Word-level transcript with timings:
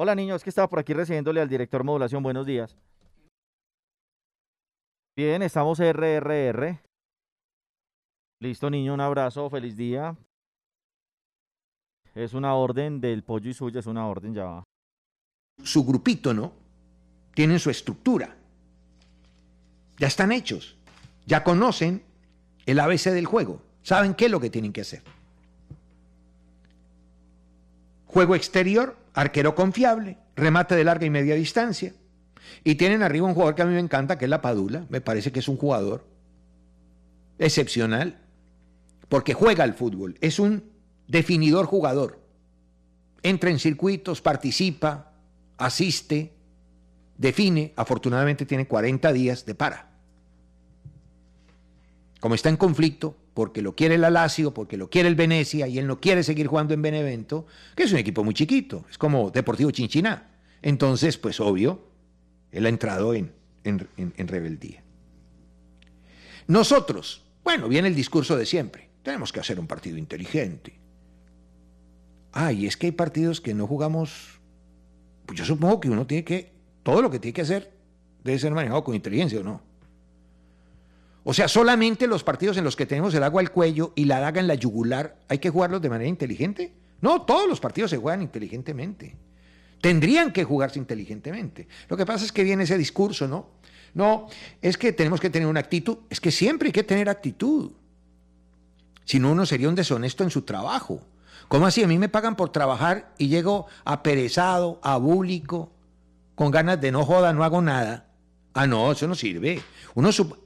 Hola 0.00 0.14
niño, 0.14 0.36
es 0.36 0.44
que 0.44 0.50
estaba 0.50 0.68
por 0.68 0.78
aquí 0.78 0.94
recibiéndole 0.94 1.40
al 1.40 1.48
director 1.48 1.82
modulación. 1.82 2.22
Buenos 2.22 2.46
días. 2.46 2.76
Bien, 5.16 5.42
estamos 5.42 5.80
RRR. 5.80 6.78
Listo 8.38 8.70
niño, 8.70 8.94
un 8.94 9.00
abrazo, 9.00 9.50
feliz 9.50 9.76
día. 9.76 10.16
Es 12.14 12.32
una 12.32 12.54
orden 12.54 13.00
del 13.00 13.24
pollo 13.24 13.50
y 13.50 13.54
suya, 13.54 13.80
es 13.80 13.86
una 13.86 14.06
orden, 14.06 14.34
ya 14.34 14.44
va. 14.44 14.64
Su 15.64 15.84
grupito, 15.84 16.32
¿no? 16.32 16.52
Tienen 17.34 17.58
su 17.58 17.68
estructura. 17.68 18.36
Ya 19.98 20.06
están 20.06 20.30
hechos. 20.30 20.76
Ya 21.26 21.42
conocen 21.42 22.04
el 22.66 22.78
ABC 22.78 23.10
del 23.10 23.26
juego. 23.26 23.60
Saben 23.82 24.14
qué 24.14 24.26
es 24.26 24.30
lo 24.30 24.38
que 24.38 24.50
tienen 24.50 24.72
que 24.72 24.82
hacer. 24.82 25.02
Juego 28.06 28.36
exterior, 28.36 28.96
arquero 29.18 29.56
confiable, 29.56 30.16
remate 30.36 30.76
de 30.76 30.84
larga 30.84 31.04
y 31.04 31.10
media 31.10 31.34
distancia. 31.34 31.92
Y 32.62 32.76
tienen 32.76 33.02
arriba 33.02 33.26
un 33.26 33.34
jugador 33.34 33.56
que 33.56 33.62
a 33.62 33.66
mí 33.66 33.74
me 33.74 33.80
encanta, 33.80 34.16
que 34.16 34.26
es 34.26 34.28
la 34.28 34.40
Padula. 34.40 34.86
Me 34.90 35.00
parece 35.00 35.32
que 35.32 35.40
es 35.40 35.48
un 35.48 35.56
jugador 35.56 36.06
excepcional, 37.36 38.20
porque 39.08 39.34
juega 39.34 39.64
al 39.64 39.74
fútbol. 39.74 40.16
Es 40.20 40.38
un 40.38 40.70
definidor 41.08 41.66
jugador. 41.66 42.20
Entra 43.24 43.50
en 43.50 43.58
circuitos, 43.58 44.22
participa, 44.22 45.12
asiste, 45.56 46.32
define. 47.16 47.72
Afortunadamente 47.74 48.46
tiene 48.46 48.68
40 48.68 49.12
días 49.12 49.44
de 49.44 49.54
para. 49.56 49.90
Como 52.20 52.36
está 52.36 52.50
en 52.50 52.56
conflicto, 52.56 53.16
porque 53.38 53.62
lo 53.62 53.76
quiere 53.76 53.94
el 53.94 54.00
Lazio, 54.00 54.52
porque 54.52 54.76
lo 54.76 54.90
quiere 54.90 55.08
el 55.08 55.14
Venecia 55.14 55.68
y 55.68 55.78
él 55.78 55.86
no 55.86 56.00
quiere 56.00 56.24
seguir 56.24 56.48
jugando 56.48 56.74
en 56.74 56.82
Benevento, 56.82 57.46
que 57.76 57.84
es 57.84 57.92
un 57.92 57.98
equipo 57.98 58.24
muy 58.24 58.34
chiquito, 58.34 58.84
es 58.90 58.98
como 58.98 59.30
Deportivo 59.30 59.70
Chinchiná. 59.70 60.32
Entonces, 60.60 61.18
pues 61.18 61.38
obvio, 61.38 61.86
él 62.50 62.66
ha 62.66 62.68
entrado 62.68 63.14
en, 63.14 63.30
en, 63.62 64.26
rebeldía. 64.26 64.82
Nosotros, 66.48 67.26
bueno, 67.44 67.68
viene 67.68 67.86
el 67.86 67.94
discurso 67.94 68.36
de 68.36 68.44
siempre, 68.44 68.90
tenemos 69.04 69.32
que 69.32 69.38
hacer 69.38 69.60
un 69.60 69.68
partido 69.68 69.98
inteligente. 69.98 70.76
Ay, 72.32 72.66
es 72.66 72.76
que 72.76 72.86
hay 72.86 72.92
partidos 72.92 73.40
que 73.40 73.54
no 73.54 73.68
jugamos, 73.68 74.40
pues 75.26 75.38
yo 75.38 75.44
supongo 75.44 75.78
que 75.78 75.90
uno 75.90 76.08
tiene 76.08 76.24
que, 76.24 76.50
todo 76.82 77.02
lo 77.02 77.08
que 77.08 77.20
tiene 77.20 77.34
que 77.34 77.42
hacer 77.42 77.72
debe 78.24 78.40
ser 78.40 78.50
manejado 78.50 78.82
con 78.82 78.96
inteligencia 78.96 79.38
o 79.38 79.44
no. 79.44 79.67
O 81.30 81.34
sea, 81.34 81.46
solamente 81.46 82.06
los 82.06 82.24
partidos 82.24 82.56
en 82.56 82.64
los 82.64 82.74
que 82.74 82.86
tenemos 82.86 83.12
el 83.12 83.22
agua 83.22 83.42
al 83.42 83.52
cuello 83.52 83.92
y 83.94 84.06
la 84.06 84.18
daga 84.18 84.40
en 84.40 84.46
la 84.46 84.54
yugular, 84.54 85.18
¿hay 85.28 85.40
que 85.40 85.50
jugarlos 85.50 85.82
de 85.82 85.90
manera 85.90 86.08
inteligente? 86.08 86.72
No, 87.02 87.20
todos 87.20 87.46
los 87.46 87.60
partidos 87.60 87.90
se 87.90 87.98
juegan 87.98 88.22
inteligentemente. 88.22 89.14
Tendrían 89.82 90.32
que 90.32 90.44
jugarse 90.44 90.78
inteligentemente. 90.78 91.68
Lo 91.90 91.98
que 91.98 92.06
pasa 92.06 92.24
es 92.24 92.32
que 92.32 92.44
viene 92.44 92.62
ese 92.62 92.78
discurso, 92.78 93.28
¿no? 93.28 93.50
No, 93.92 94.26
es 94.62 94.78
que 94.78 94.94
tenemos 94.94 95.20
que 95.20 95.28
tener 95.28 95.46
una 95.46 95.60
actitud. 95.60 95.98
Es 96.08 96.18
que 96.18 96.30
siempre 96.30 96.68
hay 96.68 96.72
que 96.72 96.82
tener 96.82 97.10
actitud. 97.10 97.72
Si 99.04 99.20
no, 99.20 99.32
uno 99.32 99.44
sería 99.44 99.68
un 99.68 99.74
deshonesto 99.74 100.24
en 100.24 100.30
su 100.30 100.46
trabajo. 100.46 101.02
¿Cómo 101.48 101.66
así? 101.66 101.82
A 101.82 101.88
mí 101.88 101.98
me 101.98 102.08
pagan 102.08 102.36
por 102.36 102.52
trabajar 102.52 103.12
y 103.18 103.28
llego 103.28 103.66
aperezado, 103.84 104.80
abúlico, 104.82 105.72
con 106.34 106.50
ganas 106.50 106.80
de 106.80 106.90
no 106.90 107.04
joda, 107.04 107.34
no 107.34 107.44
hago 107.44 107.60
nada. 107.60 108.07
Ah, 108.60 108.66
no, 108.66 108.90
eso 108.90 109.06
no 109.06 109.14
sirve. 109.14 109.62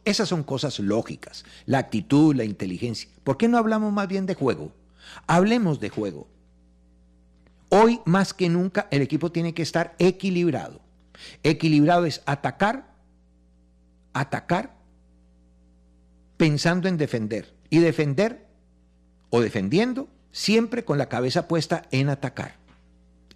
Esas 0.04 0.28
son 0.28 0.42
cosas 0.42 0.78
lógicas, 0.80 1.46
la 1.64 1.78
actitud, 1.78 2.34
la 2.34 2.44
inteligencia. 2.44 3.08
¿Por 3.24 3.38
qué 3.38 3.48
no 3.48 3.56
hablamos 3.56 3.90
más 3.90 4.06
bien 4.06 4.26
de 4.26 4.34
juego? 4.34 4.70
Hablemos 5.26 5.80
de 5.80 5.88
juego. 5.88 6.28
Hoy 7.70 8.02
más 8.04 8.34
que 8.34 8.50
nunca 8.50 8.86
el 8.90 9.00
equipo 9.00 9.32
tiene 9.32 9.54
que 9.54 9.62
estar 9.62 9.96
equilibrado. 9.98 10.82
Equilibrado 11.42 12.04
es 12.04 12.20
atacar, 12.26 12.92
atacar, 14.12 14.76
pensando 16.36 16.88
en 16.88 16.98
defender. 16.98 17.54
Y 17.70 17.78
defender 17.78 18.46
o 19.30 19.40
defendiendo 19.40 20.10
siempre 20.32 20.84
con 20.84 20.98
la 20.98 21.08
cabeza 21.08 21.48
puesta 21.48 21.88
en 21.90 22.10
atacar. 22.10 22.56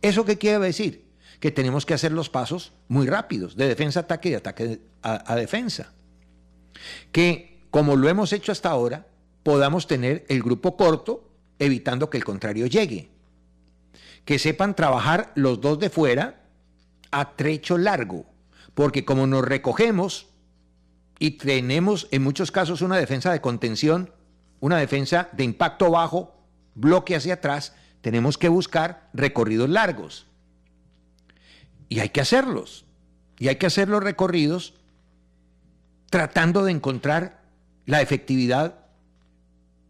¿Eso 0.03 0.27
qué 0.27 0.37
quiere 0.37 0.59
decir? 0.59 1.06
Que 1.41 1.51
tenemos 1.51 1.87
que 1.87 1.95
hacer 1.95 2.13
los 2.13 2.29
pasos 2.29 2.73
muy 2.89 3.07
rápidos, 3.07 3.57
de 3.57 3.69
defensa 3.69 4.01
a 4.01 4.03
ataque 4.03 4.29
y 4.29 4.31
de 4.33 4.37
ataque 4.39 4.81
a, 5.03 5.33
a 5.33 5.37
defensa. 5.37 5.93
Que, 7.13 7.67
como 7.71 7.97
lo 7.97 8.09
hemos 8.09 8.33
hecho 8.33 8.53
hasta 8.53 8.71
ahora, 8.71 9.07
podamos 9.43 9.87
tener 9.87 10.25
el 10.29 10.43
grupo 10.43 10.77
corto, 10.77 11.31
evitando 11.59 12.11
que 12.11 12.19
el 12.19 12.25
contrario 12.25 12.67
llegue. 12.67 13.11
Que 14.25 14.39
sepan 14.39 14.75
trabajar 14.75 15.33
los 15.35 15.61
dos 15.61 15.79
de 15.79 15.91
fuera 15.91 16.43
a 17.11 17.37
trecho 17.37 17.79
largo, 17.79 18.27
porque 18.75 19.05
como 19.05 19.27
nos 19.27 19.45
recogemos 19.45 20.27
y 21.19 21.33
tenemos 21.33 22.09
en 22.11 22.23
muchos 22.23 22.51
casos 22.51 22.83
una 22.83 22.97
defensa 22.97 23.33
de 23.33 23.41
contención, 23.41 24.13
una 24.61 24.79
defensa 24.79 25.29
de 25.33 25.45
impacto 25.45 25.91
bajo, 25.91 26.35
bloque 26.75 27.17
hacia 27.17 27.35
atrás, 27.35 27.75
tenemos 28.01 28.39
que 28.39 28.49
buscar 28.49 29.09
recorridos 29.15 29.71
largos. 29.71 30.26
Y 31.89 32.01
hay 32.01 32.11
que 32.11 32.21
hacerlos. 32.21 32.85
Y 33.39 33.49
hay 33.49 33.57
que 33.57 33.67
hacer 33.67 33.89
los 33.89 34.03
recorridos 34.03 34.75
tratando 36.11 36.65
de 36.65 36.73
encontrar 36.73 37.43
la 37.85 38.01
efectividad 38.01 38.87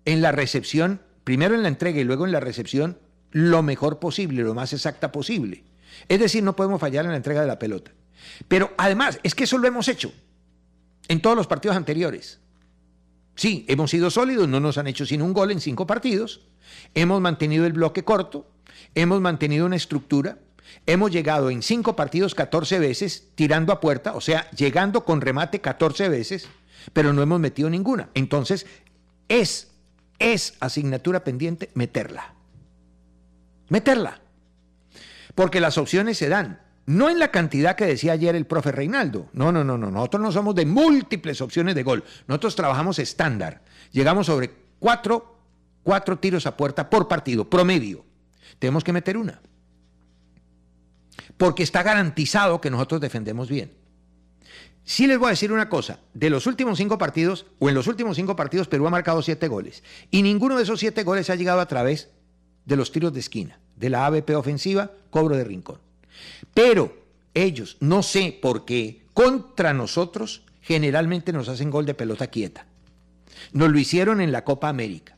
en 0.04 0.22
la 0.22 0.32
recepción, 0.32 1.02
primero 1.24 1.54
en 1.54 1.62
la 1.62 1.68
entrega 1.68 2.00
y 2.00 2.04
luego 2.04 2.24
en 2.24 2.32
la 2.32 2.40
recepción, 2.40 2.98
lo 3.30 3.62
mejor 3.62 3.98
posible, 3.98 4.42
lo 4.42 4.54
más 4.54 4.72
exacta 4.72 5.12
posible. 5.12 5.64
Es 6.08 6.20
decir, 6.20 6.42
no 6.42 6.56
podemos 6.56 6.80
fallar 6.80 7.04
en 7.04 7.10
la 7.12 7.16
entrega 7.16 7.40
de 7.40 7.46
la 7.46 7.58
pelota. 7.58 7.92
Pero 8.48 8.72
además, 8.78 9.20
es 9.22 9.34
que 9.34 9.44
eso 9.44 9.58
lo 9.58 9.68
hemos 9.68 9.88
hecho 9.88 10.12
en 11.08 11.20
todos 11.20 11.36
los 11.36 11.46
partidos 11.46 11.76
anteriores. 11.76 12.40
Sí, 13.34 13.64
hemos 13.68 13.90
sido 13.90 14.10
sólidos, 14.10 14.48
no 14.48 14.60
nos 14.60 14.78
han 14.78 14.86
hecho 14.86 15.04
sin 15.04 15.22
un 15.22 15.32
gol 15.32 15.50
en 15.50 15.60
cinco 15.60 15.86
partidos, 15.86 16.40
hemos 16.94 17.20
mantenido 17.20 17.66
el 17.66 17.74
bloque 17.74 18.02
corto, 18.02 18.50
hemos 18.94 19.20
mantenido 19.20 19.66
una 19.66 19.76
estructura, 19.76 20.38
Hemos 20.86 21.10
llegado 21.10 21.50
en 21.50 21.62
cinco 21.62 21.96
partidos 21.96 22.34
14 22.34 22.78
veces 22.78 23.28
tirando 23.34 23.72
a 23.72 23.80
puerta, 23.80 24.14
o 24.14 24.20
sea, 24.20 24.50
llegando 24.50 25.04
con 25.04 25.20
remate 25.20 25.60
14 25.60 26.08
veces, 26.08 26.48
pero 26.92 27.12
no 27.12 27.22
hemos 27.22 27.40
metido 27.40 27.68
ninguna. 27.68 28.10
Entonces, 28.14 28.66
es, 29.28 29.72
es 30.18 30.54
asignatura 30.60 31.24
pendiente 31.24 31.70
meterla. 31.74 32.34
Meterla. 33.68 34.20
Porque 35.34 35.60
las 35.60 35.76
opciones 35.76 36.18
se 36.18 36.28
dan. 36.28 36.60
No 36.86 37.10
en 37.10 37.18
la 37.18 37.32
cantidad 37.32 37.74
que 37.74 37.84
decía 37.84 38.12
ayer 38.12 38.36
el 38.36 38.46
profe 38.46 38.70
Reinaldo. 38.70 39.28
No, 39.32 39.50
no, 39.50 39.64
no, 39.64 39.76
no. 39.76 39.90
Nosotros 39.90 40.22
no 40.22 40.30
somos 40.30 40.54
de 40.54 40.66
múltiples 40.66 41.40
opciones 41.40 41.74
de 41.74 41.82
gol. 41.82 42.04
Nosotros 42.28 42.54
trabajamos 42.54 43.00
estándar. 43.00 43.62
Llegamos 43.90 44.26
sobre 44.26 44.52
cuatro, 44.78 45.40
cuatro 45.82 46.18
tiros 46.20 46.46
a 46.46 46.56
puerta 46.56 46.88
por 46.88 47.08
partido, 47.08 47.50
promedio. 47.50 48.04
Tenemos 48.60 48.84
que 48.84 48.92
meter 48.92 49.16
una 49.16 49.40
porque 51.36 51.62
está 51.62 51.82
garantizado 51.82 52.60
que 52.60 52.70
nosotros 52.70 53.00
defendemos 53.00 53.48
bien. 53.48 53.72
Sí 54.84 55.06
les 55.08 55.18
voy 55.18 55.26
a 55.26 55.30
decir 55.30 55.50
una 55.50 55.68
cosa, 55.68 55.98
de 56.14 56.30
los 56.30 56.46
últimos 56.46 56.78
cinco 56.78 56.96
partidos, 56.96 57.46
o 57.58 57.68
en 57.68 57.74
los 57.74 57.88
últimos 57.88 58.16
cinco 58.16 58.36
partidos, 58.36 58.68
Perú 58.68 58.86
ha 58.86 58.90
marcado 58.90 59.20
siete 59.20 59.48
goles, 59.48 59.82
y 60.10 60.22
ninguno 60.22 60.56
de 60.56 60.62
esos 60.62 60.78
siete 60.78 61.02
goles 61.02 61.28
ha 61.28 61.34
llegado 61.34 61.60
a 61.60 61.66
través 61.66 62.10
de 62.64 62.76
los 62.76 62.92
tiros 62.92 63.12
de 63.12 63.20
esquina, 63.20 63.58
de 63.74 63.90
la 63.90 64.06
ABP 64.06 64.30
ofensiva, 64.36 64.92
cobro 65.10 65.36
de 65.36 65.44
rincón. 65.44 65.78
Pero 66.54 66.96
ellos, 67.34 67.76
no 67.80 68.02
sé 68.02 68.38
por 68.40 68.64
qué, 68.64 69.02
contra 69.12 69.74
nosotros, 69.74 70.42
generalmente 70.62 71.32
nos 71.32 71.48
hacen 71.48 71.70
gol 71.70 71.84
de 71.84 71.94
pelota 71.94 72.28
quieta. 72.28 72.66
Nos 73.52 73.70
lo 73.70 73.78
hicieron 73.78 74.20
en 74.20 74.32
la 74.32 74.44
Copa 74.44 74.68
América. 74.68 75.16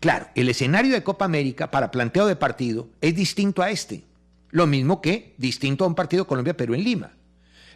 Claro, 0.00 0.28
el 0.34 0.48
escenario 0.48 0.92
de 0.92 1.02
Copa 1.02 1.24
América 1.24 1.70
para 1.70 1.90
planteo 1.90 2.26
de 2.26 2.36
partido 2.36 2.88
es 3.00 3.14
distinto 3.14 3.62
a 3.62 3.70
este. 3.70 4.04
Lo 4.54 4.68
mismo 4.68 5.02
que 5.02 5.34
distinto 5.36 5.82
a 5.82 5.88
un 5.88 5.96
partido 5.96 6.28
Colombia-Perú 6.28 6.74
en 6.74 6.84
Lima. 6.84 7.10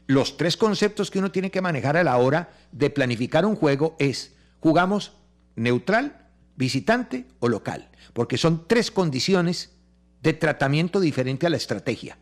Los 0.06 0.36
tres 0.36 0.56
conceptos 0.56 1.10
que 1.10 1.18
uno 1.18 1.32
tiene 1.32 1.50
que 1.50 1.60
manejar 1.60 1.96
a 1.96 2.04
la 2.04 2.16
hora 2.18 2.50
de 2.70 2.88
planificar 2.88 3.44
un 3.44 3.56
juego 3.56 3.96
es, 3.98 4.36
jugamos 4.60 5.10
neutral, 5.56 6.28
visitante 6.54 7.26
o 7.40 7.48
local, 7.48 7.88
porque 8.12 8.38
son 8.38 8.68
tres 8.68 8.92
condiciones 8.92 9.72
de 10.22 10.34
tratamiento 10.34 11.00
diferente 11.00 11.48
a 11.48 11.50
la 11.50 11.56
estrategia. 11.56 12.16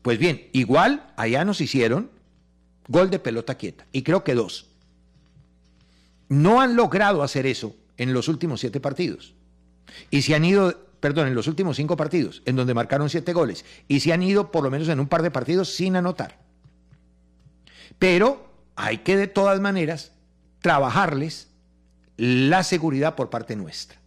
Pues 0.00 0.18
bien, 0.18 0.48
igual 0.54 1.12
allá 1.18 1.44
nos 1.44 1.60
hicieron 1.60 2.10
gol 2.88 3.10
de 3.10 3.18
pelota 3.18 3.58
quieta, 3.58 3.86
y 3.92 4.00
creo 4.00 4.24
que 4.24 4.34
dos. 4.34 4.70
No 6.30 6.62
han 6.62 6.74
logrado 6.74 7.22
hacer 7.22 7.44
eso 7.44 7.76
en 7.98 8.14
los 8.14 8.28
últimos 8.28 8.60
siete 8.60 8.80
partidos. 8.80 9.34
Y 10.10 10.22
se 10.22 10.34
han 10.34 10.46
ido 10.46 10.91
perdón, 11.02 11.26
en 11.26 11.34
los 11.34 11.48
últimos 11.48 11.76
cinco 11.76 11.96
partidos, 11.96 12.42
en 12.46 12.54
donde 12.54 12.74
marcaron 12.74 13.10
siete 13.10 13.32
goles, 13.32 13.64
y 13.88 13.98
se 13.98 14.12
han 14.12 14.22
ido 14.22 14.52
por 14.52 14.62
lo 14.62 14.70
menos 14.70 14.88
en 14.88 15.00
un 15.00 15.08
par 15.08 15.22
de 15.22 15.32
partidos 15.32 15.74
sin 15.74 15.96
anotar. 15.96 16.38
Pero 17.98 18.46
hay 18.76 18.98
que 18.98 19.16
de 19.16 19.26
todas 19.26 19.60
maneras 19.60 20.12
trabajarles 20.60 21.48
la 22.16 22.62
seguridad 22.62 23.16
por 23.16 23.30
parte 23.30 23.56
nuestra, 23.56 23.98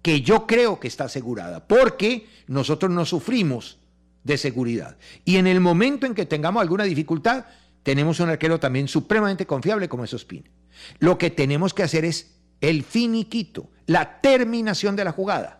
que 0.00 0.22
yo 0.22 0.46
creo 0.46 0.80
que 0.80 0.88
está 0.88 1.04
asegurada, 1.04 1.68
porque 1.68 2.26
nosotros 2.46 2.90
no 2.90 3.04
sufrimos 3.04 3.78
de 4.24 4.38
seguridad. 4.38 4.96
Y 5.26 5.36
en 5.36 5.46
el 5.46 5.60
momento 5.60 6.06
en 6.06 6.14
que 6.14 6.24
tengamos 6.24 6.62
alguna 6.62 6.84
dificultad, 6.84 7.44
tenemos 7.82 8.20
un 8.20 8.30
arquero 8.30 8.58
también 8.58 8.88
supremamente 8.88 9.46
confiable 9.46 9.90
como 9.90 10.04
es 10.04 10.14
Ospina. 10.14 10.50
Lo 10.98 11.18
que 11.18 11.28
tenemos 11.28 11.74
que 11.74 11.82
hacer 11.82 12.06
es 12.06 12.38
el 12.62 12.84
finiquito, 12.84 13.70
la 13.84 14.22
terminación 14.22 14.96
de 14.96 15.04
la 15.04 15.12
jugada. 15.12 15.57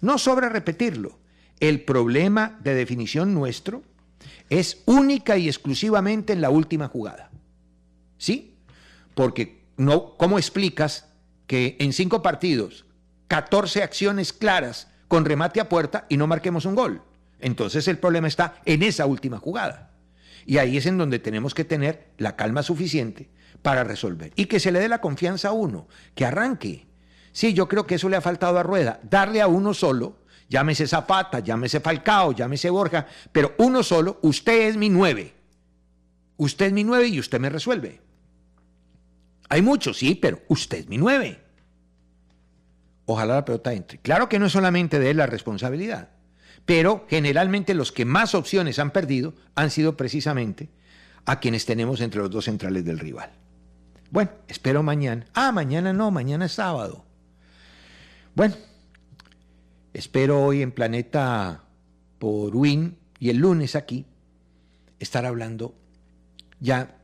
No 0.00 0.18
sobra 0.18 0.48
repetirlo. 0.48 1.18
El 1.60 1.84
problema 1.84 2.58
de 2.62 2.74
definición 2.74 3.34
nuestro 3.34 3.82
es 4.48 4.82
única 4.86 5.36
y 5.36 5.48
exclusivamente 5.48 6.32
en 6.32 6.40
la 6.40 6.50
última 6.50 6.88
jugada. 6.88 7.30
¿Sí? 8.16 8.56
Porque 9.14 9.64
no, 9.76 10.16
¿cómo 10.16 10.38
explicas 10.38 11.06
que 11.46 11.76
en 11.80 11.92
cinco 11.92 12.22
partidos, 12.22 12.84
14 13.28 13.82
acciones 13.82 14.32
claras 14.32 14.88
con 15.08 15.24
remate 15.24 15.60
a 15.60 15.68
puerta 15.68 16.06
y 16.08 16.16
no 16.16 16.26
marquemos 16.26 16.64
un 16.64 16.74
gol? 16.74 17.02
Entonces 17.40 17.86
el 17.88 17.98
problema 17.98 18.28
está 18.28 18.60
en 18.64 18.82
esa 18.82 19.06
última 19.06 19.38
jugada. 19.38 19.92
Y 20.46 20.58
ahí 20.58 20.76
es 20.76 20.86
en 20.86 20.98
donde 20.98 21.18
tenemos 21.18 21.54
que 21.54 21.64
tener 21.64 22.08
la 22.16 22.36
calma 22.36 22.62
suficiente 22.62 23.28
para 23.62 23.84
resolver. 23.84 24.32
Y 24.34 24.46
que 24.46 24.60
se 24.60 24.72
le 24.72 24.80
dé 24.80 24.88
la 24.88 25.00
confianza 25.00 25.48
a 25.48 25.52
uno, 25.52 25.88
que 26.14 26.24
arranque. 26.24 26.86
Sí, 27.32 27.54
yo 27.54 27.68
creo 27.68 27.86
que 27.86 27.96
eso 27.96 28.08
le 28.08 28.16
ha 28.16 28.20
faltado 28.20 28.58
a 28.58 28.62
Rueda, 28.62 29.00
darle 29.02 29.40
a 29.40 29.46
uno 29.46 29.74
solo, 29.74 30.18
llámese 30.48 30.86
Zapata, 30.86 31.40
llámese 31.40 31.80
Falcao, 31.80 32.32
llámese 32.32 32.70
Borja, 32.70 33.06
pero 33.32 33.54
uno 33.58 33.82
solo, 33.82 34.18
usted 34.22 34.68
es 34.68 34.76
mi 34.76 34.88
nueve. 34.88 35.34
Usted 36.36 36.66
es 36.66 36.72
mi 36.72 36.84
nueve 36.84 37.08
y 37.08 37.18
usted 37.18 37.40
me 37.40 37.50
resuelve. 37.50 38.00
Hay 39.48 39.62
muchos, 39.62 39.98
sí, 39.98 40.14
pero 40.14 40.40
usted 40.48 40.78
es 40.78 40.88
mi 40.88 40.98
nueve. 40.98 41.40
Ojalá 43.06 43.36
la 43.36 43.44
pelota 43.44 43.72
entre. 43.72 43.98
Claro 43.98 44.28
que 44.28 44.38
no 44.38 44.46
es 44.46 44.52
solamente 44.52 44.98
de 44.98 45.10
él 45.10 45.16
la 45.16 45.26
responsabilidad 45.26 46.10
pero 46.68 47.06
generalmente 47.08 47.72
los 47.72 47.92
que 47.92 48.04
más 48.04 48.34
opciones 48.34 48.78
han 48.78 48.90
perdido 48.90 49.32
han 49.54 49.70
sido 49.70 49.96
precisamente 49.96 50.68
a 51.24 51.40
quienes 51.40 51.64
tenemos 51.64 52.02
entre 52.02 52.20
los 52.20 52.30
dos 52.30 52.44
centrales 52.44 52.84
del 52.84 52.98
rival. 52.98 53.30
Bueno, 54.10 54.32
espero 54.48 54.82
mañana. 54.82 55.24
Ah, 55.32 55.50
mañana 55.50 55.94
no, 55.94 56.10
mañana 56.10 56.44
es 56.44 56.52
sábado. 56.52 57.06
Bueno, 58.38 58.54
espero 59.92 60.40
hoy 60.44 60.62
en 60.62 60.70
Planeta 60.70 61.64
por 62.20 62.54
Win 62.54 62.96
y 63.18 63.30
el 63.30 63.38
lunes 63.38 63.74
aquí 63.74 64.06
estar 65.00 65.26
hablando 65.26 65.74
ya 66.60 67.00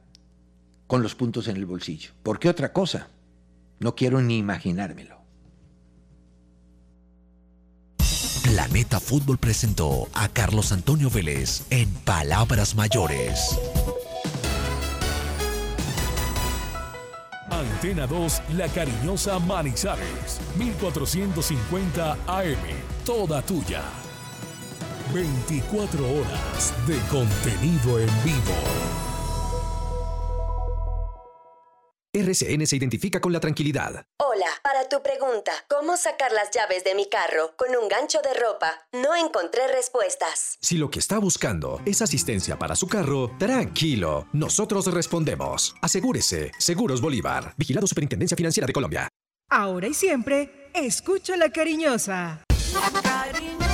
con 0.87 1.03
los 1.03 1.17
puntos 1.17 1.49
en 1.49 1.57
el 1.57 1.67
bolsillo. 1.67 2.13
¿Por 2.23 2.39
qué 2.39 2.49
otra 2.49 2.73
cosa? 2.73 3.09
No 3.81 3.97
quiero 3.97 4.23
ni 4.23 4.39
imaginármelo. 4.39 5.19
Planeta 8.45 9.01
Fútbol 9.01 9.39
presentó 9.39 10.09
a 10.15 10.29
Carlos 10.29 10.71
Antonio 10.71 11.11
Vélez 11.11 11.67
en 11.71 11.91
Palabras 12.05 12.77
Mayores. 12.77 13.59
Antena 17.65 18.07
2, 18.07 18.43
La 18.57 18.69
Cariñosa 18.69 19.39
Manizales, 19.39 20.41
1450 20.57 22.13
AM, 22.27 22.57
toda 23.05 23.43
tuya. 23.43 23.83
24 25.13 26.05
horas 26.05 26.75
de 26.87 26.99
contenido 27.11 27.99
en 27.99 28.09
vivo. 28.25 29.14
RCN 32.15 32.65
se 32.67 32.77
identifica 32.77 33.21
con 33.21 33.33
la 33.33 33.41
tranquilidad. 33.41 34.07
Hola, 34.21 34.47
para 34.63 34.89
tu 34.89 35.03
pregunta, 35.03 35.51
¿cómo 35.69 35.97
sacar 35.97 36.31
las 36.31 36.53
llaves 36.53 36.85
de 36.85 36.95
mi 36.95 37.09
carro 37.09 37.57
con 37.57 37.75
un 37.75 37.89
gancho 37.89 38.21
de 38.23 38.33
ropa? 38.35 38.87
No 38.93 39.17
encontré 39.17 39.67
respuestas. 39.67 40.57
Si 40.61 40.79
lo 40.79 40.91
que 40.91 41.01
está 41.01 41.19
buscando 41.19 41.81
es 41.85 42.03
asistencia 42.03 42.57
para 42.57 42.77
su 42.77 42.87
carro, 42.87 43.33
tranquilo, 43.37 44.29
nosotros 44.33 44.87
respondemos. 44.95 45.75
Asegúrese, 45.83 46.53
Seguros 46.57 47.01
Bolívar, 47.01 47.53
Vigilado 47.57 47.89
Superintendencia 47.89 48.37
Financiera 48.37 48.69
de 48.69 48.73
Colombia. 48.73 49.09
Ahora 49.51 49.89
y 49.89 49.95
siempre, 49.95 50.71
escucho 50.73 51.35
la 51.35 51.51
cariñosa. 51.51 52.45
La 52.73 53.01
cariñosa. 53.03 53.74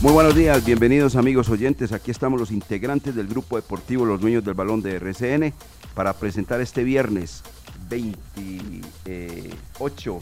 Muy 0.00 0.12
buenos 0.14 0.34
días, 0.34 0.64
bienvenidos 0.64 1.14
amigos 1.14 1.50
oyentes. 1.50 1.92
Aquí 1.92 2.10
estamos 2.10 2.40
los 2.40 2.50
integrantes 2.50 3.14
del 3.14 3.26
grupo 3.26 3.56
deportivo 3.56 4.06
Los 4.06 4.18
Dueños 4.18 4.42
del 4.42 4.54
Balón 4.54 4.80
de 4.80 4.96
RCN 4.96 5.52
para 5.94 6.14
presentar 6.14 6.62
este 6.62 6.84
viernes 6.84 7.42
28 7.90 10.18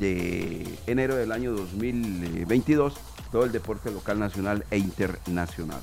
de 0.00 0.66
enero 0.88 1.14
del 1.14 1.30
año 1.30 1.52
2022 1.52 2.94
todo 3.30 3.44
el 3.44 3.52
deporte 3.52 3.92
local, 3.92 4.18
nacional 4.18 4.64
e 4.72 4.78
internacional. 4.78 5.78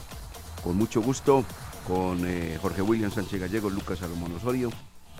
Con 0.61 0.75
mucho 0.75 1.01
gusto, 1.01 1.45
con 1.87 2.27
eh, 2.27 2.57
Jorge 2.61 2.81
William 2.81 3.09
Sánchez 3.09 3.39
Gallego, 3.39 3.69
Lucas 3.69 3.99
Salomón 3.99 4.33
Osorio, 4.33 4.69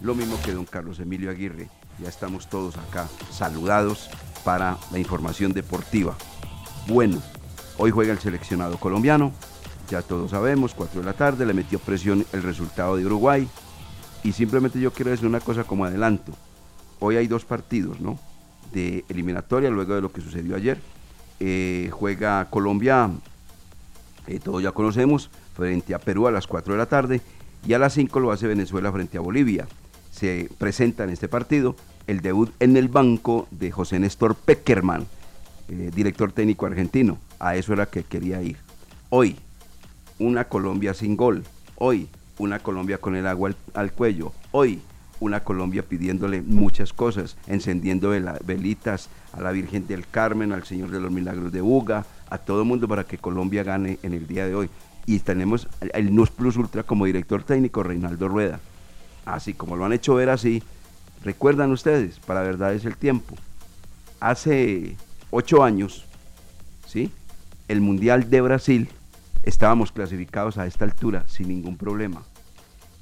lo 0.02 0.14
mismo 0.14 0.38
que 0.44 0.52
don 0.52 0.66
Carlos 0.66 1.00
Emilio 1.00 1.30
Aguirre. 1.30 1.70
Ya 2.02 2.10
estamos 2.10 2.50
todos 2.50 2.76
acá 2.78 3.08
saludados 3.32 4.10
para 4.44 4.78
la 4.92 5.00
información 5.00 5.54
deportiva. 5.54 6.18
Bueno, 6.86 7.22
Hoy 7.84 7.92
juega 7.92 8.14
el 8.14 8.20
seleccionado 8.20 8.78
colombiano, 8.78 9.34
ya 9.90 10.02
todos 10.02 10.32
sabemos, 10.32 10.74
4 10.74 11.02
de 11.02 11.06
la 11.06 11.12
tarde, 11.12 11.46
le 11.46 11.54
metió 11.54 11.80
presión 11.80 12.26
el 12.32 12.42
resultado 12.42 12.96
de 12.96 13.06
Uruguay. 13.06 13.46
Y 14.24 14.32
simplemente 14.32 14.80
yo 14.80 14.94
quiero 14.94 15.12
decir 15.12 15.28
una 15.28 15.42
cosa 15.42 15.66
como 15.66 15.84
adelanto. 15.84 16.32
Hoy 17.02 17.18
hay 17.18 17.28
dos 17.28 17.44
partidos, 17.44 18.00
¿no? 18.00 18.18
De 18.72 19.04
eliminatoria, 19.10 19.70
luego 19.70 19.96
de 19.96 20.02
lo 20.02 20.14
que 20.14 20.22
sucedió 20.22 20.56
ayer. 20.56 20.80
Eh, 21.42 21.90
juega 21.92 22.50
Colombia, 22.50 23.10
eh, 24.28 24.40
todos 24.40 24.64
ya 24.64 24.72
conocemos, 24.72 25.30
frente 25.54 25.94
a 25.94 26.00
Perú 26.00 26.28
a 26.28 26.32
las 26.32 26.48
4 26.48 26.76
de 26.76 26.78
la 26.78 26.86
tarde. 26.86 27.20
Y 27.68 27.74
a 27.74 27.80
las 27.80 27.96
5 27.96 28.18
lo 28.22 28.32
hace 28.32 28.48
Venezuela 28.48 28.94
frente 28.94 29.18
a 29.18 29.20
Bolivia. 29.20 29.68
Se 30.10 30.50
presenta 30.58 31.04
en 31.04 31.10
este 31.10 31.28
partido 31.28 31.76
el 32.08 32.22
debut 32.22 32.50
en 32.62 32.78
el 32.78 32.88
banco 32.88 33.46
de 33.52 33.72
José 33.72 34.00
Néstor 34.00 34.36
Peckerman, 34.36 35.06
eh, 35.70 35.92
director 35.94 36.32
técnico 36.32 36.66
argentino 36.66 37.18
a 37.40 37.56
eso 37.56 37.74
era 37.74 37.86
que 37.86 38.04
quería 38.04 38.42
ir. 38.42 38.58
Hoy, 39.10 39.36
una 40.18 40.46
Colombia 40.46 40.94
sin 40.94 41.18
gol. 41.18 41.44
Hoy, 41.76 42.08
una 42.38 42.60
Colombia 42.60 42.98
con 42.98 43.16
el 43.16 43.28
agua 43.28 43.52
al, 43.74 43.92
cuello. 43.92 44.32
Hoy, 44.52 44.82
una 45.20 45.44
Colombia 45.44 45.84
pidiéndole 45.84 46.42
muchas 46.42 46.94
cosas, 46.94 47.38
encendiendo 47.48 48.12
velitas 48.46 49.10
a 49.34 49.42
la 49.42 49.52
Virgen 49.52 49.88
del 49.88 50.08
Carmen, 50.08 50.54
al 50.54 50.64
Señor 50.64 50.90
de 50.90 51.00
los 51.00 51.12
Milagros 51.12 51.52
de 51.52 51.62
Uga, 51.62 52.06
a 52.30 52.38
todo 52.38 52.62
el 52.62 52.68
mundo 52.68 52.88
para 52.88 53.04
que 53.04 53.18
Colombia 53.18 53.64
gane 53.64 54.00
en 54.04 54.14
el 54.14 54.26
día 54.28 54.48
de 54.48 54.56
hoy. 54.56 54.70
y 55.06 55.20
tenemos 55.20 55.68
el 55.94 56.16
NUS 56.16 56.30
Plus 56.32 56.56
Ultra 56.56 56.84
como 56.84 57.06
director 57.06 57.44
técnico 57.44 57.84
Reinaldo 57.84 58.30
Rueda. 58.30 58.62
Así 59.26 59.54
como 59.54 59.76
lo 59.76 59.84
han 59.84 59.92
hecho 59.92 60.16
ver 60.16 60.30
así, 60.30 60.64
recuerdan 61.26 61.72
ustedes, 61.72 62.20
para 62.20 62.42
verdad 62.42 62.74
es 62.74 62.86
el 62.86 62.96
tiempo. 62.96 63.36
Hace 64.22 64.96
ocho 65.36 65.64
años, 65.64 66.06
¿sí? 66.86 67.12
El 67.68 67.82
Mundial 67.82 68.30
de 68.30 68.42
Brasil 68.42 68.88
estábamos 69.42 69.92
clasificados 69.92 70.60
a 70.60 70.68
esta 70.68 70.86
altura 70.86 71.26
sin 71.28 71.48
ningún 71.48 71.76
problema. 71.76 72.22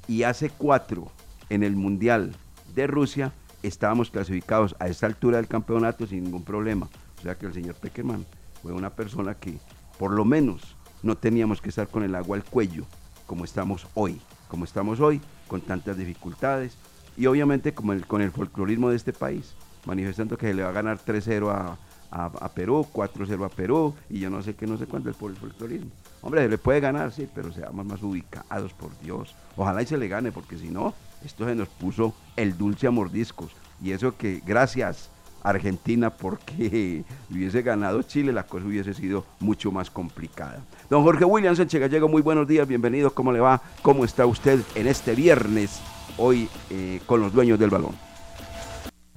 Y 0.08 0.22
hace 0.22 0.48
cuatro, 0.48 1.12
en 1.50 1.62
el 1.62 1.76
Mundial 1.76 2.34
de 2.74 2.86
Rusia, 2.86 3.32
estábamos 3.62 4.10
clasificados 4.10 4.74
a 4.78 4.88
esta 4.88 5.04
altura 5.04 5.36
del 5.36 5.46
campeonato 5.46 6.06
sin 6.06 6.24
ningún 6.24 6.42
problema. 6.42 6.88
O 7.18 7.22
sea 7.22 7.36
que 7.36 7.44
el 7.44 7.52
señor 7.52 7.74
Peckerman 7.74 8.24
fue 8.62 8.72
una 8.72 8.88
persona 8.88 9.34
que 9.34 9.58
por 9.98 10.12
lo 10.12 10.24
menos 10.24 10.74
no 11.02 11.18
teníamos 11.18 11.60
que 11.60 11.68
estar 11.68 11.88
con 11.88 12.02
el 12.02 12.14
agua 12.14 12.38
al 12.38 12.44
cuello 12.44 12.86
como 13.26 13.44
estamos 13.44 13.86
hoy, 13.92 14.22
como 14.48 14.64
estamos 14.64 15.00
hoy, 15.00 15.20
con 15.48 15.60
tantas 15.60 15.98
dificultades 15.98 16.78
y 17.14 17.26
obviamente 17.26 17.74
como 17.74 17.92
el, 17.92 18.06
con 18.06 18.22
el 18.22 18.30
folclorismo 18.30 18.88
de 18.88 18.96
este 18.96 19.12
país, 19.12 19.52
manifestando 19.84 20.38
que 20.38 20.46
se 20.46 20.54
le 20.54 20.62
va 20.62 20.70
a 20.70 20.72
ganar 20.72 20.98
3-0 20.98 21.50
a, 21.50 21.76
a, 22.12 22.48
Perú, 22.50 22.86
4-0 22.92 23.44
a 23.44 23.48
Perú 23.48 23.94
y 24.10 24.20
yo 24.20 24.28
no 24.28 24.42
sé 24.42 24.54
qué, 24.54 24.66
no 24.66 24.76
sé 24.76 24.86
cuánto 24.86 25.10
es 25.10 25.16
por 25.16 25.30
el 25.30 25.36
folclorismo. 25.36 25.90
Hombre, 26.20 26.42
se 26.42 26.48
le 26.48 26.58
puede 26.58 26.80
ganar, 26.80 27.10
sí, 27.10 27.26
pero 27.34 27.52
seamos 27.52 27.86
más 27.86 28.02
ubicados, 28.02 28.72
por 28.74 28.96
Dios. 29.00 29.34
Ojalá 29.56 29.82
y 29.82 29.86
se 29.86 29.96
le 29.96 30.08
gane, 30.08 30.30
porque 30.30 30.58
si 30.58 30.68
no, 30.68 30.94
esto 31.24 31.46
se 31.46 31.54
nos 31.54 31.68
puso 31.68 32.14
el 32.36 32.56
dulce 32.56 32.86
a 32.86 32.90
mordiscos. 32.90 33.52
Y 33.82 33.92
eso 33.92 34.16
que, 34.16 34.42
gracias 34.46 35.10
Argentina, 35.42 36.10
porque 36.10 37.04
hubiese 37.30 37.62
ganado 37.62 38.02
Chile, 38.02 38.32
la 38.32 38.44
cosa 38.44 38.66
hubiese 38.66 38.94
sido 38.94 39.24
mucho 39.40 39.72
más 39.72 39.90
complicada. 39.90 40.62
Don 40.90 41.02
Jorge 41.02 41.24
Williams 41.24 41.58
Sánchez 41.58 41.80
Gallego, 41.80 42.08
muy 42.08 42.22
buenos 42.22 42.46
días, 42.46 42.68
bienvenido, 42.68 43.12
¿cómo 43.12 43.32
le 43.32 43.40
va? 43.40 43.60
¿Cómo 43.80 44.04
está 44.04 44.26
usted 44.26 44.60
en 44.74 44.86
este 44.86 45.14
viernes, 45.14 45.80
hoy, 46.18 46.48
eh, 46.70 47.00
con 47.06 47.20
los 47.20 47.32
dueños 47.32 47.58
del 47.58 47.70
balón? 47.70 48.11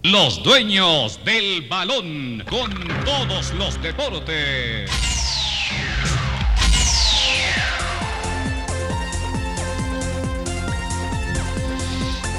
Los 0.04 0.44
dueños 0.44 1.20
del 1.25 1.68
balón, 1.68 2.44
con 2.50 2.72
todos 3.06 3.54
los 3.56 3.82
deportes. 3.82 4.92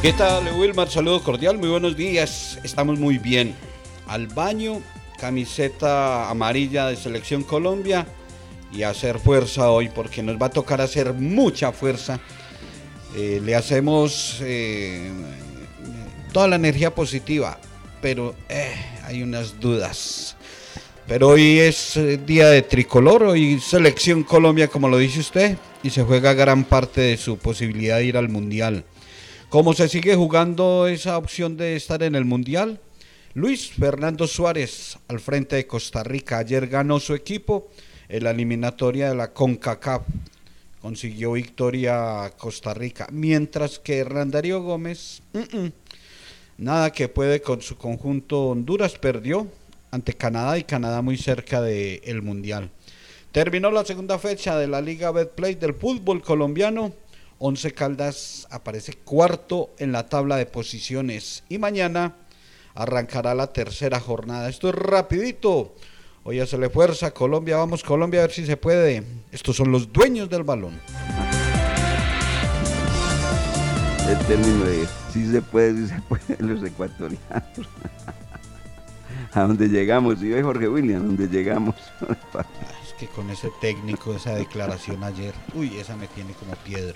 ¿Qué 0.00 0.12
tal, 0.12 0.52
Wilmar? 0.54 0.88
Saludo 0.88 1.22
cordial, 1.22 1.58
muy 1.58 1.68
buenos 1.68 1.96
días. 1.96 2.60
Estamos 2.62 3.00
muy 3.00 3.18
bien. 3.18 3.56
Al 4.06 4.28
baño, 4.28 4.80
camiseta 5.18 6.30
amarilla 6.30 6.86
de 6.86 6.96
Selección 6.96 7.42
Colombia 7.42 8.06
y 8.72 8.84
hacer 8.84 9.18
fuerza 9.18 9.70
hoy 9.70 9.88
porque 9.88 10.22
nos 10.22 10.40
va 10.40 10.46
a 10.46 10.50
tocar 10.50 10.80
hacer 10.80 11.12
mucha 11.14 11.72
fuerza. 11.72 12.20
Eh, 13.16 13.40
le 13.42 13.56
hacemos 13.56 14.38
eh, 14.42 15.10
toda 16.36 16.48
la 16.48 16.56
energía 16.56 16.94
positiva, 16.94 17.58
pero 18.02 18.34
eh, 18.50 18.74
hay 19.04 19.22
unas 19.22 19.58
dudas. 19.58 20.36
Pero 21.08 21.28
hoy 21.28 21.60
es 21.60 21.98
día 22.26 22.48
de 22.48 22.60
tricolor, 22.60 23.22
hoy 23.22 23.58
Selección 23.58 24.22
Colombia, 24.22 24.68
como 24.68 24.90
lo 24.90 24.98
dice 24.98 25.20
usted, 25.20 25.56
y 25.82 25.88
se 25.88 26.02
juega 26.02 26.34
gran 26.34 26.64
parte 26.64 27.00
de 27.00 27.16
su 27.16 27.38
posibilidad 27.38 27.96
de 27.96 28.04
ir 28.04 28.18
al 28.18 28.28
Mundial. 28.28 28.84
¿Cómo 29.48 29.72
se 29.72 29.88
sigue 29.88 30.14
jugando 30.14 30.86
esa 30.88 31.16
opción 31.16 31.56
de 31.56 31.74
estar 31.74 32.02
en 32.02 32.14
el 32.14 32.26
Mundial? 32.26 32.80
Luis 33.32 33.70
Fernando 33.70 34.26
Suárez 34.26 34.98
al 35.08 35.20
frente 35.20 35.56
de 35.56 35.66
Costa 35.66 36.04
Rica. 36.04 36.36
Ayer 36.36 36.66
ganó 36.66 37.00
su 37.00 37.14
equipo 37.14 37.70
en 38.10 38.24
la 38.24 38.32
eliminatoria 38.32 39.08
de 39.08 39.14
la 39.14 39.32
CONCACAF. 39.32 40.02
Consiguió 40.82 41.32
victoria 41.32 42.30
Costa 42.36 42.74
Rica. 42.74 43.08
Mientras 43.10 43.78
que 43.78 43.96
Hernán 43.96 44.30
Darío 44.30 44.60
Gómez, 44.60 45.22
nada 46.58 46.92
que 46.92 47.08
puede 47.08 47.40
con 47.42 47.60
su 47.62 47.76
conjunto 47.76 48.48
Honduras, 48.48 48.98
perdió 48.98 49.48
ante 49.90 50.14
Canadá 50.14 50.58
y 50.58 50.64
Canadá 50.64 51.02
muy 51.02 51.16
cerca 51.16 51.60
del 51.60 52.22
Mundial. 52.22 52.70
Terminó 53.32 53.70
la 53.70 53.84
segunda 53.84 54.18
fecha 54.18 54.56
de 54.58 54.66
la 54.66 54.80
Liga 54.80 55.10
Betplay 55.10 55.54
del 55.54 55.74
fútbol 55.74 56.22
colombiano. 56.22 56.92
Once 57.38 57.70
Caldas 57.72 58.46
aparece 58.50 58.94
cuarto 58.94 59.70
en 59.78 59.92
la 59.92 60.08
tabla 60.08 60.36
de 60.36 60.46
posiciones 60.46 61.44
y 61.48 61.58
mañana 61.58 62.16
arrancará 62.74 63.34
la 63.34 63.52
tercera 63.52 64.00
jornada. 64.00 64.48
Esto 64.48 64.70
es 64.70 64.74
rapidito. 64.74 65.74
Hoy 66.24 66.40
le 66.40 66.70
fuerza 66.70 67.12
Colombia, 67.12 67.56
vamos 67.56 67.84
Colombia 67.84 68.20
a 68.20 68.26
ver 68.26 68.32
si 68.32 68.46
se 68.46 68.56
puede. 68.56 69.04
Estos 69.30 69.56
son 69.56 69.70
los 69.70 69.92
dueños 69.92 70.28
del 70.28 70.42
balón. 70.42 70.80
El 74.08 74.18
término 74.26 74.64
de 74.64 74.86
si 75.12 75.26
se 75.28 75.42
puede, 75.42 75.74
si 75.74 75.88
se 75.88 76.00
puede, 76.02 76.36
los 76.38 76.62
ecuatorianos. 76.62 77.68
a 79.32 79.40
dónde 79.40 79.68
llegamos, 79.68 80.22
y 80.22 80.32
hoy 80.32 80.42
Jorge 80.42 80.68
William, 80.68 81.02
a 81.02 81.06
dónde 81.06 81.26
llegamos. 81.26 81.74
es 82.84 82.92
que 83.00 83.08
con 83.08 83.28
ese 83.30 83.50
técnico, 83.60 84.14
esa 84.14 84.34
declaración 84.34 85.02
ayer, 85.02 85.34
uy, 85.54 85.76
esa 85.78 85.96
me 85.96 86.06
tiene 86.06 86.34
como 86.34 86.54
piedra. 86.54 86.94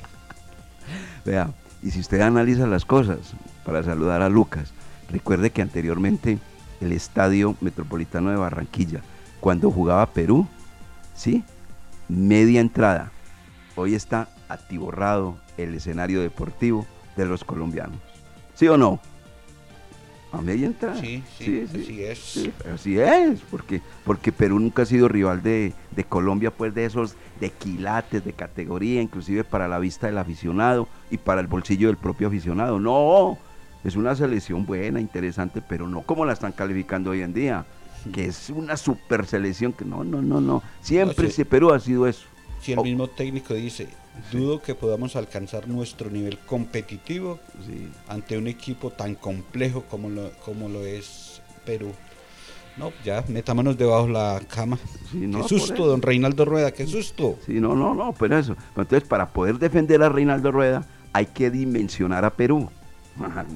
Vea, 1.25 1.52
y 1.83 1.90
si 1.90 1.99
usted 1.99 2.21
analiza 2.21 2.69
las 2.69 2.85
cosas, 2.85 3.19
para 3.64 3.83
saludar 3.83 4.23
a 4.23 4.29
Lucas, 4.29 4.73
recuerde 5.11 5.50
que 5.50 5.62
anteriormente 5.62 6.38
el 6.81 6.93
Estadio 6.93 7.57
Metropolitano 7.61 8.31
de 8.31 8.37
Barranquilla, 8.37 9.00
cuando 9.40 9.73
jugaba 9.73 10.12
Perú, 10.12 10.47
¿sí? 11.17 11.43
Media 12.09 12.61
entrada. 12.61 13.11
Hoy 13.75 13.97
está 13.97 14.29
atiborrado 14.49 15.38
el 15.57 15.75
escenario 15.75 16.21
deportivo 16.21 16.87
de 17.20 17.30
los 17.30 17.44
colombianos. 17.44 17.98
¿Sí 18.54 18.68
o 18.68 18.76
no? 18.76 19.00
A 20.32 20.40
media 20.40 20.66
entrada. 20.66 21.00
Sí, 21.00 21.24
sí, 21.38 21.64
así 21.68 22.02
es. 22.04 22.50
así 22.72 22.98
es, 22.98 23.40
porque, 23.50 23.80
porque 24.04 24.30
Perú 24.30 24.60
nunca 24.60 24.82
ha 24.82 24.86
sido 24.86 25.08
rival 25.08 25.42
de, 25.42 25.72
de, 25.90 26.04
Colombia, 26.04 26.52
pues 26.52 26.72
de 26.72 26.84
esos 26.84 27.16
de 27.40 27.50
quilates, 27.50 28.24
de 28.24 28.32
categoría, 28.32 29.02
inclusive 29.02 29.42
para 29.42 29.66
la 29.66 29.80
vista 29.80 30.06
del 30.06 30.18
aficionado 30.18 30.88
y 31.10 31.18
para 31.18 31.40
el 31.40 31.48
bolsillo 31.48 31.88
del 31.88 31.96
propio 31.96 32.28
aficionado. 32.28 32.78
No, 32.78 33.38
es 33.82 33.96
una 33.96 34.14
selección 34.14 34.66
buena, 34.66 35.00
interesante, 35.00 35.62
pero 35.66 35.88
no 35.88 36.02
como 36.02 36.24
la 36.24 36.34
están 36.34 36.52
calificando 36.52 37.10
hoy 37.10 37.22
en 37.22 37.34
día, 37.34 37.64
que 38.12 38.26
es 38.26 38.50
una 38.50 38.76
super 38.76 39.26
selección 39.26 39.72
que 39.72 39.84
no, 39.84 40.04
no, 40.04 40.22
no, 40.22 40.40
no. 40.40 40.62
Siempre 40.80 41.28
ese 41.28 41.44
Perú 41.44 41.72
ha 41.72 41.80
sido 41.80 42.06
eso. 42.06 42.26
Si 42.61 42.73
el 42.73 42.81
mismo 42.83 43.09
técnico 43.09 43.55
dice, 43.55 43.88
dudo 44.33 44.61
que 44.61 44.75
podamos 44.75 45.17
alcanzar 45.17 45.67
nuestro 45.69 46.11
nivel 46.11 46.38
competitivo 46.38 47.38
ante 48.09 48.37
un 48.37 48.47
equipo 48.49 48.90
tan 48.90 49.14
complejo 49.14 49.85
como 49.90 50.11
lo, 50.11 50.31
como 50.45 50.69
lo 50.69 50.85
es 50.85 51.40
Perú. 51.64 51.93
No, 52.76 52.93
ya, 53.05 53.25
metámonos 53.29 53.76
debajo 53.76 54.07
de 54.07 54.12
la 54.12 54.40
cama. 54.49 54.79
qué 55.12 55.49
susto, 55.49 55.87
don 55.87 56.02
Reinaldo 56.02 56.45
Rueda, 56.45 56.71
qué 56.73 56.87
susto. 56.87 57.38
Sí, 57.45 57.61
no, 57.61 57.75
no, 57.75 57.95
no, 57.95 58.12
pero 58.12 58.38
eso. 58.38 58.57
Entonces, 58.76 59.09
para 59.09 59.29
poder 59.29 59.59
defender 59.59 60.02
a 60.02 60.09
Reinaldo 60.09 60.52
Rueda, 60.52 60.87
hay 61.12 61.26
que 61.26 61.50
dimensionar 61.50 62.25
a 62.25 62.31
Perú. 62.31 62.71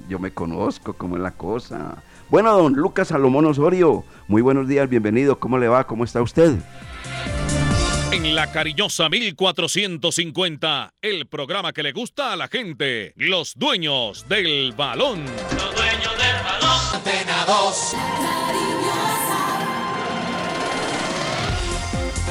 Yo 0.09 0.19
me 0.19 0.33
conozco 0.33 0.93
cómo 0.95 1.17
es 1.17 1.23
la 1.23 1.31
cosa. 1.31 2.03
Bueno, 2.31 2.57
don 2.57 2.75
Lucas 2.75 3.09
Salomón 3.09 3.47
Osorio, 3.47 4.05
muy 4.29 4.43
buenos 4.43 4.67
días, 4.67 4.89
bienvenido. 4.89 5.39
¿Cómo 5.39 5.59
le 5.59 5.69
va? 5.69 5.87
¿Cómo 5.87 6.05
está 6.05 6.21
usted? 6.21 6.59
En 8.14 8.33
la 8.37 8.52
cariñosa 8.52 9.09
1450, 9.09 10.94
el 11.02 11.26
programa 11.26 11.73
que 11.73 11.83
le 11.83 11.90
gusta 11.90 12.33
a 12.33 12.37
la 12.37 12.47
gente, 12.47 13.12
los 13.16 13.54
dueños 13.56 14.28
del 14.28 14.71
balón. 14.71 15.25
Los 15.25 15.75
dueños 15.75 16.12
del 16.16 16.37
balón. 16.44 16.78
Antena 16.94 17.44
2. 17.44 17.97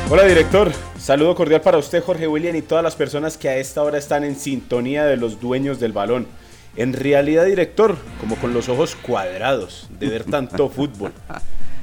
Hola 0.10 0.24
director, 0.24 0.72
saludo 0.98 1.36
cordial 1.36 1.60
para 1.60 1.80
usted 1.80 2.02
Jorge 2.02 2.30
William 2.30 2.56
y 2.56 2.62
todas 2.62 2.82
las 2.82 2.96
personas 2.96 3.38
que 3.38 3.50
a 3.50 3.58
esta 3.58 3.84
hora 3.84 3.98
están 3.98 4.24
en 4.24 4.38
sintonía 4.38 5.04
de 5.04 5.18
los 5.18 5.42
dueños 5.42 5.82
del 5.82 5.92
balón. 5.92 6.28
En 6.78 6.94
realidad 6.94 7.44
director, 7.44 7.98
como 8.22 8.38
con 8.38 8.54
los 8.54 8.70
ojos 8.70 8.96
cuadrados 8.96 9.90
de 10.00 10.08
ver 10.08 10.24
tanto 10.24 10.70
fútbol 10.70 11.12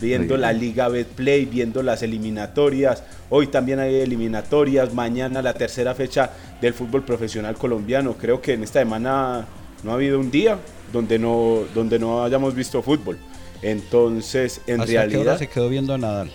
viendo 0.00 0.36
la 0.36 0.52
Liga 0.52 0.88
Betplay, 0.88 1.44
viendo 1.44 1.82
las 1.82 2.02
eliminatorias. 2.02 3.02
Hoy 3.28 3.48
también 3.48 3.78
hay 3.78 3.96
eliminatorias, 3.96 4.94
mañana 4.94 5.42
la 5.42 5.54
tercera 5.54 5.94
fecha 5.94 6.30
del 6.60 6.74
fútbol 6.74 7.04
profesional 7.04 7.56
colombiano. 7.56 8.14
Creo 8.14 8.40
que 8.40 8.54
en 8.54 8.62
esta 8.62 8.80
semana 8.80 9.46
no 9.82 9.90
ha 9.90 9.94
habido 9.94 10.18
un 10.18 10.30
día 10.30 10.58
donde 10.92 11.18
no, 11.18 11.64
donde 11.74 11.98
no 11.98 12.24
hayamos 12.24 12.54
visto 12.54 12.82
fútbol. 12.82 13.18
Entonces, 13.62 14.62
en 14.66 14.86
realidad. 14.86 15.38
se 15.38 15.48
quedó 15.48 15.68
viendo 15.68 15.94
a 15.94 15.98
Nadal? 15.98 16.30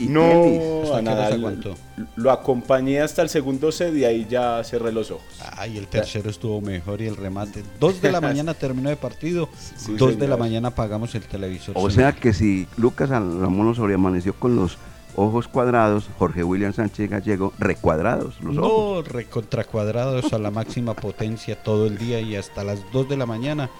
No, 0.00 0.94
a 0.94 1.02
Nadal 1.02 1.76
lo 2.16 2.30
acompañé 2.30 3.00
hasta 3.00 3.22
el 3.22 3.28
segundo 3.28 3.70
set 3.70 3.94
y 3.94 4.04
ahí 4.04 4.26
ya 4.28 4.62
cerré 4.64 4.92
los 4.92 5.10
ojos. 5.10 5.24
Ay, 5.56 5.78
el 5.78 5.86
tercero 5.86 6.30
estuvo 6.30 6.60
mejor 6.60 7.00
y 7.00 7.06
el 7.06 7.16
remate. 7.16 7.62
Dos 7.78 8.00
de 8.00 8.10
la 8.10 8.20
mañana 8.22 8.54
terminó 8.54 8.90
el 8.90 8.96
partido, 8.96 9.48
dos 9.96 10.18
de 10.18 10.28
la 10.28 10.36
mañana 10.36 10.68
apagamos 10.68 11.14
el 11.14 11.22
televisor. 11.22 11.74
O 11.78 11.90
sea 11.90 12.12
que 12.12 12.32
si 12.32 12.66
Lucas 12.76 13.10
Ramón 13.10 13.68
Osorio 13.68 13.96
amaneció 13.96 14.34
con 14.34 14.56
los 14.56 14.78
ojos 15.16 15.46
cuadrados, 15.46 16.08
Jorge 16.18 16.42
William 16.42 16.72
Sánchez 16.72 17.10
Gallego 17.10 17.52
recuadrados 17.58 18.40
los 18.40 18.56
ojos. 18.58 19.06
No, 19.06 19.12
recontracuadrados 19.12 20.32
a 20.32 20.38
la 20.38 20.50
máxima 20.50 20.94
potencia 20.94 21.62
todo 21.62 21.86
el 21.86 21.98
día 21.98 22.20
y 22.20 22.36
hasta 22.36 22.64
las 22.64 22.80
2 22.92 23.08
de 23.08 23.16
la 23.16 23.26
mañana 23.26 23.70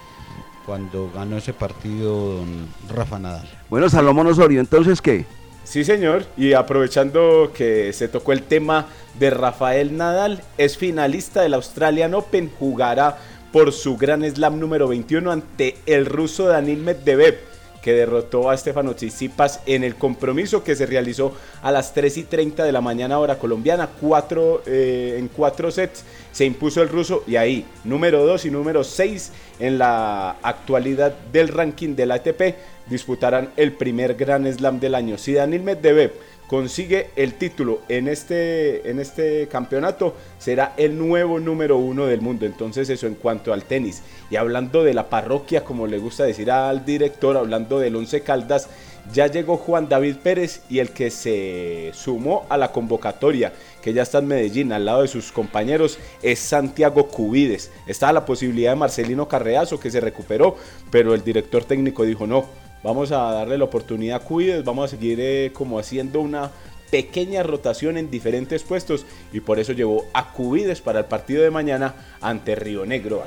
cuando 0.65 1.11
ganó 1.13 1.37
ese 1.37 1.53
partido 1.53 2.37
don 2.37 2.67
Rafa 2.89 3.19
Nadal. 3.19 3.47
Bueno, 3.69 3.89
Salomón 3.89 4.27
Osorio, 4.27 4.59
entonces 4.59 5.01
qué? 5.01 5.25
Sí, 5.65 5.83
señor. 5.83 6.25
Y 6.37 6.53
aprovechando 6.53 7.51
que 7.53 7.91
se 7.91 8.07
tocó 8.07 8.31
el 8.31 8.43
tema 8.43 8.85
de 9.19 9.31
Rafael 9.31 9.97
Nadal, 9.97 10.41
es 10.57 10.77
finalista 10.77 11.41
del 11.41 11.55
Australian 11.55 12.13
Open, 12.13 12.51
jugará 12.59 13.17
por 13.51 13.73
su 13.73 13.97
Gran 13.97 14.23
Slam 14.23 14.59
número 14.59 14.87
21 14.87 15.31
ante 15.31 15.77
el 15.85 16.05
ruso 16.05 16.47
Danil 16.47 16.79
Medvedev 16.79 17.35
que 17.81 17.93
derrotó 17.93 18.49
a 18.49 18.57
Stefano 18.57 18.95
Tsitsipas 18.95 19.59
en 19.67 19.83
el 19.83 19.95
compromiso 19.95 20.63
que 20.63 20.75
se 20.75 20.87
realizó 20.87 21.33
a 21.61 21.71
las 21.71 21.93
3 21.93 22.17
y 22.17 22.23
30 22.23 22.63
de 22.63 22.71
la 22.71 22.81
mañana 22.81 23.19
hora 23.19 23.37
colombiana, 23.37 23.89
cuatro, 24.01 24.63
eh, 24.65 25.17
en 25.19 25.27
cuatro 25.27 25.69
sets 25.69 26.03
se 26.31 26.45
impuso 26.45 26.81
el 26.81 26.89
ruso 26.89 27.23
y 27.27 27.35
ahí 27.35 27.63
número 27.83 28.25
2 28.25 28.45
y 28.45 28.49
número 28.49 28.83
6 28.83 29.31
en 29.59 29.77
la 29.77 30.31
actualidad 30.41 31.13
del 31.31 31.47
ranking 31.47 31.95
del 31.95 32.11
ATP 32.11 32.55
disputarán 32.89 33.51
el 33.57 33.73
primer 33.73 34.15
Gran 34.15 34.51
Slam 34.51 34.79
del 34.79 34.95
año. 34.95 35.17
Si 35.17 35.33
Daniel 35.33 35.63
Medvedev 35.63 36.13
consigue 36.47 37.09
el 37.15 37.33
título 37.33 37.81
en 37.89 38.07
este, 38.07 38.89
en 38.89 38.99
este 38.99 39.47
campeonato, 39.47 40.15
será 40.37 40.73
el 40.77 40.97
nuevo 40.97 41.39
número 41.39 41.77
uno 41.77 42.05
del 42.05 42.21
mundo. 42.21 42.45
Entonces 42.45 42.89
eso 42.89 43.07
en 43.07 43.15
cuanto 43.15 43.53
al 43.53 43.63
tenis. 43.63 44.03
Y 44.29 44.35
hablando 44.35 44.83
de 44.83 44.93
la 44.93 45.09
parroquia, 45.09 45.63
como 45.63 45.87
le 45.87 45.97
gusta 45.97 46.23
decir 46.23 46.51
al 46.51 46.85
director, 46.85 47.37
hablando 47.37 47.79
del 47.79 47.95
Once 47.95 48.21
Caldas, 48.21 48.69
ya 49.13 49.27
llegó 49.27 49.57
Juan 49.57 49.87
David 49.87 50.15
Pérez 50.17 50.61
y 50.67 50.79
el 50.79 50.89
que 50.89 51.11
se 51.11 51.91
sumó 51.93 52.45
a 52.49 52.57
la 52.57 52.71
convocatoria, 52.71 53.53
que 53.81 53.93
ya 53.93 54.01
está 54.01 54.17
en 54.17 54.27
Medellín 54.27 54.73
al 54.73 54.85
lado 54.85 55.03
de 55.03 55.07
sus 55.07 55.31
compañeros, 55.31 55.99
es 56.23 56.39
Santiago 56.39 57.07
Cubides. 57.07 57.71
Estaba 57.85 58.13
la 58.13 58.25
posibilidad 58.25 58.71
de 58.71 58.77
Marcelino 58.77 59.27
Carreazo 59.27 59.79
que 59.79 59.91
se 59.91 60.01
recuperó, 60.01 60.57
pero 60.89 61.13
el 61.13 61.23
director 61.23 61.63
técnico 61.63 62.03
dijo 62.03 62.25
no, 62.25 62.45
vamos 62.85 63.11
a 63.11 63.31
darle 63.31 63.57
la 63.57 63.63
oportunidad 63.63 64.17
a 64.17 64.23
Cubides, 64.23 64.63
vamos 64.63 64.85
a 64.85 64.87
seguir 64.95 65.17
eh, 65.19 65.51
como 65.51 65.79
haciendo 65.79 66.21
una 66.21 66.51
pequeña 66.91 67.41
rotación 67.41 67.97
en 67.97 68.11
diferentes 68.11 68.61
puestos 68.61 69.07
y 69.33 69.39
por 69.39 69.57
eso 69.57 69.73
llevó 69.73 70.05
a 70.13 70.31
Cubides 70.31 70.81
para 70.81 70.99
el 70.99 71.05
partido 71.05 71.41
de 71.41 71.49
mañana 71.49 71.95
ante 72.21 72.53
Río 72.53 72.85
Negro 72.85 73.23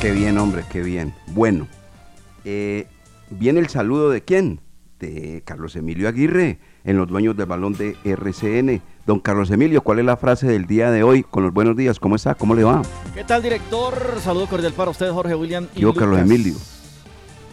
Qué 0.00 0.12
bien, 0.12 0.38
hombre, 0.38 0.62
qué 0.70 0.82
bien. 0.82 1.14
Bueno, 1.28 1.66
eh, 2.44 2.86
viene 3.30 3.58
el 3.58 3.68
saludo 3.68 4.10
de 4.10 4.22
quién? 4.22 4.60
De 5.00 5.42
Carlos 5.44 5.74
Emilio 5.74 6.08
Aguirre, 6.08 6.58
en 6.84 6.96
los 6.96 7.08
dueños 7.08 7.36
del 7.36 7.46
balón 7.46 7.72
de 7.72 7.96
RCN. 8.04 8.82
Don 9.06 9.20
Carlos 9.20 9.50
Emilio, 9.50 9.82
¿cuál 9.82 9.98
es 9.98 10.06
la 10.06 10.16
frase 10.16 10.46
del 10.46 10.66
día 10.66 10.90
de 10.90 11.02
hoy? 11.02 11.24
Con 11.24 11.42
los 11.42 11.52
buenos 11.52 11.76
días, 11.76 12.00
¿cómo 12.00 12.16
está? 12.16 12.34
¿Cómo 12.34 12.54
le 12.54 12.64
va? 12.64 12.80
¿Qué 13.12 13.22
tal, 13.22 13.42
director? 13.42 13.94
Saludo 14.22 14.46
cordial 14.46 14.72
para 14.72 14.90
usted, 14.90 15.10
Jorge 15.10 15.34
William. 15.34 15.68
Y 15.74 15.80
Yo, 15.80 15.92
Carlos 15.92 16.20
Emilio. 16.20 16.54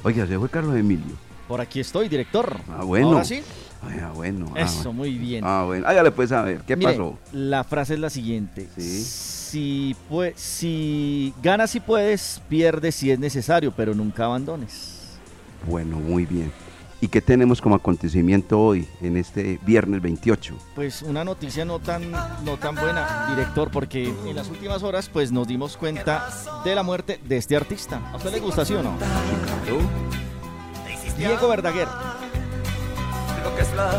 Oiga, 0.03 0.25
se 0.25 0.39
fue 0.39 0.47
Carlos 0.47 0.77
Emilio. 0.77 1.13
Por 1.49 1.59
aquí 1.59 1.81
estoy, 1.81 2.07
director. 2.07 2.55
Ah, 2.69 2.85
bueno. 2.85 3.09
¿Ahora 3.09 3.25
sí? 3.25 3.41
Ah, 3.83 4.11
bueno. 4.15 4.53
Eso, 4.55 4.93
muy 4.93 5.17
bien. 5.17 5.43
Ah, 5.45 5.63
bueno. 5.65 5.85
Ah, 5.89 5.93
ya 5.93 6.03
le 6.03 6.11
puedes 6.11 6.29
saber. 6.29 6.61
¿Qué 6.65 6.77
pasó? 6.77 7.17
La 7.33 7.65
frase 7.65 7.95
es 7.95 7.99
la 7.99 8.09
siguiente. 8.09 8.69
Sí. 8.77 9.03
Si, 9.03 9.95
pues, 10.07 10.39
si 10.39 11.33
ganas 11.43 11.71
si 11.71 11.81
puedes, 11.81 12.41
pierdes 12.47 12.95
si 12.95 13.11
es 13.11 13.19
necesario, 13.19 13.73
pero 13.75 13.93
nunca 13.93 14.23
abandones. 14.23 15.19
Bueno, 15.67 15.97
muy 15.97 16.25
bien. 16.25 16.49
¿Y 17.03 17.07
qué 17.07 17.19
tenemos 17.19 17.59
como 17.61 17.75
acontecimiento 17.75 18.59
hoy, 18.59 18.87
en 19.01 19.17
este 19.17 19.59
viernes 19.63 20.03
28? 20.03 20.55
Pues 20.75 21.01
una 21.01 21.23
noticia 21.23 21.65
no 21.65 21.79
tan, 21.79 22.11
no 22.11 22.57
tan 22.59 22.75
buena, 22.75 23.25
director, 23.31 23.71
porque 23.71 24.13
en 24.25 24.35
las 24.35 24.49
últimas 24.49 24.83
horas 24.83 25.09
pues 25.09 25.31
nos 25.31 25.47
dimos 25.47 25.77
cuenta 25.77 26.29
de 26.63 26.75
la 26.75 26.83
muerte 26.83 27.19
de 27.25 27.37
este 27.37 27.55
artista. 27.55 27.99
¿A 28.13 28.17
usted 28.17 28.31
le 28.31 28.39
gusta, 28.39 28.63
sí 28.63 28.75
o 28.75 28.83
no? 28.83 28.95
Diego 31.17 31.47
Verdaguer. 31.49 31.87
Lo 33.43 33.55
que 33.55 33.61
es 33.63 33.73
la 33.73 33.91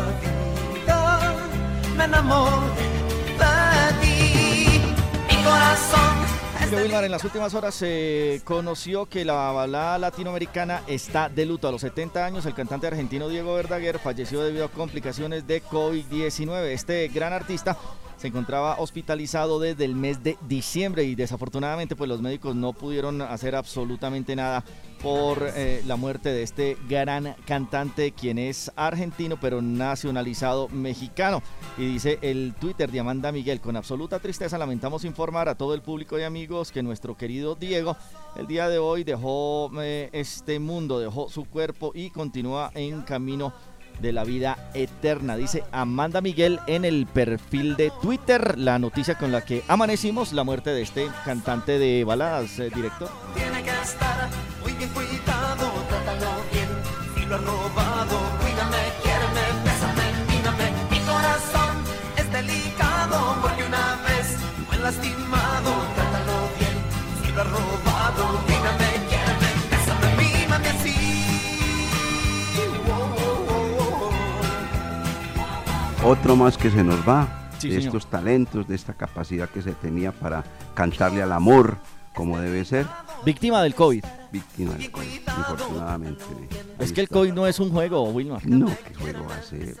vida, 0.73 1.35
me 1.97 2.05
enamoré 2.05 2.51
de 3.37 4.01
ti, 4.01 4.81
mi 5.27 5.43
corazón 5.43 6.32
Wilmar, 6.71 7.03
en 7.03 7.11
las 7.11 7.23
últimas 7.23 7.53
horas 7.53 7.75
se 7.75 8.41
conoció 8.45 9.05
que 9.05 9.25
la 9.25 9.51
balada 9.51 9.97
latinoamericana 9.97 10.81
está 10.87 11.29
de 11.29 11.45
luto. 11.45 11.67
A 11.67 11.71
los 11.71 11.81
70 11.81 12.25
años, 12.25 12.45
el 12.45 12.53
cantante 12.53 12.87
argentino 12.87 13.27
Diego 13.27 13.53
Verdaguer 13.53 13.99
falleció 13.99 14.41
debido 14.41 14.65
a 14.65 14.69
complicaciones 14.69 15.45
de 15.45 15.61
COVID-19. 15.61 16.63
Este 16.67 17.07
gran 17.09 17.33
artista 17.33 17.77
se 18.23 18.29
encontraba 18.29 18.77
hospitalizado 18.79 19.59
desde 19.59 19.83
el 19.83 19.95
mes 19.95 20.23
de 20.23 20.37
diciembre 20.47 21.03
y 21.03 21.13
desafortunadamente 21.13 21.97
pues 21.97 22.07
los 22.07 22.21
médicos 22.21 22.55
no 22.55 22.71
pudieron 22.71 23.21
hacer 23.21 23.53
absolutamente 23.53 24.33
nada 24.33 24.63
por 25.01 25.51
eh, 25.57 25.83
la 25.85 25.97
muerte 25.97 26.29
de 26.29 26.43
este 26.43 26.77
gran 26.87 27.35
cantante 27.45 28.13
quien 28.13 28.37
es 28.37 28.71
argentino 28.77 29.37
pero 29.41 29.61
nacionalizado 29.61 30.69
mexicano. 30.69 31.43
Y 31.77 31.85
dice 31.85 32.17
el 32.21 32.53
Twitter 32.61 32.89
de 32.89 33.01
Amanda 33.01 33.33
Miguel 33.33 33.59
con 33.59 33.75
absoluta 33.75 34.19
tristeza 34.19 34.57
lamentamos 34.57 35.03
informar 35.03 35.49
a 35.49 35.55
todo 35.55 35.73
el 35.73 35.81
público 35.81 36.17
y 36.17 36.23
amigos 36.23 36.71
que 36.71 36.81
nuestro 36.81 37.17
querido 37.17 37.55
Diego 37.55 37.97
el 38.37 38.47
día 38.47 38.69
de 38.69 38.77
hoy 38.77 39.03
dejó 39.03 39.69
eh, 39.81 40.09
este 40.13 40.59
mundo 40.59 40.97
dejó 40.97 41.27
su 41.27 41.43
cuerpo 41.43 41.91
y 41.93 42.09
continúa 42.09 42.71
en 42.73 43.01
camino 43.01 43.51
de 44.03 44.13
la 44.13 44.23
vida 44.25 44.69
eterna, 44.75 45.37
dice 45.37 45.63
Amanda 45.71 46.21
Miguel 46.21 46.59
en 46.67 46.85
el 46.85 47.07
perfil 47.07 47.75
de 47.77 47.91
Twitter, 48.01 48.59
la 48.59 48.77
noticia 48.77 49.17
con 49.17 49.31
la 49.31 49.41
que 49.45 49.63
amanecimos, 49.67 50.33
la 50.33 50.43
muerte 50.43 50.71
de 50.71 50.81
este 50.81 51.07
cantante 51.25 51.79
de 51.79 52.03
baladas, 52.03 52.59
eh, 52.59 52.69
director. 52.75 53.09
Tiene 53.33 53.63
que 53.63 53.71
estar 53.81 54.29
muy 54.61 54.73
bien 54.73 54.89
cuidado, 54.89 55.71
trátalo 55.87 56.31
bien, 56.51 56.67
si 57.15 57.25
lo 57.25 57.35
ha 57.35 57.37
robado, 57.39 58.32
Otro 76.05 76.35
más 76.35 76.57
que 76.57 76.69
se 76.69 76.83
nos 76.83 77.07
va 77.07 77.49
Sí, 77.59 77.69
de 77.69 77.75
señor. 77.75 77.95
estos 77.95 78.09
talentos, 78.09 78.67
de 78.67 78.75
esta 78.75 78.93
capacidad 78.93 79.47
que 79.49 79.61
se 79.61 79.71
tenía 79.71 80.11
para 80.11 80.43
cantarle 80.73 81.21
al 81.23 81.31
amor 81.31 81.77
como 82.13 82.37
debe 82.39 82.65
ser. 82.65 82.85
Víctima 83.25 83.61
del 83.63 83.73
COVID. 83.73 84.03
Víctima 84.31 84.73
del 84.73 84.91
COVID, 84.91 85.19
infortunadamente. 85.37 86.23
Es 86.79 86.91
que 86.91 87.01
el 87.01 87.07
COVID 87.09 87.31
no 87.31 87.47
es 87.47 87.59
un 87.59 87.69
juego, 87.71 88.03
Wilmar. 88.09 88.45
No, 88.45 88.65
¿qué 88.67 88.95
juego 88.95 89.25
va 89.29 89.35
a 89.35 89.41
ser? 89.43 89.77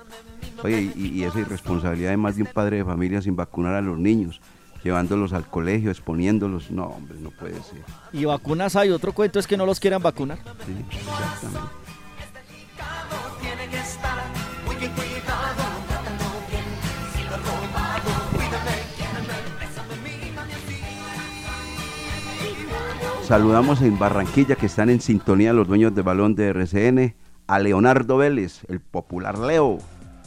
Oye, 0.63 0.93
y, 0.95 1.07
y 1.07 1.23
esa 1.25 1.39
irresponsabilidad 1.39 2.11
de 2.11 2.17
más 2.17 2.37
de 2.37 2.43
un 2.43 2.47
padre 2.47 2.77
de 2.77 2.85
familia 2.85 3.21
sin 3.21 3.35
vacunar 3.35 3.75
a 3.75 3.81
los 3.81 3.97
niños, 3.97 4.39
llevándolos 4.83 5.33
al 5.33 5.45
colegio, 5.47 5.91
exponiéndolos. 5.91 6.71
No, 6.71 6.85
hombre, 6.85 7.17
no 7.19 7.31
puede 7.31 7.55
ser. 7.55 7.83
Y 8.13 8.23
vacunas 8.23 8.77
hay, 8.77 8.91
otro 8.91 9.11
cuento 9.11 9.39
es 9.39 9.47
que 9.47 9.57
no 9.57 9.65
los 9.65 9.79
quieran 9.79 10.01
vacunar. 10.01 10.37
Sí, 10.65 10.73
exactamente. 10.97 11.83
Saludamos 23.23 23.81
en 23.81 23.97
Barranquilla 23.97 24.57
que 24.57 24.65
están 24.65 24.89
en 24.89 24.99
sintonía 24.99 25.53
los 25.53 25.65
dueños 25.65 25.95
de 25.95 26.01
balón 26.01 26.35
de 26.35 26.49
RCN, 26.49 27.15
a 27.47 27.57
Leonardo 27.57 28.17
Vélez, 28.17 28.65
el 28.67 28.81
popular 28.81 29.39
Leo. 29.39 29.77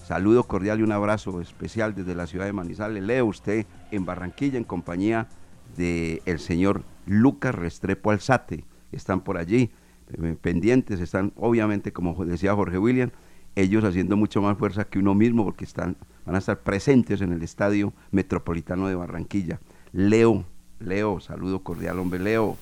Saludo 0.06 0.44
cordial 0.44 0.80
y 0.80 0.82
un 0.82 0.92
abrazo 0.92 1.42
especial 1.42 1.94
desde 1.94 2.14
la 2.14 2.26
ciudad 2.26 2.46
de 2.46 2.54
Manizales. 2.54 3.02
Leo, 3.02 3.26
usted 3.26 3.66
en 3.90 4.06
Barranquilla 4.06 4.56
en 4.56 4.64
compañía 4.64 5.28
del 5.76 6.22
el 6.24 6.38
señor 6.38 6.84
Lucas 7.04 7.54
Restrepo 7.54 8.12
Alzate. 8.12 8.64
Están 8.92 9.20
por 9.20 9.36
allí 9.36 9.70
eh, 10.14 10.36
pendientes, 10.40 10.98
están 10.98 11.34
obviamente, 11.36 11.92
como 11.92 12.24
decía 12.24 12.54
Jorge 12.54 12.78
William, 12.78 13.10
ellos 13.56 13.84
haciendo 13.84 14.16
mucho 14.16 14.40
más 14.40 14.56
fuerza 14.56 14.84
que 14.86 14.98
uno 14.98 15.14
mismo 15.14 15.44
porque 15.44 15.66
están, 15.66 15.98
van 16.24 16.34
a 16.34 16.38
estar 16.38 16.60
presentes 16.60 17.20
en 17.20 17.34
el 17.34 17.42
Estadio 17.42 17.92
Metropolitano 18.10 18.88
de 18.88 18.94
Barranquilla. 18.94 19.60
Leo, 19.92 20.44
Leo, 20.80 21.20
saludo 21.20 21.62
cordial, 21.62 21.98
hombre, 21.98 22.20
Leo. 22.20 22.56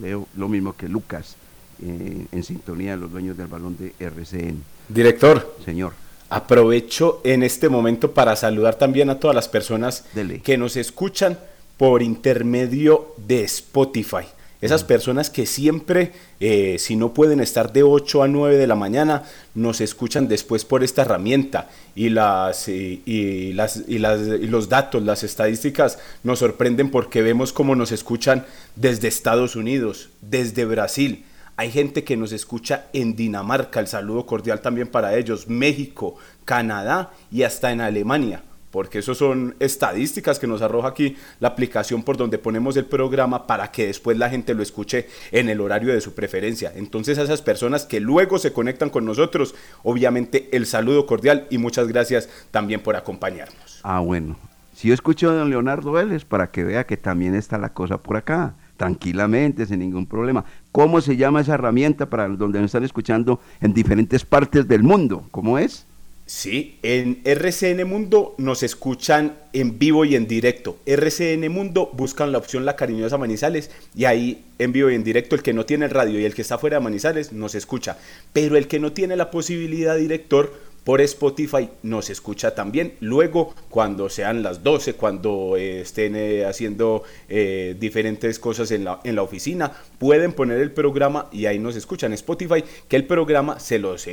Leo, 0.00 0.28
lo 0.36 0.48
mismo 0.48 0.74
que 0.74 0.88
Lucas, 0.88 1.36
eh, 1.82 2.26
en 2.30 2.42
sintonía 2.44 2.92
de 2.92 2.96
los 2.98 3.10
dueños 3.10 3.36
del 3.36 3.46
balón 3.46 3.76
de 3.76 3.94
RCN. 3.98 4.62
Director. 4.88 5.56
Señor. 5.64 5.92
Aprovecho 6.28 7.20
en 7.24 7.42
este 7.42 7.68
momento 7.68 8.12
para 8.12 8.36
saludar 8.36 8.76
también 8.76 9.10
a 9.10 9.18
todas 9.18 9.34
las 9.34 9.48
personas 9.48 10.04
que 10.42 10.56
nos 10.56 10.76
escuchan 10.76 11.38
por 11.76 12.02
intermedio 12.02 13.14
de 13.18 13.44
Spotify. 13.44 14.24
Esas 14.62 14.84
personas 14.84 15.28
que 15.28 15.44
siempre, 15.44 16.12
eh, 16.38 16.76
si 16.78 16.94
no 16.94 17.12
pueden 17.12 17.40
estar 17.40 17.72
de 17.72 17.82
8 17.82 18.22
a 18.22 18.28
9 18.28 18.56
de 18.56 18.68
la 18.68 18.76
mañana, 18.76 19.24
nos 19.56 19.80
escuchan 19.80 20.28
después 20.28 20.64
por 20.64 20.84
esta 20.84 21.02
herramienta. 21.02 21.68
Y, 21.96 22.10
las, 22.10 22.68
y, 22.68 23.02
y 23.04 23.54
las, 23.54 23.82
y, 23.88 23.98
las, 23.98 24.20
y 24.20 24.46
los 24.46 24.68
datos, 24.68 25.02
las 25.02 25.24
estadísticas 25.24 25.98
nos 26.22 26.38
sorprenden 26.38 26.92
porque 26.92 27.22
vemos 27.22 27.52
cómo 27.52 27.74
nos 27.74 27.90
escuchan 27.90 28.46
desde 28.76 29.08
Estados 29.08 29.56
Unidos, 29.56 30.10
desde 30.20 30.64
Brasil. 30.64 31.24
Hay 31.56 31.72
gente 31.72 32.04
que 32.04 32.16
nos 32.16 32.30
escucha 32.30 32.86
en 32.92 33.16
Dinamarca, 33.16 33.80
el 33.80 33.88
saludo 33.88 34.26
cordial 34.26 34.60
también 34.60 34.86
para 34.86 35.16
ellos, 35.16 35.48
México, 35.48 36.14
Canadá 36.44 37.10
y 37.32 37.42
hasta 37.42 37.72
en 37.72 37.80
Alemania 37.80 38.44
porque 38.72 38.98
eso 38.98 39.14
son 39.14 39.54
estadísticas 39.60 40.40
que 40.40 40.48
nos 40.48 40.62
arroja 40.62 40.88
aquí 40.88 41.16
la 41.38 41.48
aplicación 41.48 42.02
por 42.02 42.16
donde 42.16 42.38
ponemos 42.38 42.76
el 42.76 42.86
programa 42.86 43.46
para 43.46 43.70
que 43.70 43.86
después 43.86 44.18
la 44.18 44.30
gente 44.30 44.54
lo 44.54 44.62
escuche 44.62 45.06
en 45.30 45.48
el 45.50 45.60
horario 45.60 45.92
de 45.92 46.00
su 46.00 46.14
preferencia. 46.14 46.72
Entonces 46.74 47.18
a 47.18 47.22
esas 47.22 47.42
personas 47.42 47.84
que 47.84 48.00
luego 48.00 48.38
se 48.38 48.52
conectan 48.52 48.90
con 48.90 49.04
nosotros, 49.04 49.54
obviamente 49.84 50.48
el 50.52 50.66
saludo 50.66 51.06
cordial 51.06 51.46
y 51.50 51.58
muchas 51.58 51.86
gracias 51.86 52.28
también 52.50 52.80
por 52.80 52.96
acompañarnos. 52.96 53.80
Ah, 53.84 54.00
bueno. 54.00 54.36
Si 54.74 54.88
yo 54.88 54.94
escucho 54.94 55.30
a 55.30 55.34
don 55.34 55.50
Leonardo 55.50 55.92
Vélez, 55.92 56.24
para 56.24 56.50
que 56.50 56.64
vea 56.64 56.86
que 56.86 56.96
también 56.96 57.34
está 57.34 57.58
la 57.58 57.74
cosa 57.74 57.98
por 57.98 58.16
acá, 58.16 58.54
tranquilamente, 58.78 59.66
sin 59.66 59.80
ningún 59.80 60.06
problema. 60.06 60.44
¿Cómo 60.72 61.02
se 61.02 61.16
llama 61.16 61.42
esa 61.42 61.54
herramienta 61.54 62.08
para 62.08 62.26
donde 62.26 62.58
nos 62.58 62.70
están 62.70 62.82
escuchando 62.82 63.38
en 63.60 63.74
diferentes 63.74 64.24
partes 64.24 64.66
del 64.66 64.82
mundo? 64.82 65.26
¿Cómo 65.30 65.58
es? 65.58 65.86
Sí, 66.34 66.78
en 66.82 67.20
RCN 67.24 67.86
Mundo 67.86 68.34
nos 68.38 68.62
escuchan 68.62 69.36
en 69.52 69.78
vivo 69.78 70.06
y 70.06 70.16
en 70.16 70.26
directo. 70.26 70.78
RCN 70.86 71.46
Mundo 71.52 71.90
buscan 71.92 72.32
la 72.32 72.38
opción 72.38 72.64
La 72.64 72.74
Cariñosa 72.74 73.18
Manizales 73.18 73.70
y 73.94 74.06
ahí 74.06 74.42
en 74.58 74.72
vivo 74.72 74.90
y 74.90 74.94
en 74.94 75.04
directo 75.04 75.36
el 75.36 75.42
que 75.42 75.52
no 75.52 75.66
tiene 75.66 75.84
el 75.84 75.90
radio 75.90 76.18
y 76.18 76.24
el 76.24 76.34
que 76.34 76.40
está 76.40 76.56
fuera 76.56 76.78
de 76.78 76.84
Manizales 76.84 77.34
nos 77.34 77.54
escucha. 77.54 77.98
Pero 78.32 78.56
el 78.56 78.66
que 78.66 78.80
no 78.80 78.92
tiene 78.92 79.14
la 79.14 79.30
posibilidad, 79.30 79.94
director, 79.94 80.54
por 80.84 81.00
Spotify 81.00 81.68
nos 81.82 82.10
escucha 82.10 82.54
también. 82.54 82.94
Luego, 83.00 83.54
cuando 83.68 84.08
sean 84.08 84.42
las 84.42 84.62
12, 84.62 84.94
cuando 84.94 85.56
eh, 85.56 85.80
estén 85.80 86.16
eh, 86.16 86.44
haciendo 86.44 87.04
eh, 87.28 87.76
diferentes 87.78 88.38
cosas 88.38 88.70
en 88.72 88.84
la, 88.84 89.00
en 89.04 89.14
la 89.16 89.22
oficina, 89.22 89.72
pueden 89.98 90.32
poner 90.32 90.58
el 90.58 90.72
programa 90.72 91.28
y 91.30 91.46
ahí 91.46 91.58
nos 91.58 91.76
escuchan. 91.76 92.12
Spotify, 92.12 92.64
que 92.88 92.96
el 92.96 93.06
programa 93.06 93.60
se 93.60 93.78
los 93.78 94.06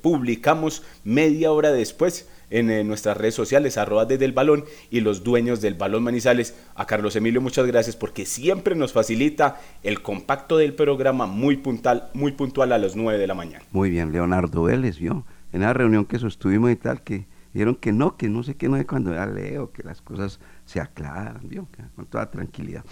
publicamos 0.00 0.82
media 1.04 1.52
hora 1.52 1.72
después 1.72 2.28
en 2.50 2.86
nuestras 2.86 3.16
redes 3.16 3.34
sociales, 3.34 3.76
arroba 3.76 4.04
desde 4.04 4.24
el 4.24 4.32
balón 4.32 4.64
y 4.90 5.00
los 5.00 5.24
dueños 5.24 5.60
del 5.60 5.74
balón 5.74 6.02
Manizales. 6.02 6.54
A 6.74 6.86
Carlos 6.86 7.16
Emilio, 7.16 7.40
muchas 7.40 7.66
gracias 7.66 7.96
porque 7.96 8.26
siempre 8.26 8.74
nos 8.74 8.92
facilita 8.92 9.60
el 9.82 10.02
compacto 10.02 10.56
del 10.56 10.74
programa 10.74 11.26
muy 11.26 11.56
puntual, 11.56 12.10
muy 12.14 12.32
puntual 12.32 12.72
a 12.72 12.78
las 12.78 12.96
9 12.96 13.18
de 13.18 13.26
la 13.26 13.34
mañana. 13.34 13.64
Muy 13.72 13.90
bien, 13.90 14.12
Leonardo 14.12 14.64
Vélez, 14.64 14.98
¿vio? 14.98 15.24
En 15.56 15.62
la 15.62 15.72
reunión 15.72 16.04
que 16.04 16.18
sostuvimos 16.18 16.70
y 16.70 16.76
tal, 16.76 17.02
que 17.02 17.26
dijeron 17.54 17.76
que 17.76 17.90
no, 17.90 18.18
que 18.18 18.28
no 18.28 18.42
sé 18.42 18.56
qué, 18.56 18.68
no 18.68 18.76
es 18.76 18.84
cuando 18.84 19.14
ya 19.14 19.24
leo, 19.24 19.72
que 19.72 19.82
las 19.82 20.02
cosas 20.02 20.38
se 20.66 20.82
aclaran, 20.82 21.48
¿vio? 21.48 21.66
con 21.94 22.04
toda 22.04 22.30
tranquilidad. 22.30 22.84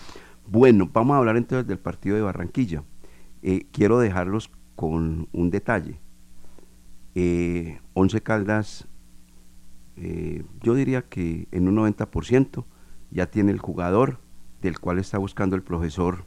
Bueno, 0.47 0.89
vamos 0.91 1.15
a 1.15 1.19
hablar 1.19 1.37
entonces 1.37 1.67
del 1.67 1.79
partido 1.79 2.17
de 2.17 2.23
Barranquilla. 2.23 2.83
Eh, 3.43 3.67
quiero 3.71 3.99
dejarlos 3.99 4.51
con 4.77 5.29
un 5.33 5.51
detalle. 5.51 6.01
Eh, 7.15 7.81
Once 7.93 8.19
Caldas, 8.23 8.89
eh, 9.97 10.43
yo 10.63 10.75
diría 10.75 11.03
que 11.03 11.47
en 11.51 11.69
un 11.69 11.77
90% 11.77 12.65
ya 13.11 13.27
tiene 13.27 13.53
el 13.53 13.59
jugador 13.59 14.21
del 14.63 14.81
cual 14.81 14.99
está 14.99 15.19
buscando 15.19 15.55
el 15.55 15.63
profesor 15.63 16.25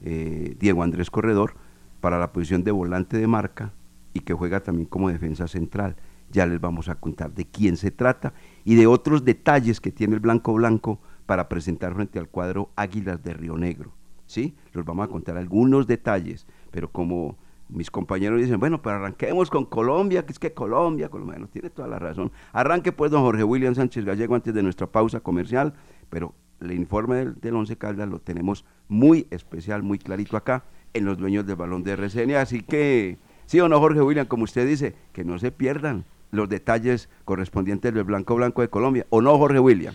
Diego 0.00 0.82
Andrés 0.84 1.10
Corredor 1.10 1.56
para 2.00 2.18
la 2.18 2.32
posición 2.32 2.64
de 2.64 2.70
volante 2.70 3.18
de 3.18 3.26
marca 3.26 3.74
y 4.12 4.20
que 4.20 4.34
juega 4.34 4.60
también 4.60 4.86
como 4.86 5.08
defensa 5.08 5.48
central. 5.48 5.96
Ya 6.30 6.46
les 6.46 6.60
vamos 6.60 6.88
a 6.88 6.94
contar 6.94 7.32
de 7.34 7.44
quién 7.44 7.76
se 7.76 7.90
trata 7.90 8.32
y 8.64 8.76
de 8.76 8.86
otros 8.86 9.24
detalles 9.24 9.80
que 9.80 9.90
tiene 9.90 10.14
el 10.14 10.20
Blanco 10.20 10.52
Blanco 10.54 11.00
para 11.26 11.48
presentar 11.48 11.94
frente 11.94 12.18
al 12.18 12.28
cuadro 12.28 12.70
Águilas 12.76 13.22
de 13.22 13.34
Río 13.34 13.56
Negro. 13.56 13.92
¿Sí? 14.26 14.54
Los 14.72 14.84
vamos 14.84 15.06
a 15.06 15.08
contar 15.08 15.36
algunos 15.36 15.88
detalles, 15.88 16.46
pero 16.70 16.90
como 16.90 17.36
mis 17.72 17.90
compañeros 17.90 18.40
dicen, 18.40 18.60
bueno, 18.60 18.82
pero 18.82 18.96
arranquemos 18.96 19.50
con 19.50 19.64
Colombia, 19.64 20.24
que 20.24 20.32
es 20.32 20.38
que 20.38 20.52
Colombia, 20.52 21.08
Colombia, 21.08 21.38
no 21.38 21.48
tiene 21.48 21.70
toda 21.70 21.88
la 21.88 21.98
razón. 21.98 22.30
Arranque 22.52 22.92
pues 22.92 23.10
don 23.10 23.22
Jorge 23.22 23.44
William 23.44 23.74
Sánchez 23.74 24.04
Gallego 24.04 24.34
antes 24.34 24.54
de 24.54 24.62
nuestra 24.62 24.86
pausa 24.86 25.20
comercial, 25.20 25.74
pero 26.08 26.34
el 26.60 26.72
informe 26.72 27.26
del, 27.26 27.54
Once 27.54 27.76
Caldas 27.76 28.08
lo 28.08 28.20
tenemos 28.20 28.64
muy 28.88 29.26
especial, 29.30 29.82
muy 29.82 29.98
clarito 29.98 30.36
acá 30.36 30.64
en 30.92 31.04
los 31.04 31.18
dueños 31.18 31.46
del 31.46 31.56
balón 31.56 31.82
de 31.82 31.92
RCN, 31.92 32.34
así 32.34 32.62
que 32.62 33.18
Sí 33.50 33.58
o 33.58 33.68
no, 33.68 33.80
Jorge 33.80 34.00
William, 34.00 34.28
como 34.28 34.44
usted 34.44 34.64
dice, 34.64 34.94
que 35.12 35.24
no 35.24 35.36
se 35.40 35.50
pierdan 35.50 36.04
los 36.30 36.48
detalles 36.48 37.08
correspondientes 37.24 37.92
del 37.92 38.04
Blanco 38.04 38.36
Blanco 38.36 38.62
de 38.62 38.68
Colombia. 38.70 39.08
¿O 39.10 39.20
no, 39.20 39.36
Jorge 39.38 39.58
William? 39.58 39.92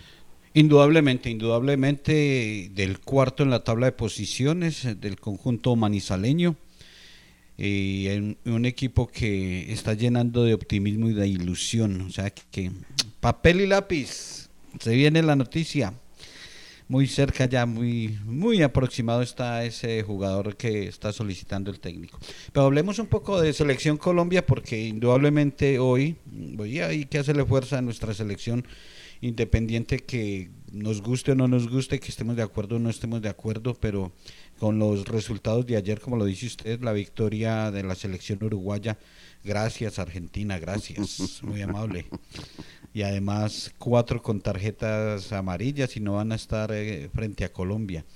Indudablemente, 0.52 1.30
indudablemente 1.30 2.70
del 2.74 3.00
cuarto 3.00 3.44
en 3.44 3.48
la 3.48 3.64
tabla 3.64 3.86
de 3.86 3.92
posiciones 3.92 4.84
eh, 4.84 4.94
del 4.94 5.18
conjunto 5.18 5.74
manizaleño. 5.74 6.56
Y 7.56 8.08
en 8.08 8.36
un 8.44 8.66
equipo 8.66 9.06
que 9.06 9.72
está 9.72 9.94
llenando 9.94 10.44
de 10.44 10.52
optimismo 10.52 11.08
y 11.08 11.14
de 11.14 11.26
ilusión. 11.26 12.02
O 12.02 12.10
sea 12.10 12.28
que 12.28 12.72
papel 13.20 13.62
y 13.62 13.66
lápiz, 13.66 14.50
se 14.78 14.94
viene 14.94 15.22
la 15.22 15.34
noticia 15.34 15.94
muy 16.88 17.06
cerca 17.06 17.46
ya, 17.46 17.66
muy, 17.66 18.18
muy 18.24 18.62
aproximado 18.62 19.22
está 19.22 19.64
ese 19.64 20.02
jugador 20.02 20.56
que 20.56 20.86
está 20.86 21.12
solicitando 21.12 21.70
el 21.70 21.80
técnico. 21.80 22.18
Pero 22.52 22.66
hablemos 22.66 22.98
un 22.98 23.06
poco 23.06 23.40
de 23.40 23.52
Selección 23.52 23.96
Colombia 23.96 24.46
porque 24.46 24.86
indudablemente 24.86 25.78
hoy, 25.78 26.16
hoy 26.58 26.80
hay 26.80 27.06
que 27.06 27.18
hacerle 27.18 27.44
fuerza 27.44 27.78
a 27.78 27.82
nuestra 27.82 28.14
selección 28.14 28.64
independiente 29.20 29.98
que 29.98 30.50
nos 30.72 31.02
guste 31.02 31.32
o 31.32 31.34
no 31.34 31.48
nos 31.48 31.68
guste, 31.68 31.98
que 31.98 32.08
estemos 32.08 32.36
de 32.36 32.42
acuerdo 32.42 32.76
o 32.76 32.78
no 32.78 32.90
estemos 32.90 33.22
de 33.22 33.28
acuerdo, 33.28 33.74
pero 33.74 34.12
con 34.58 34.78
los 34.78 35.06
resultados 35.08 35.66
de 35.66 35.76
ayer, 35.76 36.00
como 36.00 36.16
lo 36.16 36.24
dice 36.24 36.46
usted, 36.46 36.80
la 36.82 36.92
victoria 36.92 37.70
de 37.70 37.82
la 37.82 37.94
selección 37.94 38.42
uruguaya, 38.42 38.98
gracias 39.46 39.98
Argentina, 39.98 40.58
gracias, 40.58 41.42
muy 41.42 41.62
amable 41.62 42.06
y 42.96 43.02
además 43.02 43.74
cuatro 43.78 44.22
con 44.22 44.40
tarjetas 44.40 45.30
amarillas 45.30 45.96
y 45.98 46.00
no 46.00 46.14
van 46.14 46.32
a 46.32 46.34
estar 46.34 46.72
eh, 46.72 47.10
frente 47.14 47.44
a 47.44 47.52
Colombia. 47.52 48.06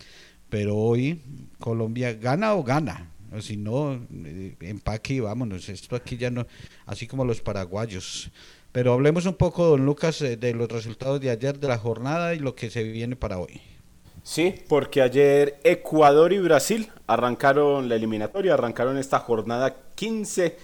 Pero 0.48 0.74
hoy 0.74 1.20
Colombia 1.58 2.14
gana 2.14 2.54
o 2.54 2.64
gana, 2.64 3.12
si 3.40 3.58
no, 3.58 3.92
eh, 3.92 4.56
empaque 4.60 5.12
y 5.12 5.20
vámonos. 5.20 5.68
Esto 5.68 5.96
aquí 5.96 6.16
ya 6.16 6.30
no, 6.30 6.46
así 6.86 7.06
como 7.06 7.26
los 7.26 7.42
paraguayos. 7.42 8.30
Pero 8.72 8.94
hablemos 8.94 9.26
un 9.26 9.34
poco, 9.34 9.66
don 9.66 9.84
Lucas, 9.84 10.22
eh, 10.22 10.38
de 10.38 10.54
los 10.54 10.70
resultados 10.70 11.20
de 11.20 11.28
ayer, 11.28 11.58
de 11.58 11.68
la 11.68 11.76
jornada 11.76 12.34
y 12.34 12.38
lo 12.38 12.54
que 12.54 12.70
se 12.70 12.82
viene 12.82 13.16
para 13.16 13.38
hoy. 13.38 13.60
Sí, 14.22 14.54
porque 14.66 15.02
ayer 15.02 15.60
Ecuador 15.62 16.32
y 16.32 16.38
Brasil 16.38 16.88
arrancaron 17.06 17.88
la 17.88 17.96
eliminatoria, 17.96 18.54
arrancaron 18.54 18.96
esta 18.96 19.18
jornada 19.18 19.76
15 19.94 20.56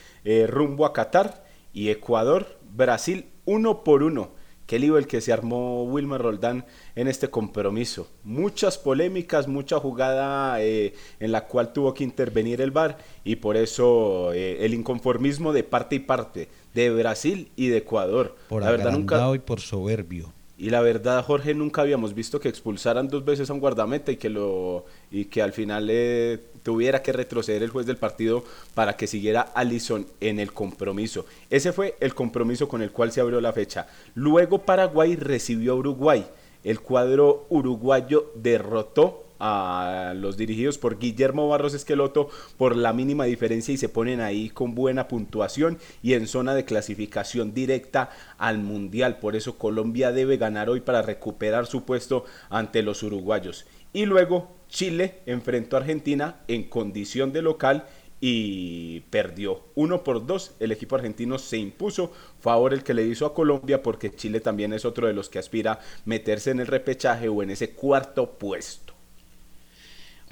rumbo 0.48 0.86
a 0.86 0.92
Qatar 0.92 1.44
y 1.72 1.90
Ecuador, 1.90 2.58
Brasil 2.74 3.26
uno 3.44 3.84
por 3.84 4.02
uno. 4.02 4.30
Qué 4.66 4.80
lío 4.80 4.98
el 4.98 5.06
que 5.06 5.20
se 5.20 5.32
armó 5.32 5.84
Wilmer 5.84 6.20
Roldán 6.20 6.66
en 6.96 7.06
este 7.06 7.30
compromiso. 7.30 8.08
Muchas 8.24 8.78
polémicas, 8.78 9.46
mucha 9.46 9.78
jugada 9.78 10.60
eh, 10.60 10.94
en 11.20 11.30
la 11.30 11.46
cual 11.46 11.72
tuvo 11.72 11.94
que 11.94 12.02
intervenir 12.02 12.60
el 12.60 12.72
VAR 12.72 12.98
y 13.22 13.36
por 13.36 13.56
eso 13.56 14.32
eh, 14.32 14.64
el 14.64 14.74
inconformismo 14.74 15.52
de 15.52 15.62
parte 15.62 15.96
y 15.96 16.00
parte, 16.00 16.48
de 16.74 16.90
Brasil 16.90 17.52
y 17.54 17.68
de 17.68 17.78
Ecuador. 17.78 18.34
Por 18.48 18.62
la 18.64 18.72
verdad 18.72 18.90
nunca 18.90 19.32
y 19.34 19.38
por 19.38 19.60
soberbio. 19.60 20.32
Y 20.58 20.70
la 20.70 20.80
verdad, 20.80 21.22
Jorge, 21.22 21.52
nunca 21.52 21.82
habíamos 21.82 22.14
visto 22.14 22.40
que 22.40 22.48
expulsaran 22.48 23.08
dos 23.08 23.26
veces 23.26 23.50
a 23.50 23.52
un 23.52 23.60
guardameta 23.60 24.10
y 24.10 24.16
que 24.16 24.30
lo 24.30 24.86
y 25.10 25.26
que 25.26 25.42
al 25.42 25.52
final 25.52 25.88
eh, 25.90 26.40
tuviera 26.62 27.02
que 27.02 27.12
retroceder 27.12 27.62
el 27.62 27.68
juez 27.68 27.84
del 27.84 27.98
partido 27.98 28.42
para 28.74 28.96
que 28.96 29.06
siguiera 29.06 29.42
Alison 29.42 30.06
en 30.20 30.40
el 30.40 30.54
compromiso. 30.54 31.26
Ese 31.50 31.72
fue 31.72 31.96
el 32.00 32.14
compromiso 32.14 32.68
con 32.68 32.80
el 32.80 32.90
cual 32.90 33.12
se 33.12 33.20
abrió 33.20 33.40
la 33.42 33.52
fecha. 33.52 33.86
Luego 34.14 34.62
Paraguay 34.62 35.14
recibió 35.16 35.72
a 35.72 35.76
Uruguay. 35.76 36.26
El 36.64 36.80
cuadro 36.80 37.46
uruguayo 37.50 38.32
derrotó 38.34 39.25
a 39.38 40.14
los 40.16 40.36
dirigidos 40.36 40.78
por 40.78 40.98
Guillermo 40.98 41.48
Barros 41.48 41.74
Esqueloto 41.74 42.28
por 42.56 42.76
la 42.76 42.92
mínima 42.92 43.24
diferencia 43.24 43.74
y 43.74 43.76
se 43.76 43.88
ponen 43.88 44.20
ahí 44.20 44.50
con 44.50 44.74
buena 44.74 45.08
puntuación 45.08 45.78
y 46.02 46.14
en 46.14 46.26
zona 46.26 46.54
de 46.54 46.64
clasificación 46.64 47.54
directa 47.54 48.10
al 48.38 48.58
Mundial. 48.58 49.18
Por 49.18 49.36
eso 49.36 49.58
Colombia 49.58 50.12
debe 50.12 50.36
ganar 50.36 50.70
hoy 50.70 50.80
para 50.80 51.02
recuperar 51.02 51.66
su 51.66 51.84
puesto 51.84 52.24
ante 52.50 52.82
los 52.82 53.02
uruguayos. 53.02 53.66
Y 53.92 54.06
luego 54.06 54.56
Chile 54.68 55.20
enfrentó 55.26 55.76
a 55.76 55.80
Argentina 55.80 56.40
en 56.48 56.64
condición 56.64 57.32
de 57.32 57.42
local 57.42 57.86
y 58.20 59.00
perdió. 59.10 59.64
Uno 59.74 60.02
por 60.02 60.26
dos, 60.26 60.54
el 60.60 60.72
equipo 60.72 60.96
argentino 60.96 61.38
se 61.38 61.58
impuso, 61.58 62.12
favor 62.40 62.72
el 62.72 62.82
que 62.82 62.94
le 62.94 63.04
hizo 63.04 63.26
a 63.26 63.34
Colombia 63.34 63.82
porque 63.82 64.14
Chile 64.14 64.40
también 64.40 64.72
es 64.72 64.84
otro 64.84 65.06
de 65.06 65.12
los 65.12 65.28
que 65.28 65.38
aspira 65.38 65.80
meterse 66.04 66.50
en 66.50 66.60
el 66.60 66.66
repechaje 66.66 67.28
o 67.28 67.42
en 67.42 67.50
ese 67.50 67.70
cuarto 67.70 68.38
puesto. 68.38 68.85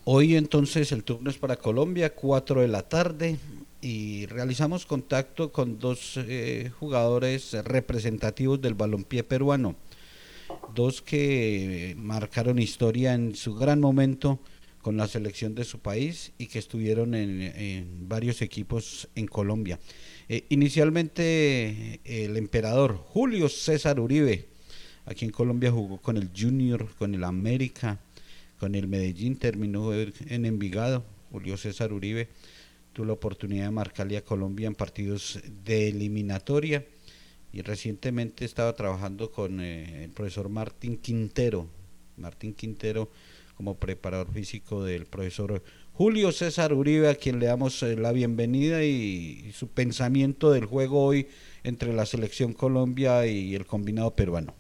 Hoy 0.07 0.37
entonces 0.37 0.93
el 0.93 1.03
turno 1.03 1.31
es 1.31 1.39
para 1.39 1.57
Colombia, 1.57 2.15
4 2.15 2.61
de 2.61 2.69
la 2.69 2.83
tarde, 2.83 3.39
y 3.81 4.27
realizamos 4.27 4.85
contacto 4.85 5.51
con 5.51 5.79
dos 5.79 6.19
eh, 6.19 6.71
jugadores 6.79 7.55
representativos 7.65 8.61
del 8.61 8.75
balompié 8.75 9.25
peruano, 9.25 9.77
dos 10.75 11.01
que 11.01 11.95
marcaron 11.97 12.59
historia 12.59 13.15
en 13.15 13.35
su 13.35 13.55
gran 13.55 13.81
momento 13.81 14.39
con 14.83 14.99
la 14.99 15.09
selección 15.09 15.55
de 15.55 15.65
su 15.65 15.79
país 15.79 16.33
y 16.37 16.49
que 16.49 16.59
estuvieron 16.59 17.15
en, 17.15 18.07
varios 18.07 18.43
equipos 18.43 19.09
en 19.15 19.27
Colombia. 19.27 19.81
Eh, 20.29 20.45
inicialmente 20.51 22.01
el 22.05 22.37
emperador 22.37 22.95
Julio 22.95 23.49
César 23.49 23.99
Uribe, 23.99 24.49
aquí 25.07 25.25
en 25.25 25.31
Colombia 25.31 25.73
jugó 25.73 25.97
con 25.97 26.19
el 26.19 26.29
Junior, 26.37 26.95
con 26.99 27.15
el 27.15 27.25
América, 27.25 27.99
con 28.59 28.75
el 28.75 28.89
Medellín, 28.89 29.37
terminó 29.37 29.93
en 29.93 30.47
Envigado, 30.47 31.05
Julio 31.31 31.57
César 31.57 31.93
Uribe 31.93 32.29
tuvo 32.95 33.07
la 33.07 33.13
oportunidad 33.13 33.67
de 33.67 33.71
marcarle 33.73 34.17
a 34.17 34.25
Colombia 34.25 34.69
en 34.69 34.75
partidos 34.75 35.41
de 35.65 35.89
eliminatoria 35.89 36.87
y 37.53 37.61
recientemente 37.61 38.45
estaba 38.45 38.73
trabajando 38.73 39.31
con 39.31 39.61
eh, 39.61 40.05
el 40.05 40.11
profesor 40.11 40.49
Martín 40.49 40.97
Quintero, 40.99 41.69
Martín 42.17 42.55
Quintero 42.55 43.11
como 43.57 43.77
preparador 43.79 44.33
físico 44.33 44.85
del 44.85 45.07
profesor 45.07 45.63
Julio 45.93 46.33
César 46.33 46.73
Uribe, 46.73 47.09
a 47.09 47.15
quien 47.15 47.39
le 47.39 47.47
damos 47.47 47.83
eh, 47.83 47.97
la 47.97 48.13
bienvenida 48.13 48.83
y, 48.85 49.53
su 49.53 49.69
pensamiento 49.69 50.51
del 50.53 50.65
juego 50.65 51.05
hoy 51.05 51.29
entre 51.65 51.93
la 51.93 52.07
selección 52.07 52.53
Colombia 52.53 53.27
y 53.27 53.55
el 53.55 53.67
combinado 53.67 54.15
peruano. 54.15 54.55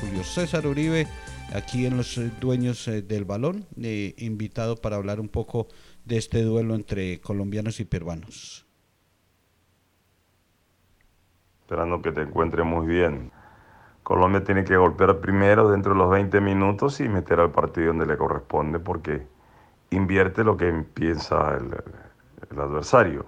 Julio 0.00 0.24
César 0.24 0.66
Uribe, 0.66 1.06
aquí 1.54 1.86
en 1.86 1.96
los 1.96 2.16
eh, 2.18 2.30
dueños 2.40 2.88
eh, 2.88 3.02
del 3.02 3.24
balón, 3.24 3.66
invitado 3.76 4.76
para 4.76 4.96
hablar 4.96 5.20
un 5.20 5.28
poco 5.28 5.68
de 6.04 6.16
este 6.16 6.42
duelo 6.42 6.74
entre 6.74 7.20
colombianos 7.20 7.80
y 7.80 7.84
peruanos. 7.84 8.66
esperando 11.70 12.02
que 12.02 12.10
te 12.10 12.22
encuentres 12.22 12.66
muy 12.66 12.84
bien. 12.84 13.30
Colombia 14.02 14.42
tiene 14.42 14.64
que 14.64 14.76
golpear 14.76 15.20
primero 15.20 15.70
dentro 15.70 15.92
de 15.92 15.98
los 16.00 16.10
20 16.10 16.40
minutos 16.40 16.98
y 16.98 17.08
meter 17.08 17.38
al 17.38 17.52
partido 17.52 17.88
donde 17.88 18.06
le 18.06 18.16
corresponde 18.16 18.80
porque 18.80 19.24
invierte 19.90 20.42
lo 20.42 20.56
que 20.56 20.72
piensa 20.72 21.56
el, 21.56 22.58
adversario. 22.58 23.24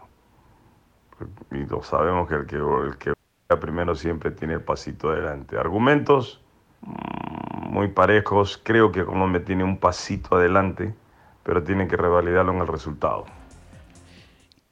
Y 1.53 1.67
lo 1.67 1.85
sabemos 1.85 2.29
que 2.29 2.35
el 2.35 2.47
que, 2.47 2.57
el 2.57 2.97
que 2.99 3.13
primero 3.61 3.95
siempre 3.95 4.33
tiene 4.33 4.55
el 4.55 4.63
pasito 4.63 5.11
adelante. 5.11 5.57
Argumentos 5.57 6.42
muy 6.83 7.89
parejos, 7.89 8.61
creo 8.63 8.93
que 8.93 9.05
Colombia 9.05 9.45
tiene 9.45 9.65
un 9.65 9.79
pasito 9.79 10.37
adelante, 10.37 10.95
pero 11.43 11.63
tiene 11.63 11.89
que 11.89 11.97
revalidarlo 11.97 12.53
en 12.53 12.61
el 12.61 12.67
resultado. 12.67 13.25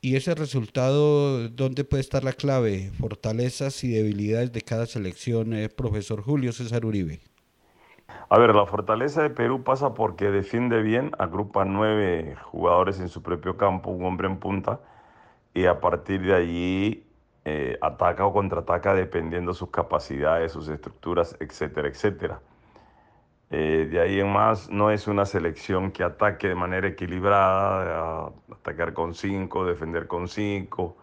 Y 0.03 0.17
ese 0.17 0.35
resultado, 0.35 1.49
¿dónde 1.51 1.85
puede 1.85 2.01
estar 2.01 2.25
la 2.25 2.33
clave? 2.33 2.91
Fortalezas 2.99 3.85
y 3.85 3.91
debilidades 3.91 4.53
de 4.53 4.63
cada 4.63 4.87
selección, 4.87 5.53
eh, 5.53 5.69
profesor 5.69 6.23
Julio 6.23 6.53
César 6.53 6.87
Uribe. 6.87 7.21
A 8.31 8.39
ver, 8.39 8.55
la 8.55 8.65
fortaleza 8.65 9.23
de 9.23 9.31
Perú 9.31 9.63
pasa 9.63 9.93
porque 9.93 10.31
defiende 10.31 10.83
bien, 10.83 11.11
agrupa 11.19 11.65
nueve 11.65 12.37
jugadores 12.45 12.99
en 13.01 13.09
su 13.09 13.23
propio 13.23 13.57
campo, 13.57 13.91
un 13.91 14.05
hombre 14.05 14.29
en 14.29 14.39
punta, 14.39 14.81
y 15.53 15.67
a 15.67 15.81
partir 15.81 16.23
de 16.23 16.35
allí 16.35 17.10
eh, 17.45 17.79
ataca 17.81 18.27
o 18.27 18.33
contraataca 18.33 18.95
dependiendo 18.95 19.55
sus 19.55 19.71
capacidades, 19.71 20.53
sus 20.53 20.69
estructuras, 20.69 21.37
etcétera, 21.41 21.89
etcétera. 21.89 22.41
Eh, 23.51 23.89
de 23.91 24.01
ahí 24.01 24.21
en 24.21 24.33
más, 24.33 24.71
no 24.71 24.91
es 24.91 25.09
una 25.09 25.27
selección 25.27 25.91
que 25.91 26.05
ataque 26.05 26.49
de 26.49 26.55
manera 26.55 26.87
equilibrada, 26.89 28.33
atacar 28.53 28.93
con 28.95 29.15
cinco, 29.15 29.65
defender 29.67 30.07
con 30.07 30.29
cinco, 30.29 30.97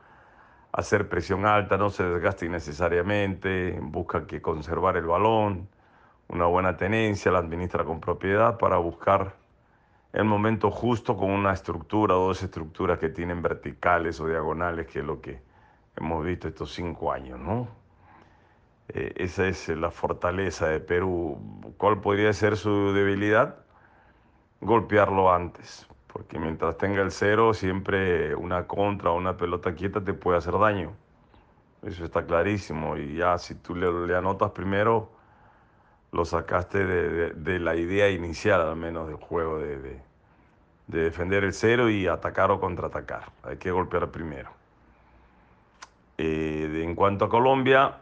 hacer 0.72 1.10
presión 1.10 1.46
alta, 1.46 1.78
no 1.78 1.90
se 1.90 2.04
desgaste 2.04 2.46
innecesariamente, 2.46 3.78
busca 3.82 4.26
que 4.28 4.42
conservar 4.42 4.96
el 4.98 5.06
balón, 5.06 5.68
una 6.30 6.46
buena 6.46 6.78
tenencia, 6.78 7.32
la 7.32 7.40
administra 7.40 7.84
con 7.84 8.00
propiedad 8.00 8.58
para 8.58 8.78
buscar 8.78 9.36
el 10.14 10.26
momento 10.26 10.72
justo 10.72 11.18
con 11.18 11.32
una 11.32 11.54
estructura 11.54 12.16
o 12.18 12.28
dos 12.28 12.44
estructuras 12.44 13.00
que 13.00 13.10
tienen 13.10 13.42
verticales 13.42 14.20
o 14.20 14.28
diagonales, 14.28 14.88
que 14.88 15.00
es 15.00 15.06
lo 15.06 15.22
que 15.22 15.42
hemos 15.98 16.26
visto 16.26 16.48
estos 16.48 16.74
cinco 16.74 17.12
años, 17.12 17.40
¿no? 17.40 17.68
Eh, 18.90 19.14
esa 19.18 19.48
es 19.48 19.68
la 19.70 19.92
fortaleza 19.92 20.68
de 20.68 20.80
Perú. 20.80 21.38
¿Cuál 21.78 22.00
podría 22.02 22.32
ser 22.34 22.58
su 22.58 22.94
debilidad? 22.94 23.58
Golpearlo 24.62 25.32
antes, 25.32 25.88
porque 26.08 26.40
mientras 26.40 26.78
tenga 26.78 27.02
el 27.02 27.12
cero, 27.12 27.54
siempre 27.54 28.36
una 28.36 28.68
contra 28.68 29.12
o 29.12 29.18
una 29.18 29.38
pelota 29.38 29.76
quieta 29.76 30.04
te 30.04 30.14
puede 30.14 30.38
hacer 30.38 30.58
daño. 30.58 30.94
Eso 31.84 32.06
está 32.06 32.26
clarísimo. 32.26 32.98
Y 32.98 33.16
ya 33.18 33.38
si 33.38 33.56
tú 33.56 33.76
le, 33.76 34.16
anotas 34.16 34.52
primero, 34.52 35.12
lo 36.12 36.26
sacaste 36.26 36.86
de, 36.86 37.60
la 37.60 37.76
idea 37.76 38.10
inicial, 38.10 38.62
al 38.62 38.76
menos 38.78 39.08
del 39.08 39.18
juego, 39.18 39.60
de, 39.60 40.02
de 40.88 41.02
defender 41.04 41.44
el 41.44 41.54
cero 41.54 41.90
y 41.90 42.08
atacar 42.08 42.52
o 42.52 42.60
contraatacar. 42.60 43.32
Hay 43.44 43.58
que 43.58 43.72
golpear 43.72 44.10
primero. 44.12 44.57
Eh, 46.18 46.82
en 46.84 46.96
cuanto 46.96 47.26
a 47.26 47.30
Colombia, 47.30 48.02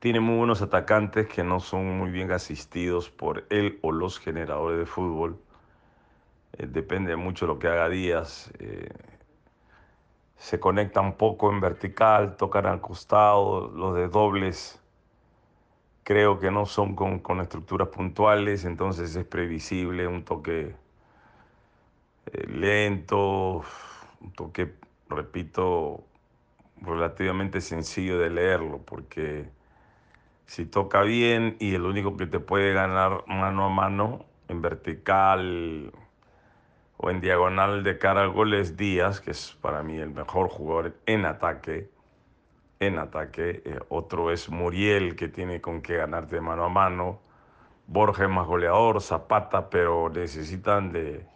tiene 0.00 0.20
muy 0.20 0.36
buenos 0.36 0.62
atacantes 0.62 1.26
que 1.28 1.44
no 1.44 1.60
son 1.60 1.98
muy 1.98 2.10
bien 2.10 2.30
asistidos 2.32 3.10
por 3.10 3.46
él 3.50 3.78
o 3.82 3.92
los 3.92 4.18
generadores 4.18 4.78
de 4.78 4.86
fútbol. 4.86 5.38
Eh, 6.52 6.66
depende 6.66 7.16
mucho 7.16 7.46
de 7.46 7.54
lo 7.54 7.58
que 7.58 7.68
haga 7.68 7.88
Díaz. 7.88 8.52
Eh, 8.58 8.88
se 10.36 10.60
conectan 10.60 11.16
poco 11.16 11.50
en 11.50 11.60
vertical, 11.60 12.36
tocan 12.36 12.66
al 12.66 12.80
costado, 12.80 13.70
los 13.70 13.94
de 13.94 14.08
dobles 14.08 14.80
creo 16.04 16.38
que 16.38 16.50
no 16.50 16.66
son 16.66 16.94
con, 16.94 17.18
con 17.20 17.40
estructuras 17.40 17.88
puntuales, 17.88 18.64
entonces 18.64 19.16
es 19.16 19.24
previsible 19.24 20.06
un 20.06 20.24
toque 20.24 20.76
eh, 22.26 22.46
lento, 22.46 23.64
un 24.20 24.32
toque, 24.32 24.74
repito, 25.08 26.04
relativamente 26.86 27.60
sencillo 27.60 28.18
de 28.18 28.30
leerlo, 28.30 28.78
porque 28.84 29.48
si 30.46 30.66
toca 30.66 31.02
bien 31.02 31.56
y 31.58 31.74
el 31.74 31.82
único 31.82 32.16
que 32.16 32.26
te 32.26 32.40
puede 32.40 32.72
ganar 32.72 33.24
mano 33.26 33.66
a 33.66 33.68
mano 33.70 34.26
en 34.48 34.62
vertical 34.62 35.92
o 36.96 37.10
en 37.10 37.20
diagonal 37.20 37.82
de 37.82 37.98
cara 37.98 38.22
al 38.22 38.30
gol 38.30 38.54
es 38.54 38.76
Díaz, 38.76 39.20
que 39.20 39.30
es 39.32 39.56
para 39.60 39.82
mí 39.82 39.96
el 39.98 40.10
mejor 40.10 40.48
jugador 40.48 40.94
en 41.06 41.24
ataque. 41.24 41.90
En 42.80 42.98
ataque. 42.98 43.62
Eh, 43.64 43.78
otro 43.88 44.30
es 44.30 44.48
Muriel, 44.50 45.16
que 45.16 45.28
tiene 45.28 45.60
con 45.60 45.82
qué 45.82 45.96
ganarte 45.96 46.40
mano 46.40 46.64
a 46.64 46.68
mano. 46.68 47.20
Borges 47.86 48.28
más 48.28 48.46
goleador, 48.46 49.00
Zapata, 49.00 49.68
pero 49.70 50.10
necesitan 50.10 50.92
de, 50.92 51.26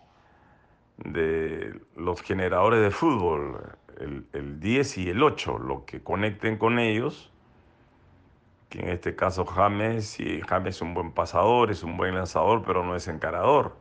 de 0.98 1.80
los 1.96 2.22
generadores 2.22 2.82
de 2.82 2.90
fútbol, 2.90 3.58
el, 3.98 4.26
el 4.32 4.60
10 4.60 4.98
y 4.98 5.10
el 5.10 5.22
8, 5.22 5.58
lo 5.58 5.84
que 5.84 6.02
conecten 6.02 6.58
con 6.58 6.78
ellos 6.78 7.32
que 8.68 8.80
en 8.80 8.88
este 8.90 9.16
caso 9.16 9.44
James, 9.46 10.20
y 10.20 10.40
James 10.42 10.76
es 10.76 10.82
un 10.82 10.94
buen 10.94 11.12
pasador, 11.12 11.70
es 11.70 11.82
un 11.82 11.96
buen 11.96 12.14
lanzador, 12.14 12.62
pero 12.66 12.84
no 12.84 12.94
es 12.94 13.08
encarador. 13.08 13.74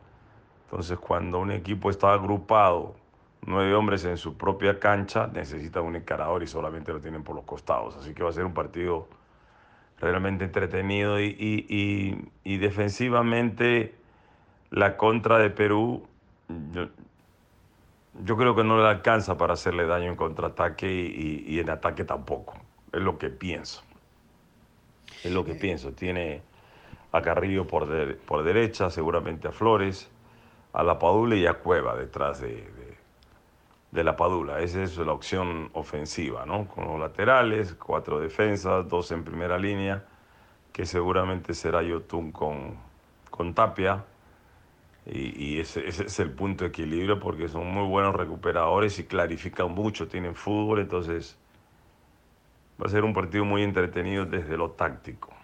Entonces 0.64 0.98
cuando 0.98 1.38
un 1.38 1.50
equipo 1.50 1.90
está 1.90 2.12
agrupado, 2.12 2.96
nueve 3.46 3.74
hombres 3.74 4.04
en 4.04 4.16
su 4.16 4.36
propia 4.36 4.78
cancha, 4.78 5.26
necesita 5.28 5.80
un 5.80 5.96
encarador 5.96 6.42
y 6.42 6.46
solamente 6.46 6.92
lo 6.92 7.00
tienen 7.00 7.22
por 7.22 7.36
los 7.36 7.44
costados. 7.44 7.96
Así 7.96 8.14
que 8.14 8.22
va 8.22 8.30
a 8.30 8.32
ser 8.32 8.44
un 8.44 8.54
partido 8.54 9.08
realmente 10.00 10.44
entretenido 10.44 11.20
y, 11.20 11.36
y, 12.44 12.56
defensivamente 12.58 13.94
la 14.70 14.96
contra 14.96 15.38
de 15.38 15.50
Perú, 15.50 16.06
yo, 18.24 18.36
creo 18.36 18.54
que 18.54 18.64
no 18.64 18.78
le 18.78 18.88
alcanza 18.88 19.36
para 19.36 19.54
hacerle 19.54 19.86
daño 19.86 20.06
en 20.10 20.16
contraataque 20.16 20.90
y 20.90 21.58
en 21.58 21.70
ataque 21.70 22.04
tampoco. 22.04 22.54
Es 22.92 23.00
lo 23.00 23.18
que 23.18 23.30
pienso. 23.30 23.82
Es 25.24 25.32
lo 25.32 25.44
que 25.44 25.54
pienso. 25.54 25.92
Tiene 25.92 26.42
a 27.12 27.22
Carrillo 27.22 27.66
por, 27.66 28.16
por 28.18 28.44
derecha, 28.44 28.90
seguramente 28.90 29.48
a 29.48 29.52
Flores, 29.52 30.10
a 30.72 30.82
La 30.82 30.98
Padula 30.98 31.36
y 31.36 31.46
a 31.46 31.54
Cueva 31.54 31.96
detrás 31.96 32.40
de, 32.40 32.68
de, 33.90 34.04
La 34.04 34.16
Padula. 34.16 34.60
Esa 34.60 34.82
es 34.82 34.96
la 34.98 35.12
opción 35.12 35.70
ofensiva, 35.72 36.46
¿no? 36.46 36.68
Con 36.68 36.86
los 36.86 37.00
laterales, 37.00 37.74
cuatro 37.74 38.20
defensas, 38.20 38.88
dos 38.88 39.10
en 39.10 39.24
primera 39.24 39.58
línea, 39.58 40.04
que 40.72 40.86
seguramente 40.86 41.54
será 41.54 41.82
Yotun 41.82 42.32
con, 42.32 42.76
con 43.30 43.54
Tapia. 43.54 44.04
Y, 45.06 45.54
y 45.56 45.60
ese, 45.60 45.88
es 45.88 46.20
el 46.20 46.30
punto 46.32 46.64
de 46.64 46.68
equilibrio 46.70 47.18
porque 47.18 47.48
son 47.48 47.66
muy 47.72 47.86
buenos 47.88 48.14
recuperadores 48.14 48.98
y 48.98 49.04
clarifican 49.04 49.72
mucho, 49.72 50.06
tienen 50.08 50.34
fútbol, 50.34 50.80
entonces 50.80 51.38
Va 52.82 52.86
a 52.86 52.88
ser 52.90 53.04
un 53.04 53.12
partido 53.12 53.44
muy 53.44 53.62
entretenido 53.62 54.24
desde 54.24 54.56
lo 54.56 54.70
táctico. 54.70 55.34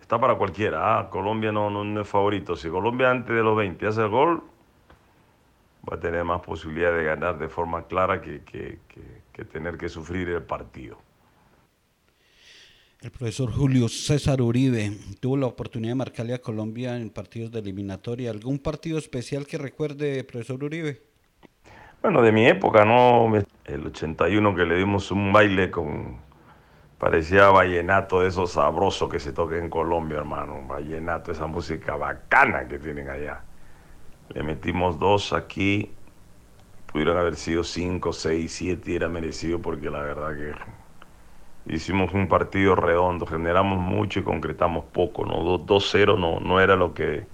Está 0.00 0.20
para 0.20 0.36
cualquiera. 0.36 0.98
Ah, 0.98 1.10
Colombia 1.10 1.52
no, 1.52 1.70
no, 1.70 2.00
es 2.02 2.08
favorito. 2.08 2.56
Si 2.56 2.68
Colombia 2.70 3.10
antes 3.10 3.34
de 3.36 3.42
los 3.42 3.56
20 3.56 3.86
hace 3.86 4.02
el 4.02 4.08
gol, 4.10 4.42
va 5.90 5.96
a 5.96 6.00
tener 6.00 6.22
más 6.24 6.42
posibilidad 6.42 6.92
de 6.94 7.04
ganar 7.04 7.38
de 7.38 7.48
forma 7.48 7.86
clara 7.86 8.20
que, 8.20 8.44
que- 8.44 8.80
que 9.32 9.44
tener 9.44 9.76
que 9.78 9.88
sufrir 9.88 10.28
el 10.30 10.42
partido. 10.42 11.05
El 13.02 13.10
profesor 13.10 13.52
Julio 13.52 13.88
César 13.88 14.40
Uribe 14.40 14.90
tuvo 15.20 15.36
la 15.36 15.46
oportunidad 15.46 15.90
de 15.90 15.96
marcarle 15.96 16.32
a 16.32 16.40
Colombia 16.40 16.96
en 16.96 17.10
partidos 17.10 17.52
de 17.52 17.58
eliminatoria. 17.58 18.30
¿Algún 18.30 18.58
partido 18.58 18.96
especial 18.98 19.46
que 19.46 19.58
recuerde, 19.58 20.24
profesor 20.24 20.64
Uribe? 20.64 21.02
Bueno, 22.00 22.22
de 22.22 22.32
mi 22.32 22.46
época, 22.46 22.86
¿no? 22.86 23.30
El 23.66 23.86
81 23.86 24.54
que 24.54 24.64
le 24.64 24.78
dimos 24.78 25.10
un 25.10 25.30
baile 25.30 25.70
con... 25.70 26.24
Parecía 26.98 27.48
vallenato 27.50 28.22
de 28.22 28.28
esos 28.28 28.52
sabrosos 28.52 29.10
que 29.10 29.20
se 29.20 29.34
toca 29.34 29.58
en 29.58 29.68
Colombia, 29.68 30.16
hermano. 30.16 30.66
Vallenato, 30.66 31.32
esa 31.32 31.46
música 31.46 31.96
bacana 31.96 32.66
que 32.66 32.78
tienen 32.78 33.10
allá. 33.10 33.44
Le 34.30 34.42
metimos 34.42 34.98
dos 34.98 35.34
aquí. 35.34 35.92
Pudieron 36.90 37.18
haber 37.18 37.36
sido 37.36 37.62
cinco, 37.62 38.14
seis, 38.14 38.52
siete 38.52 38.92
y 38.92 38.96
era 38.96 39.10
merecido 39.10 39.60
porque 39.60 39.90
la 39.90 40.00
verdad 40.00 40.34
que 40.34 40.54
hicimos 41.66 42.12
un 42.14 42.28
partido 42.28 42.74
redondo. 42.76 43.26
Generamos 43.26 43.78
mucho 43.78 44.20
y 44.20 44.24
concretamos 44.24 44.84
poco, 44.86 45.24
¿no? 45.26 45.42
Dos- 45.42 45.66
2-0 45.66 46.16
no, 46.18 46.40
no 46.40 46.60
era 46.60 46.76
lo 46.76 46.94
que 46.94 47.26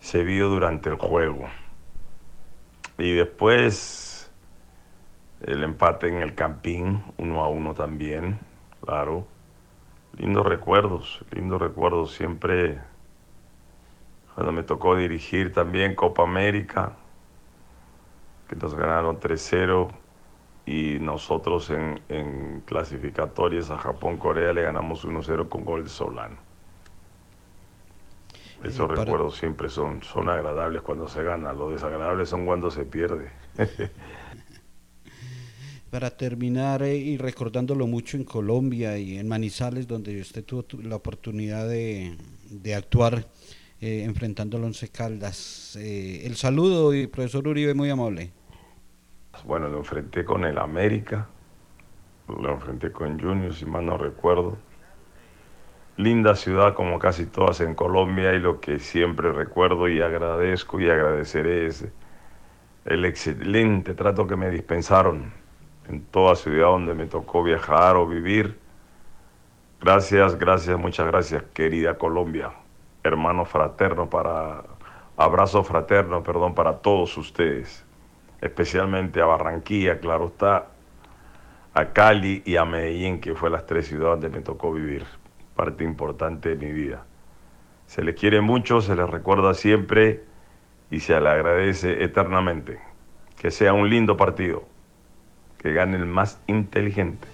se 0.00 0.24
vio 0.24 0.48
durante 0.48 0.90
el 0.90 0.96
juego. 0.96 1.46
Y 2.98 3.12
después 3.14 4.30
el 5.42 5.62
empate 5.64 6.08
en 6.08 6.16
el 6.22 6.34
Campín, 6.34 7.02
uno 7.18 7.42
a 7.44 7.48
uno 7.48 7.74
también, 7.74 8.38
claro. 8.80 9.26
Lindos 10.16 10.46
recuerdos, 10.46 11.24
lindos 11.32 11.60
recuerdos. 11.60 12.14
Siempre 12.14 12.80
cuando 14.34 14.52
me 14.52 14.62
tocó 14.62 14.96
dirigir 14.96 15.52
también 15.52 15.94
Copa 15.94 16.22
América, 16.22 16.96
que 18.48 18.56
nos 18.56 18.74
ganaron 18.74 19.18
3-0 19.20 19.90
y 20.66 20.98
nosotros 21.00 21.70
en, 21.70 22.00
en 22.08 22.60
clasificatorias 22.66 23.70
a 23.70 23.78
Japón, 23.78 24.16
Corea 24.16 24.52
le 24.52 24.62
ganamos 24.62 25.04
1-0 25.04 25.48
con 25.48 25.64
gol 25.64 25.84
de 25.84 25.90
Solano. 25.90 26.36
Esos 28.62 28.88
recuerdos 28.88 29.36
siempre 29.36 29.68
son, 29.68 30.02
son 30.04 30.28
agradables 30.28 30.82
cuando 30.82 31.08
se 31.08 31.22
gana, 31.24 31.52
los 31.52 31.72
desagradables 31.72 32.28
son 32.28 32.46
cuando 32.46 32.70
se 32.70 32.84
pierde. 32.84 33.28
Para 35.90 36.10
terminar 36.16 36.82
eh, 36.82 36.96
y 36.96 37.18
recordándolo 37.18 37.86
mucho 37.86 38.16
en 38.16 38.24
Colombia 38.24 38.96
y 38.98 39.18
en 39.18 39.28
Manizales, 39.28 39.86
donde 39.86 40.20
usted 40.20 40.44
tuvo 40.44 40.62
tu- 40.62 40.80
la 40.80 40.96
oportunidad 40.96 41.68
de, 41.68 42.16
de 42.50 42.74
actuar 42.74 43.28
eh, 43.80 44.04
enfrentando 44.04 44.56
al 44.56 44.64
Once 44.64 44.88
Caldas. 44.88 45.76
Eh, 45.78 46.22
el 46.24 46.36
saludo 46.36 46.94
y 46.94 47.08
profesor 47.08 47.46
Uribe, 47.46 47.74
muy 47.74 47.90
amable. 47.90 48.32
Bueno, 49.44 49.68
lo 49.68 49.78
enfrenté 49.78 50.24
con 50.24 50.44
el 50.44 50.56
América, 50.56 51.26
lo 52.28 52.52
enfrenté 52.52 52.92
con 52.92 53.18
Junior, 53.18 53.52
si 53.52 53.66
mal 53.66 53.84
no 53.84 53.98
recuerdo. 53.98 54.56
Linda 55.96 56.36
ciudad 56.36 56.74
como 56.74 56.98
casi 57.00 57.26
todas 57.26 57.60
en 57.60 57.74
Colombia 57.74 58.34
y 58.34 58.38
lo 58.38 58.60
que 58.60 58.78
siempre 58.78 59.32
recuerdo 59.32 59.88
y 59.88 60.00
agradezco 60.00 60.80
y 60.80 60.88
agradeceré 60.88 61.66
es 61.66 61.84
el 62.84 63.04
excelente 63.04 63.94
trato 63.94 64.28
que 64.28 64.36
me 64.36 64.48
dispensaron 64.48 65.32
en 65.88 66.04
toda 66.04 66.36
ciudad 66.36 66.68
donde 66.68 66.94
me 66.94 67.06
tocó 67.06 67.42
viajar 67.42 67.96
o 67.96 68.06
vivir. 68.06 68.58
Gracias, 69.80 70.38
gracias, 70.38 70.78
muchas 70.78 71.08
gracias, 71.08 71.42
querida 71.52 71.98
Colombia. 71.98 72.52
Hermano 73.02 73.44
fraterno 73.44 74.08
para, 74.08 74.62
abrazo 75.16 75.64
fraterno, 75.64 76.22
perdón, 76.22 76.54
para 76.54 76.78
todos 76.78 77.18
ustedes 77.18 77.84
especialmente 78.42 79.22
a 79.22 79.26
Barranquilla, 79.26 79.98
claro 80.00 80.26
está, 80.26 80.66
a 81.74 81.92
Cali 81.92 82.42
y 82.44 82.56
a 82.56 82.64
Medellín, 82.64 83.20
que 83.20 83.34
fue 83.34 83.48
las 83.48 83.64
tres 83.66 83.86
ciudades 83.86 84.20
donde 84.20 84.36
me 84.36 84.42
tocó 84.42 84.72
vivir, 84.72 85.04
parte 85.56 85.84
importante 85.84 86.50
de 86.50 86.56
mi 86.56 86.72
vida. 86.72 87.06
Se 87.86 88.02
les 88.02 88.16
quiere 88.16 88.40
mucho, 88.40 88.80
se 88.80 88.94
les 88.96 89.08
recuerda 89.08 89.54
siempre 89.54 90.24
y 90.90 91.00
se 91.00 91.18
le 91.20 91.28
agradece 91.28 92.02
eternamente. 92.02 92.80
Que 93.40 93.50
sea 93.50 93.72
un 93.72 93.88
lindo 93.88 94.16
partido, 94.16 94.64
que 95.58 95.72
gane 95.72 95.96
el 95.96 96.06
más 96.06 96.40
inteligente. 96.46 97.26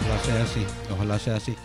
Ojalá 0.00 0.18
sea 0.18 0.42
así, 0.42 0.66
ojalá 0.90 1.18
sea 1.18 1.36
así. 1.36 1.56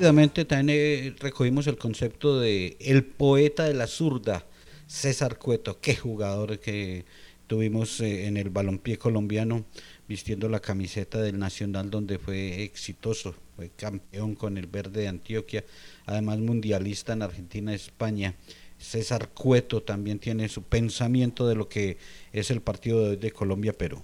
También 0.00 0.32
eh, 0.36 1.14
recogimos 1.20 1.66
el 1.68 1.78
concepto 1.78 2.40
de 2.40 2.76
el 2.80 3.04
poeta 3.04 3.64
de 3.64 3.74
la 3.74 3.86
zurda, 3.86 4.44
César 4.86 5.38
Cueto, 5.38 5.78
qué 5.80 5.94
jugador 5.94 6.58
que 6.58 7.04
tuvimos 7.46 8.00
eh, 8.00 8.26
en 8.26 8.36
el 8.36 8.50
balompié 8.50 8.98
colombiano 8.98 9.64
vistiendo 10.08 10.48
la 10.48 10.60
camiseta 10.60 11.20
del 11.20 11.38
Nacional 11.38 11.90
donde 11.90 12.18
fue 12.18 12.62
exitoso, 12.62 13.34
fue 13.56 13.70
campeón 13.76 14.34
con 14.34 14.58
el 14.58 14.66
verde 14.66 15.02
de 15.02 15.08
Antioquia, 15.08 15.64
además 16.06 16.38
mundialista 16.38 17.12
en 17.12 17.22
Argentina 17.22 17.74
España. 17.74 18.34
César 18.78 19.28
Cueto 19.30 19.82
también 19.82 20.18
tiene 20.18 20.48
su 20.48 20.62
pensamiento 20.62 21.48
de 21.48 21.54
lo 21.54 21.68
que 21.68 21.96
es 22.32 22.50
el 22.50 22.60
partido 22.60 23.02
de 23.02 23.10
hoy 23.10 23.16
de 23.16 23.30
Colombia-Perú. 23.30 24.02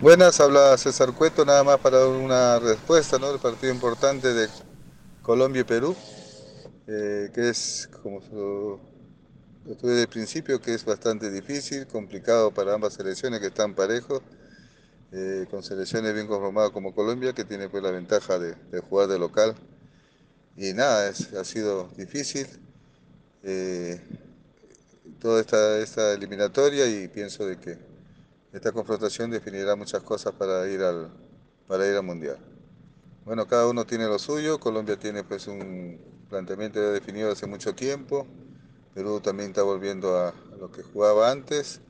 Buenas, 0.00 0.38
habla 0.40 0.76
César 0.76 1.12
Cueto, 1.12 1.44
nada 1.44 1.64
más 1.64 1.78
para 1.78 1.98
dar 1.98 2.08
una 2.08 2.58
respuesta, 2.58 3.18
¿no? 3.18 3.30
El 3.30 3.40
partido 3.40 3.72
importante 3.72 4.32
de 4.32 4.48
Colombia 5.22 5.62
y 5.62 5.64
Perú, 5.64 5.96
eh, 6.86 7.30
que 7.34 7.48
es, 7.48 7.88
como 8.02 8.20
lo, 9.68 9.74
lo 9.74 9.76
tuve 9.76 9.90
desde 9.92 10.02
el 10.04 10.08
principio, 10.08 10.60
que 10.60 10.74
es 10.74 10.84
bastante 10.84 11.30
difícil, 11.30 11.86
complicado 11.86 12.52
para 12.52 12.74
ambas 12.74 12.94
selecciones 12.94 13.40
que 13.40 13.46
están 13.48 13.74
parejos, 13.74 14.22
eh, 15.12 15.46
con 15.50 15.62
selecciones 15.62 16.14
bien 16.14 16.26
conformadas 16.26 16.70
como 16.72 16.94
Colombia, 16.94 17.32
que 17.34 17.44
tiene 17.44 17.68
pues 17.68 17.82
la 17.82 17.92
ventaja 17.92 18.38
de, 18.38 18.54
de 18.72 18.80
jugar 18.80 19.08
de 19.08 19.18
local. 19.18 19.54
Y 20.56 20.72
nada, 20.74 21.08
es- 21.08 21.32
ha 21.34 21.44
sido 21.44 21.88
difícil 21.96 22.46
eh, 23.44 24.00
toda 25.20 25.40
esta, 25.40 25.78
esta 25.78 26.12
eliminatoria 26.12 26.86
y 26.86 27.08
pienso 27.08 27.46
de 27.46 27.58
que 27.58 27.78
esta 28.52 28.72
confrontación 28.72 29.30
definirá 29.30 29.76
muchas 29.76 30.02
cosas 30.02 30.34
para 30.34 30.68
ir 30.68 30.82
al, 30.82 31.10
para 31.68 31.86
ir 31.88 31.96
al 31.96 32.04
Mundial. 32.04 32.38
Bueno, 33.24 33.46
cada 33.46 33.68
uno 33.68 33.86
tiene 33.86 34.06
lo 34.06 34.18
suyo, 34.18 34.60
Colombia 34.60 34.98
tiene 34.98 35.24
pues 35.24 35.48
un 35.48 36.00
planteamiento 36.30 36.80
ya 36.80 36.90
definido 36.90 37.32
hace 37.32 37.46
mucho 37.46 37.74
tiempo, 37.74 38.26
Perú 38.94 39.20
también 39.20 39.50
está 39.50 39.62
volviendo 39.62 40.16
a, 40.16 40.34
lo 40.58 40.70
que 40.72 40.82
jugaba 40.82 41.30
antes, 41.30 41.80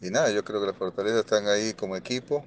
y 0.00 0.10
nada, 0.10 0.30
yo 0.30 0.44
creo 0.44 0.60
que 0.60 0.66
las 0.66 0.76
fortalezas 0.76 1.20
están 1.20 1.48
ahí 1.48 1.74
como 1.74 1.96
equipo, 1.96 2.44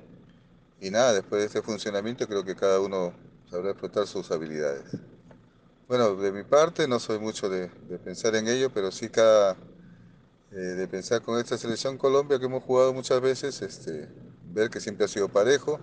y 0.80 0.90
nada, 0.90 1.14
después 1.14 1.42
de 1.42 1.48
este 1.48 1.62
funcionamiento 1.62 2.28
creo 2.28 2.44
que 2.44 2.56
cada 2.56 2.80
uno 2.80 3.14
sabrá 3.50 3.72
explotar 3.72 4.08
sus 4.08 4.32
habilidades. 4.32 4.86
Bueno, 5.88 6.16
de 6.16 6.32
mi 6.32 6.44
parte 6.44 6.88
no 6.88 7.00
soy 7.00 7.20
mucho 7.20 7.50
de, 7.50 7.68
pensar 8.04 8.36
en 8.36 8.48
ello, 8.48 8.70
pero 8.72 8.92
sí 8.92 9.10
cada, 9.10 9.58
eh, 10.52 10.56
de 10.56 10.88
pensar 10.88 11.22
con 11.22 11.40
esta 11.40 11.58
selección 11.58 11.98
Colombia 11.98 12.40
que 12.40 12.46
hemos 12.46 12.64
jugado 12.64 12.94
muchas 12.94 13.20
veces, 13.20 13.62
este, 13.62 14.08
ver 14.54 14.70
que 14.70 14.80
siempre 14.80 15.06
ha 15.06 15.08
sido 15.08 15.30
parejo, 15.30 15.80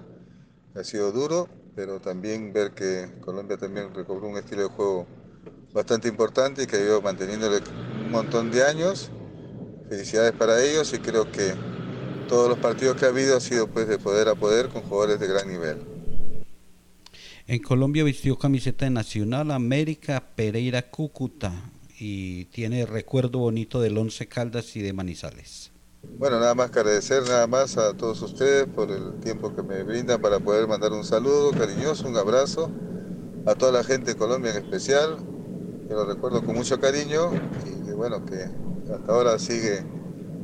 ha 0.75 0.85
sido 0.85 1.11
duro, 1.13 1.49
pero 1.75 2.01
también 2.01 2.53
ver 2.53 2.73
que 2.73 3.11
Colombia 3.21 3.57
también 3.57 3.93
recobró 3.95 4.29
un 4.29 4.37
estilo 4.37 4.63
de 4.63 4.69
juego 4.69 5.07
bastante 5.73 6.09
importante 6.09 6.63
y 6.63 6.67
que 6.67 6.77
ha 6.77 6.81
ido 6.81 7.03
manteniéndole 7.03 7.61
un 8.07 8.13
montón 8.13 8.51
de 8.51 8.65
años. 8.65 9.11
Felicidades 9.89 10.33
para 10.33 10.65
ellos 10.65 10.93
y 10.95 10.99
creo 10.99 11.31
que 11.31 11.55
todos 12.29 12.49
los 12.49 12.59
partidos 12.59 12.97
que 12.97 13.05
ha 13.05 13.09
habido 13.09 13.37
ha 13.37 13.41
sido 13.41 13.69
pues 13.69 13.87
de 13.87 13.99
poder 13.99 14.29
a 14.29 14.35
poder 14.35 14.69
con 14.69 14.83
jugadores 14.83 15.21
de 15.21 15.27
gran 15.27 15.49
nivel. 15.49 15.79
En 17.47 17.63
Colombia 17.63 18.03
vistió 18.03 18.37
camiseta 18.37 18.85
de 18.87 18.91
Nacional, 18.91 19.53
América, 19.53 20.23
Pereira, 20.35 20.91
Cúcuta 20.91 21.53
y 21.99 22.47
tiene 22.47 22.87
recuerdo 22.87 23.39
bonito 23.39 23.81
del 23.81 23.97
Once 23.97 24.27
Caldas 24.27 24.75
y 24.75 24.83
de 24.83 24.93
Manizales. 24.93 25.71
Bueno, 26.19 26.41
nada 26.41 26.55
más 26.55 26.71
que 26.71 26.81
agradecer 26.81 27.23
nada 27.25 27.47
más 27.47 27.77
a 27.77 27.95
todos 27.95 28.23
ustedes 28.23 28.67
por 28.67 28.91
el 28.91 29.21
tiempo 29.21 29.55
que 29.55 29.63
me 29.63 29.83
brindan 29.83 30.21
para 30.21 30.41
poder 30.41 30.67
mandar 30.67 30.93
un 30.93 31.05
saludo 31.05 31.53
cariñoso, 31.53 32.09
un 32.09 32.17
abrazo 32.17 32.71
a 33.47 33.55
toda 33.55 33.73
la 33.73 33.85
gente 33.85 34.13
de 34.13 34.17
Colombia 34.17 34.53
en 34.53 34.65
especial, 34.65 35.19
que 35.87 35.95
lo 35.95 36.05
recuerdo 36.05 36.43
con 36.43 36.57
mucho 36.57 36.81
cariño 36.81 37.31
y 37.65 37.87
que 37.87 37.93
bueno, 37.93 38.25
que 38.25 38.49
hasta 38.93 39.13
ahora 39.13 39.39
sigue 39.39 39.85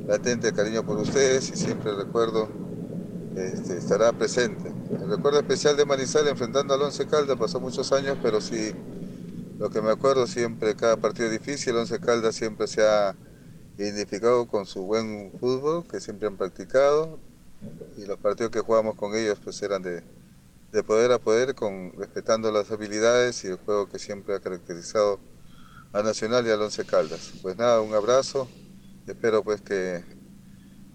latente 0.07 0.49
el 0.49 0.55
cariño 0.55 0.85
por 0.85 0.99
ustedes 0.99 1.51
y 1.51 1.57
siempre 1.57 1.91
el 1.91 1.97
recuerdo 1.99 2.49
este, 3.37 3.79
estará 3.79 4.13
presente. 4.13 4.73
El 4.91 5.09
recuerdo 5.09 5.41
especial 5.41 5.77
de 5.77 5.85
Manizales 5.85 6.33
enfrentando 6.33 6.75
al 6.75 6.83
Once 6.83 7.07
Caldas 7.07 7.37
pasó 7.39 7.61
muchos 7.61 7.93
años, 7.93 8.19
pero 8.23 8.41
sí, 8.41 8.73
lo 9.59 9.71
que 9.71 9.81
me 9.81 9.91
acuerdo 9.91 10.27
siempre, 10.27 10.77
cada 10.77 10.97
partido 10.97 11.31
difícil, 11.31 11.75
el 11.75 11.81
Once 11.81 11.99
Caldas 11.99 12.35
siempre 12.35 12.67
se 12.67 12.87
ha 12.87 13.17
identificado 13.79 14.47
con 14.47 14.67
su 14.67 14.83
buen 14.83 15.33
fútbol 15.41 15.85
que 15.89 16.01
siempre 16.01 16.29
han 16.29 16.37
practicado 16.37 17.19
y 17.97 18.05
los 18.05 18.19
partidos 18.19 18.51
que 18.51 18.61
jugábamos 18.61 18.97
con 18.97 19.15
ellos 19.15 19.39
pues 19.43 19.63
eran 19.63 19.83
de, 19.83 20.03
de 20.73 20.83
poder 20.83 21.11
a 21.13 21.19
poder, 21.19 21.55
con, 21.55 21.93
respetando 21.97 22.53
las 22.53 22.71
habilidades 22.71 23.45
y 23.45 23.49
el 23.49 23.57
juego 23.57 23.89
que 23.89 23.99
siempre 23.99 24.35
ha 24.35 24.41
caracterizado 24.41 25.19
a 25.93 26.03
Nacional 26.03 26.47
y 26.47 26.51
al 26.51 26.63
Once 26.63 26.85
Caldas. 26.85 27.33
Pues 27.43 27.57
nada, 27.57 27.81
un 27.81 27.95
abrazo, 27.95 28.49
espero 29.07 29.43
pues 29.43 29.61
que, 29.61 30.03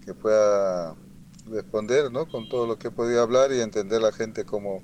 que 0.04 0.14
pueda 0.14 0.96
responder 1.46 2.10
¿no? 2.10 2.28
con 2.28 2.48
todo 2.48 2.66
lo 2.66 2.78
que 2.78 2.88
he 2.88 2.90
podido 2.90 3.22
hablar 3.22 3.52
y 3.52 3.60
entender 3.60 4.00
la 4.00 4.12
gente 4.12 4.44
cómo 4.44 4.82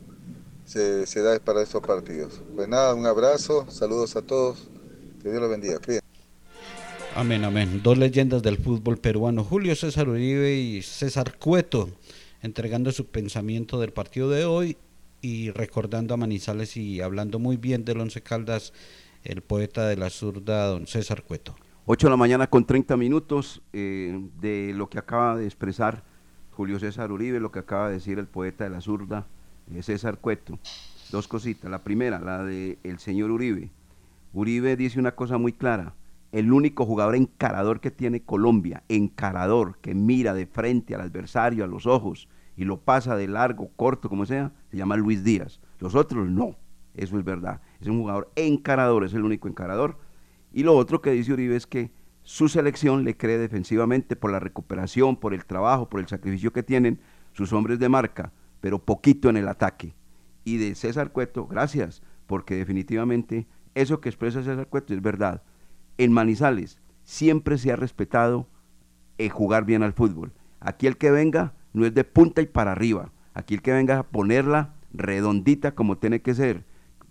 se, 0.65 1.07
se 1.07 1.23
da 1.23 1.39
para 1.41 1.63
estos 1.63 1.83
partidos. 1.83 2.41
Pues 2.55 2.69
nada, 2.69 2.95
un 2.95 3.07
abrazo, 3.07 3.67
saludos 3.71 4.17
a 4.17 4.23
todos, 4.23 4.69
que 5.23 5.31
Dios 5.31 5.41
los 5.41 5.51
bendiga. 5.51 5.79
Cuídense. 5.79 6.05
Amén, 7.17 7.45
amén. 7.45 7.81
Dos 7.83 7.97
leyendas 7.97 8.43
del 8.43 8.59
fútbol 8.59 8.99
peruano, 8.99 9.45
Julio 9.45 9.77
César 9.77 10.09
Uribe 10.09 10.57
y 10.57 10.83
César 10.83 11.39
Cueto, 11.39 11.89
entregando 12.43 12.91
su 12.91 13.07
pensamiento 13.07 13.79
del 13.79 13.93
partido 13.93 14.31
de 14.31 14.45
hoy 14.45 14.77
y 15.21 15.51
recordando 15.53 16.13
a 16.13 16.17
Manizales 16.17 16.77
y 16.77 17.01
hablando 17.01 17.39
muy 17.39 17.57
bien 17.57 17.85
del 17.85 18.01
Once 18.01 18.21
Caldas, 18.21 18.73
el 19.25 19.43
poeta 19.43 19.89
de 19.89 19.97
la 19.97 20.11
zurda, 20.11 20.67
don 20.67 20.87
César 20.87 21.23
Cueto. 21.23 21.57
8 21.87 22.07
de 22.07 22.11
la 22.11 22.17
mañana 22.17 22.47
con 22.47 22.65
30 22.65 22.97
minutos 22.97 23.63
eh, 23.73 24.29
de 24.41 24.73
lo 24.75 24.89
que 24.89 24.99
acaba 24.99 25.37
de 25.37 25.45
expresar 25.47 26.05
Julio 26.51 26.79
César 26.79 27.11
Uribe, 27.11 27.41
lo 27.41 27.51
que 27.51 27.59
acaba 27.59 27.89
de 27.89 27.95
decir 27.95 28.19
el 28.19 28.27
poeta 28.27 28.65
de 28.65 28.71
la 28.71 28.81
zurda, 28.81 29.27
eh, 29.73 29.83
César 29.83 30.19
Cueto. 30.19 30.59
Dos 31.11 31.27
cositas. 31.27 31.71
La 31.71 31.83
primera, 31.83 32.19
la 32.19 32.45
del 32.45 32.79
el 32.85 32.99
señor 32.99 33.31
Uribe. 33.31 33.71
Uribe 34.33 34.77
dice 34.77 35.01
una 35.01 35.15
cosa 35.15 35.39
muy 35.39 35.53
clara. 35.53 35.95
El 36.33 36.53
único 36.53 36.85
jugador 36.85 37.15
encarador 37.15 37.81
que 37.81 37.91
tiene 37.91 38.23
Colombia, 38.23 38.83
encarador, 38.89 39.79
que 39.79 39.95
mira 39.95 40.35
de 40.35 40.47
frente 40.47 40.95
al 40.95 41.03
adversario 41.03 41.65
a 41.65 41.69
los 41.69 41.87
ojos 41.87 42.29
y 42.57 42.65
lo 42.65 42.81
pasa 42.81 43.17
de 43.17 43.29
largo, 43.29 43.71
corto, 43.77 44.09
como 44.09 44.27
sea, 44.27 44.53
se 44.71 44.77
llama 44.77 44.97
Luis 44.97 45.23
Díaz. 45.23 45.61
Los 45.79 45.95
otros 45.95 46.29
no. 46.29 46.57
Eso 46.95 47.19
es 47.19 47.25
verdad. 47.25 47.61
Es 47.85 47.91
un 47.91 48.01
jugador 48.01 48.33
encarador, 48.35 49.05
es 49.05 49.13
el 49.13 49.25
único 49.25 49.47
encarador. 49.47 49.99
Y 50.55 50.63
lo 50.63 50.75
otro 50.75 51.03
que 51.03 51.11
dice 51.11 51.35
Uribe 51.35 51.55
es 51.55 51.67
que 51.67 51.91
su 52.23 52.49
selección 52.49 53.05
le 53.05 53.15
cree 53.15 53.37
defensivamente 53.37 54.17
por 54.17 54.33
la 54.33 54.41
recuperación, 54.41 55.17
por 55.17 55.35
el 55.35 55.45
trabajo, 55.45 55.91
por 55.91 56.01
el 56.01 56.09
sacrificio 56.09 56.51
que 56.51 56.63
tienen 56.63 56.99
sus 57.33 57.53
hombres 57.53 57.79
de 57.79 57.91
marca, 57.91 58.33
pero 58.63 58.83
poquito 58.83 59.29
en 59.29 59.37
el 59.37 59.49
ataque. 59.49 59.95
Y 60.45 60.57
de 60.57 60.75
César 60.75 61.13
Cueto, 61.13 61.47
gracias, 61.47 62.03
porque 62.27 62.57
definitivamente 62.57 63.47
eso 63.75 64.01
que 64.01 64.09
expresa 64.09 64.43
César 64.43 64.69
Cueto 64.69 64.95
es 64.95 65.03
verdad. 65.03 65.43
En 65.99 66.11
Manizales 66.11 66.79
siempre 67.03 67.59
se 67.59 67.71
ha 67.71 67.77
respetado 67.77 68.49
el 69.19 69.29
jugar 69.29 69.67
bien 69.67 69.83
al 69.83 69.93
fútbol. 69.93 70.33
Aquí 70.59 70.87
el 70.87 70.97
que 70.97 71.11
venga 71.11 71.53
no 71.75 71.85
es 71.85 71.93
de 71.93 72.05
punta 72.05 72.41
y 72.41 72.47
para 72.47 72.73
arriba. 72.73 73.13
Aquí 73.35 73.53
el 73.53 73.61
que 73.61 73.73
venga 73.73 73.99
a 73.99 74.03
ponerla 74.05 74.75
redondita 74.95 75.75
como 75.75 75.99
tiene 75.99 76.23
que 76.23 76.35
ser, 76.35 76.65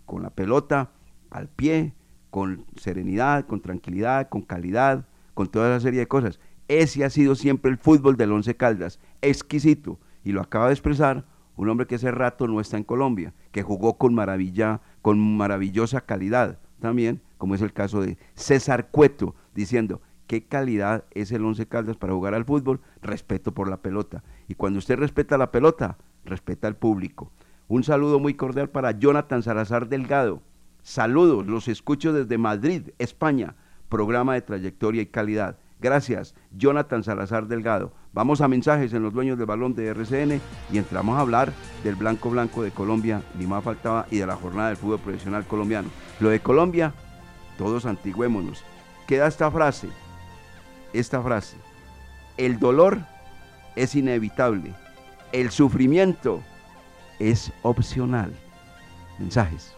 con 0.05 0.21
la 0.21 0.29
pelota 0.29 0.91
al 1.29 1.47
pie, 1.47 1.93
con 2.29 2.65
serenidad, 2.75 3.45
con 3.45 3.61
tranquilidad, 3.61 4.29
con 4.29 4.41
calidad, 4.41 5.05
con 5.33 5.47
toda 5.47 5.75
esa 5.75 5.83
serie 5.83 5.99
de 5.99 6.07
cosas. 6.07 6.39
Ese 6.67 7.03
ha 7.03 7.09
sido 7.09 7.35
siempre 7.35 7.69
el 7.71 7.77
fútbol 7.77 8.17
del 8.17 8.31
Once 8.31 8.55
Caldas, 8.55 8.99
exquisito. 9.21 9.99
Y 10.23 10.31
lo 10.31 10.41
acaba 10.41 10.67
de 10.67 10.73
expresar 10.73 11.25
un 11.55 11.69
hombre 11.69 11.85
que 11.85 11.95
hace 11.95 12.11
rato 12.11 12.47
no 12.47 12.59
está 12.59 12.77
en 12.77 12.83
Colombia, 12.83 13.33
que 13.51 13.63
jugó 13.63 13.97
con 13.97 14.13
maravilla, 14.13 14.81
con 15.01 15.19
maravillosa 15.37 16.01
calidad 16.01 16.59
también, 16.79 17.21
como 17.37 17.55
es 17.55 17.61
el 17.61 17.73
caso 17.73 18.01
de 18.01 18.17
César 18.35 18.89
Cueto, 18.89 19.35
diciendo 19.53 20.01
qué 20.27 20.45
calidad 20.45 21.05
es 21.11 21.31
el 21.31 21.45
Once 21.45 21.67
Caldas 21.67 21.97
para 21.97 22.13
jugar 22.13 22.33
al 22.33 22.45
fútbol, 22.45 22.81
respeto 23.01 23.53
por 23.53 23.69
la 23.69 23.81
pelota. 23.81 24.23
Y 24.47 24.55
cuando 24.55 24.79
usted 24.79 24.97
respeta 24.97 25.37
la 25.37 25.51
pelota, 25.51 25.97
respeta 26.25 26.67
al 26.67 26.75
público. 26.75 27.31
Un 27.73 27.83
saludo 27.83 28.19
muy 28.19 28.35
cordial 28.35 28.69
para 28.69 28.91
Jonathan 28.91 29.41
Salazar 29.41 29.89
Delgado. 29.89 30.43
Saludos, 30.83 31.47
los 31.47 31.67
escucho 31.67 32.13
desde 32.13 32.37
Madrid, 32.37 32.91
España. 32.99 33.55
Programa 33.89 34.35
de 34.35 34.43
trayectoria 34.43 35.01
y 35.01 35.07
calidad. 35.07 35.57
Gracias, 35.81 36.35
Jonathan 36.51 37.03
Salazar 37.03 37.47
Delgado. 37.47 37.91
Vamos 38.13 38.41
a 38.41 38.47
mensajes 38.47 38.93
en 38.93 39.01
los 39.01 39.11
dueños 39.11 39.39
del 39.39 39.47
balón 39.47 39.73
de 39.73 39.87
RCN 39.87 40.39
y 40.71 40.77
entramos 40.77 41.17
a 41.17 41.21
hablar 41.21 41.51
del 41.83 41.95
blanco 41.95 42.29
blanco 42.29 42.61
de 42.61 42.69
Colombia, 42.69 43.23
ni 43.39 43.47
más 43.47 43.63
faltaba, 43.63 44.05
y 44.11 44.19
de 44.19 44.27
la 44.27 44.35
jornada 44.35 44.67
del 44.67 44.77
fútbol 44.77 44.99
profesional 44.99 45.43
colombiano. 45.47 45.89
Lo 46.19 46.29
de 46.29 46.41
Colombia, 46.41 46.93
todos 47.57 47.87
antigüémonos. 47.87 48.63
Queda 49.07 49.25
esta 49.25 49.49
frase, 49.49 49.89
esta 50.93 51.23
frase. 51.23 51.57
El 52.37 52.59
dolor 52.59 52.99
es 53.75 53.95
inevitable. 53.95 54.75
El 55.31 55.49
sufrimiento 55.49 56.43
es 57.31 57.51
opcional. 57.61 58.33
Mensajes. 59.19 59.73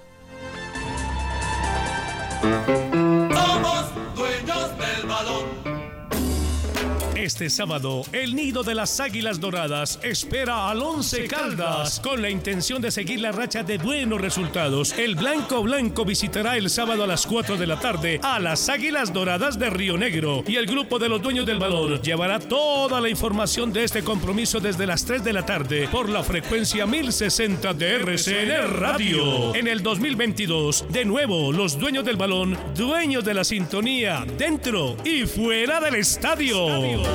Este 7.26 7.50
sábado, 7.50 8.04
el 8.12 8.36
nido 8.36 8.62
de 8.62 8.76
las 8.76 9.00
Águilas 9.00 9.40
Doradas 9.40 10.00
espera 10.04 10.70
al 10.70 10.84
Once 10.84 11.26
Caldas 11.26 12.00
con 12.00 12.22
la 12.22 12.30
intención 12.30 12.84
de 12.84 12.92
seguir 12.92 13.20
la 13.20 13.32
racha 13.32 13.64
de 13.64 13.80
buenos 13.80 14.22
resultados. 14.22 14.94
El 14.94 15.16
Blanco 15.16 15.64
Blanco 15.64 16.06
visitará 16.06 16.56
el 16.56 16.70
sábado 16.70 17.04
a 17.04 17.08
las 17.08 17.26
4 17.26 17.58
de 17.58 17.66
la 17.66 17.80
tarde 17.80 18.20
a 18.22 18.40
las 18.40 18.70
Águilas 18.70 19.12
Doradas 19.12 19.58
de 19.58 19.72
Río 19.72 19.98
Negro 19.98 20.44
y 20.46 20.58
el 20.58 20.68
grupo 20.68 21.00
de 21.00 21.10
los 21.10 21.20
dueños 21.20 21.48
del 21.48 21.58
balón 21.58 22.00
llevará 22.04 22.38
toda 22.38 23.02
la 23.02 23.10
información 23.10 23.74
de 23.74 23.86
este 23.86 24.04
compromiso 24.04 24.60
desde 24.60 24.86
las 24.86 25.04
3 25.04 25.24
de 25.24 25.34
la 25.34 25.48
tarde 25.48 25.90
por 25.92 26.10
la 26.10 26.22
frecuencia 26.22 26.86
1060 26.86 27.74
de 27.74 27.96
RCN 27.96 28.80
Radio. 28.80 29.56
En 29.56 29.68
el 29.68 29.82
2022, 29.82 30.86
de 30.90 31.06
nuevo, 31.06 31.52
los 31.52 31.80
dueños 31.80 32.06
del 32.06 32.18
balón, 32.18 32.56
dueños 32.76 33.26
de 33.26 33.34
la 33.34 33.44
sintonía, 33.44 34.28
dentro 34.38 34.96
y 35.04 35.26
fuera 35.26 35.82
del 35.82 35.96
estadio. 35.96 37.15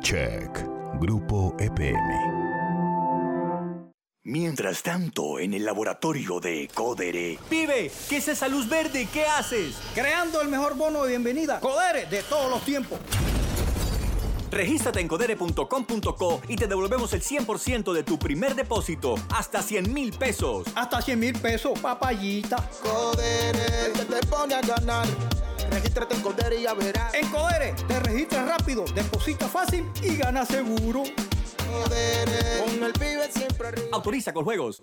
Check. 0.00 0.50
Grupo 0.98 1.54
EPM. 1.58 2.40
Mientras 4.24 4.82
tanto, 4.82 5.38
en 5.38 5.54
el 5.54 5.64
laboratorio 5.64 6.40
de 6.40 6.68
Codere. 6.72 7.38
Pibe, 7.48 7.90
¿qué 8.08 8.16
es 8.18 8.28
esa 8.28 8.48
luz 8.48 8.68
verde? 8.68 9.08
¿Qué 9.12 9.24
haces? 9.24 9.76
Creando 9.94 10.40
el 10.40 10.48
mejor 10.48 10.76
bono 10.76 11.02
de 11.02 11.10
bienvenida. 11.10 11.60
Codere 11.60 12.06
de 12.06 12.22
todos 12.22 12.50
los 12.50 12.62
tiempos. 12.62 12.98
Regístrate 14.50 15.00
en 15.00 15.08
codere.com.co 15.08 16.40
y 16.48 16.56
te 16.56 16.66
devolvemos 16.66 17.12
el 17.12 17.22
100% 17.22 17.92
de 17.92 18.02
tu 18.02 18.18
primer 18.18 18.54
depósito, 18.54 19.14
hasta 19.30 19.62
100 19.62 19.92
mil 19.92 20.12
pesos. 20.12 20.66
Hasta 20.74 21.00
100 21.00 21.18
mil 21.18 21.38
pesos, 21.38 21.78
papayita. 21.78 22.56
Codere, 22.82 23.92
que 23.94 24.04
te 24.04 24.26
pone 24.26 24.54
a 24.54 24.60
ganar. 24.60 25.06
Regístrate 25.70 26.16
en 26.16 26.20
Codere 26.22 26.56
y 26.56 26.62
ya 26.64 26.74
verás. 26.74 27.14
En 27.14 27.28
Codere, 27.28 27.74
te 27.86 28.00
registras 28.00 28.48
rápido, 28.48 28.84
deposita 28.94 29.48
fácil 29.48 29.88
y 30.02 30.16
gana 30.16 30.44
seguro. 30.44 31.04
Codere, 31.70 32.64
con 32.64 32.82
el 32.82 32.92
pibe 32.92 33.30
siempre 33.32 33.68
arriba. 33.68 33.88
Autoriza 33.92 34.32
con 34.32 34.44
juegos. 34.44 34.82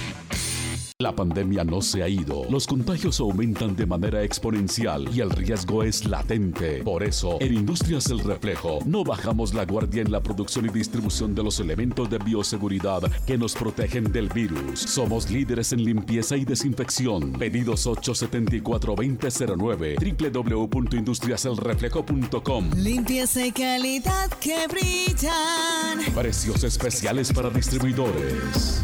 La 1.01 1.15
pandemia 1.15 1.63
no 1.63 1.81
se 1.81 2.03
ha 2.03 2.07
ido, 2.07 2.45
los 2.51 2.67
contagios 2.67 3.19
aumentan 3.19 3.75
de 3.75 3.87
manera 3.87 4.21
exponencial 4.21 5.09
y 5.11 5.21
el 5.21 5.31
riesgo 5.31 5.81
es 5.81 6.05
latente. 6.05 6.83
Por 6.83 7.01
eso, 7.01 7.39
en 7.41 7.55
Industrias 7.55 8.11
El 8.11 8.19
Reflejo 8.19 8.77
no 8.85 9.03
bajamos 9.03 9.55
la 9.55 9.65
guardia 9.65 10.03
en 10.03 10.11
la 10.11 10.21
producción 10.21 10.67
y 10.67 10.69
distribución 10.69 11.33
de 11.33 11.41
los 11.41 11.59
elementos 11.59 12.07
de 12.07 12.19
bioseguridad 12.19 13.01
que 13.25 13.35
nos 13.35 13.55
protegen 13.55 14.11
del 14.11 14.29
virus. 14.29 14.81
Somos 14.81 15.31
líderes 15.31 15.73
en 15.73 15.83
limpieza 15.83 16.37
y 16.37 16.45
desinfección. 16.45 17.33
Pedidos 17.33 17.87
874-2009 17.87 20.53
www.industriaselreflejo.com 20.53 22.69
Limpieza 22.77 23.43
y 23.43 23.51
calidad 23.51 24.29
que 24.39 24.67
brillan. 24.67 26.13
Precios 26.13 26.63
especiales 26.63 27.33
para 27.33 27.49
distribuidores. 27.49 28.83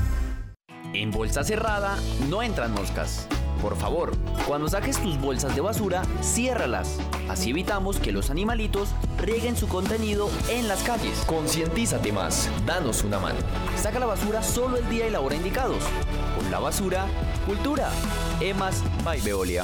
En 0.93 1.11
bolsa 1.11 1.43
cerrada 1.43 1.97
no 2.29 2.41
entran 2.41 2.73
moscas. 2.73 3.27
Por 3.61 3.75
favor, 3.75 4.15
cuando 4.47 4.69
saques 4.69 4.97
tus 5.01 5.19
bolsas 5.19 5.55
de 5.55 5.61
basura, 5.61 6.03
ciérralas. 6.21 6.97
Así 7.27 7.49
evitamos 7.49 7.99
que 7.99 8.11
los 8.11 8.29
animalitos 8.29 8.89
rieguen 9.17 9.57
su 9.57 9.67
contenido 9.67 10.29
en 10.49 10.67
las 10.67 10.83
calles. 10.83 11.23
Concientízate 11.25 12.11
más, 12.11 12.49
danos 12.65 13.03
una 13.03 13.19
mano. 13.19 13.39
Saca 13.75 13.99
la 13.99 14.05
basura 14.05 14.43
solo 14.43 14.77
el 14.77 14.87
día 14.89 15.07
y 15.07 15.11
la 15.11 15.21
hora 15.21 15.35
indicados. 15.35 15.83
Con 16.37 16.51
la 16.51 16.59
basura, 16.59 17.07
cultura. 17.45 17.89
Emas 18.39 18.83
by 19.03 19.19
Veolia. 19.21 19.63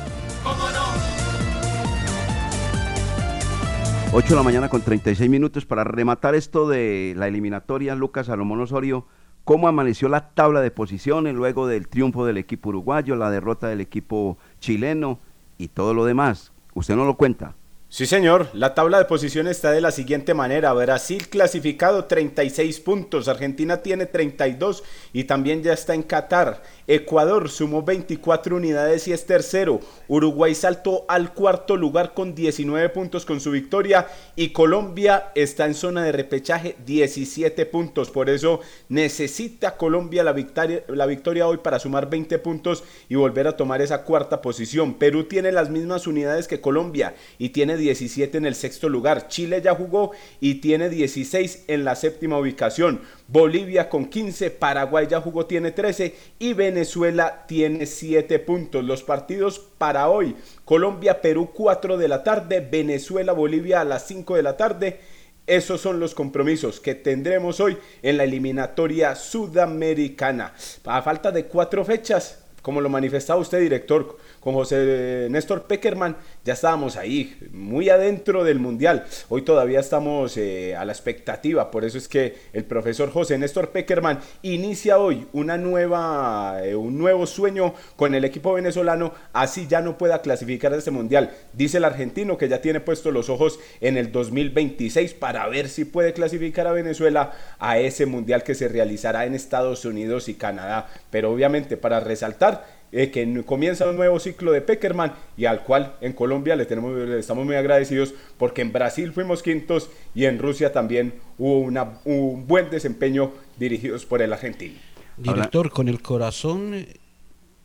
8 4.13 4.27
de 4.27 4.35
la 4.35 4.43
mañana 4.43 4.67
con 4.67 4.81
36 4.81 5.29
minutos 5.29 5.65
para 5.65 5.85
rematar 5.85 6.35
esto 6.35 6.67
de 6.67 7.13
la 7.15 7.29
eliminatoria, 7.29 7.95
Lucas 7.95 8.25
Salomón 8.25 8.59
Osorio, 8.59 9.07
cómo 9.45 9.69
amaneció 9.69 10.09
la 10.09 10.31
tabla 10.31 10.59
de 10.59 10.69
posiciones 10.69 11.33
luego 11.33 11.65
del 11.65 11.87
triunfo 11.87 12.25
del 12.25 12.35
equipo 12.35 12.69
uruguayo, 12.69 13.15
la 13.15 13.31
derrota 13.31 13.69
del 13.69 13.79
equipo 13.79 14.37
chileno 14.59 15.19
y 15.57 15.69
todo 15.69 15.93
lo 15.93 16.03
demás. 16.03 16.51
¿Usted 16.73 16.97
no 16.97 17.05
lo 17.05 17.15
cuenta? 17.15 17.55
Sí, 17.87 18.05
señor. 18.05 18.47
La 18.53 18.73
tabla 18.73 18.99
de 18.99 19.03
posiciones 19.03 19.57
está 19.57 19.71
de 19.71 19.81
la 19.81 19.91
siguiente 19.91 20.33
manera. 20.33 20.71
Brasil 20.71 21.27
clasificado 21.27 22.05
36 22.05 22.79
puntos, 22.79 23.27
Argentina 23.27 23.81
tiene 23.81 24.05
32 24.05 24.83
y 25.11 25.25
también 25.25 25.61
ya 25.61 25.73
está 25.73 25.93
en 25.93 26.03
Qatar. 26.03 26.63
Ecuador 26.87 27.49
sumó 27.49 27.83
24 27.83 28.55
unidades 28.55 29.07
y 29.07 29.13
es 29.13 29.25
tercero. 29.25 29.79
Uruguay 30.07 30.55
saltó 30.55 31.05
al 31.07 31.33
cuarto 31.33 31.77
lugar 31.77 32.13
con 32.13 32.35
19 32.35 32.89
puntos 32.89 33.25
con 33.25 33.39
su 33.39 33.51
victoria 33.51 34.07
y 34.35 34.49
Colombia 34.49 35.31
está 35.35 35.65
en 35.65 35.73
zona 35.73 36.03
de 36.03 36.11
repechaje 36.11 36.75
17 36.85 37.65
puntos. 37.65 38.09
Por 38.09 38.29
eso 38.29 38.59
necesita 38.89 39.77
Colombia 39.77 40.23
la 40.23 40.33
victoria, 40.33 40.83
la 40.87 41.05
victoria 41.05 41.47
hoy 41.47 41.57
para 41.57 41.79
sumar 41.79 42.09
20 42.09 42.39
puntos 42.39 42.83
y 43.09 43.15
volver 43.15 43.47
a 43.47 43.57
tomar 43.57 43.81
esa 43.81 44.03
cuarta 44.03 44.41
posición. 44.41 44.95
Perú 44.95 45.25
tiene 45.25 45.51
las 45.51 45.69
mismas 45.69 46.07
unidades 46.07 46.47
que 46.47 46.61
Colombia 46.61 47.15
y 47.37 47.49
tiene 47.49 47.77
17 47.77 48.37
en 48.37 48.45
el 48.45 48.55
sexto 48.55 48.89
lugar. 48.89 49.27
Chile 49.27 49.61
ya 49.63 49.75
jugó 49.75 50.11
y 50.39 50.55
tiene 50.55 50.89
16 50.89 51.65
en 51.67 51.85
la 51.85 51.95
séptima 51.95 52.37
ubicación. 52.37 53.01
Bolivia 53.31 53.87
con 53.87 54.07
15, 54.07 54.51
Paraguay 54.51 55.07
ya 55.09 55.21
jugó, 55.21 55.45
tiene 55.45 55.71
13 55.71 56.13
y 56.37 56.51
Venezuela 56.51 57.45
tiene 57.47 57.85
7 57.85 58.39
puntos. 58.39 58.83
Los 58.83 59.03
partidos 59.03 59.57
para 59.77 60.09
hoy, 60.09 60.35
Colombia, 60.65 61.21
Perú 61.21 61.51
4 61.53 61.95
de 61.95 62.09
la 62.09 62.25
tarde, 62.25 62.59
Venezuela, 62.59 63.31
Bolivia 63.31 63.79
a 63.79 63.85
las 63.85 64.05
5 64.05 64.35
de 64.35 64.43
la 64.43 64.57
tarde. 64.57 64.99
Esos 65.47 65.79
son 65.79 66.01
los 66.01 66.13
compromisos 66.13 66.81
que 66.81 66.93
tendremos 66.93 67.61
hoy 67.61 67.77
en 68.01 68.17
la 68.17 68.25
eliminatoria 68.25 69.15
sudamericana. 69.15 70.53
A 70.83 71.01
falta 71.01 71.31
de 71.31 71.45
cuatro 71.45 71.85
fechas, 71.85 72.43
como 72.61 72.81
lo 72.81 72.89
manifestaba 72.89 73.39
usted, 73.39 73.61
director, 73.61 74.17
con 74.41 74.55
José 74.55 75.27
Néstor 75.29 75.63
Peckerman, 75.67 76.17
ya 76.43 76.53
estábamos 76.53 76.97
ahí, 76.97 77.37
muy 77.53 77.89
adentro 77.89 78.43
del 78.43 78.59
Mundial. 78.59 79.05
Hoy 79.29 79.43
todavía 79.43 79.79
estamos 79.79 80.35
eh, 80.35 80.75
a 80.75 80.83
la 80.83 80.91
expectativa, 80.91 81.69
por 81.69 81.85
eso 81.85 81.99
es 81.99 82.07
que 82.07 82.35
el 82.51 82.65
profesor 82.65 83.11
José 83.11 83.37
Néstor 83.37 83.69
Peckerman 83.69 84.19
inicia 84.41 84.97
hoy 84.97 85.27
una 85.31 85.57
nueva, 85.57 86.59
eh, 86.63 86.75
un 86.75 86.97
nuevo 86.97 87.27
sueño 87.27 87.75
con 87.95 88.15
el 88.15 88.25
equipo 88.25 88.53
venezolano, 88.53 89.13
así 89.31 89.67
ya 89.67 89.81
no 89.81 89.97
pueda 89.97 90.21
clasificar 90.23 90.73
a 90.73 90.77
este 90.77 90.89
Mundial. 90.89 91.31
Dice 91.53 91.77
el 91.77 91.85
argentino 91.85 92.37
que 92.37 92.49
ya 92.49 92.61
tiene 92.61 92.79
puestos 92.79 93.13
los 93.13 93.29
ojos 93.29 93.59
en 93.79 93.95
el 93.95 94.11
2026 94.11 95.13
para 95.13 95.47
ver 95.49 95.69
si 95.69 95.85
puede 95.85 96.13
clasificar 96.13 96.65
a 96.65 96.71
Venezuela 96.71 97.31
a 97.59 97.77
ese 97.77 98.07
Mundial 98.07 98.41
que 98.41 98.55
se 98.55 98.67
realizará 98.67 99.25
en 99.25 99.35
Estados 99.35 99.85
Unidos 99.85 100.29
y 100.29 100.33
Canadá. 100.33 100.89
Pero 101.11 101.31
obviamente 101.31 101.77
para 101.77 101.99
resaltar 101.99 102.80
eh, 102.91 103.09
que 103.09 103.43
comienza 103.45 103.89
un 103.89 103.95
nuevo 103.95 104.19
ciclo 104.19 104.51
de 104.51 104.61
Peckerman 104.61 105.13
y 105.37 105.45
al 105.45 105.63
cual 105.63 105.95
en 106.01 106.13
Colombia 106.13 106.55
le, 106.55 106.65
tenemos, 106.65 106.97
le 106.97 107.19
estamos 107.19 107.45
muy 107.45 107.55
agradecidos 107.55 108.13
porque 108.37 108.61
en 108.61 108.73
Brasil 108.73 109.13
fuimos 109.13 109.41
quintos 109.41 109.89
y 110.13 110.25
en 110.25 110.39
Rusia 110.39 110.73
también 110.73 111.13
hubo 111.37 111.59
una, 111.59 111.99
un 112.05 112.47
buen 112.47 112.69
desempeño 112.69 113.31
dirigidos 113.57 114.05
por 114.05 114.21
el 114.21 114.33
argentino. 114.33 114.75
Director, 115.17 115.69
con 115.71 115.87
el 115.87 116.01
corazón 116.01 116.73
eh, 116.73 116.97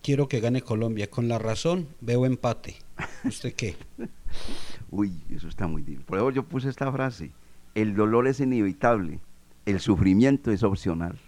quiero 0.02 0.28
que 0.28 0.40
gane 0.40 0.62
Colombia, 0.62 1.10
con 1.10 1.26
la 1.26 1.38
razón 1.38 1.88
veo 2.00 2.24
empate. 2.26 2.76
¿Usted 3.24 3.52
qué? 3.54 3.76
Uy, 4.90 5.12
eso 5.34 5.48
está 5.48 5.66
muy 5.66 5.82
difícil. 5.82 6.04
Por 6.04 6.18
eso 6.18 6.30
yo 6.30 6.42
puse 6.44 6.68
esta 6.68 6.92
frase, 6.92 7.32
el 7.74 7.96
dolor 7.96 8.28
es 8.28 8.38
inevitable, 8.38 9.18
el 9.64 9.80
sufrimiento 9.80 10.52
es 10.52 10.62
opcional. 10.62 11.18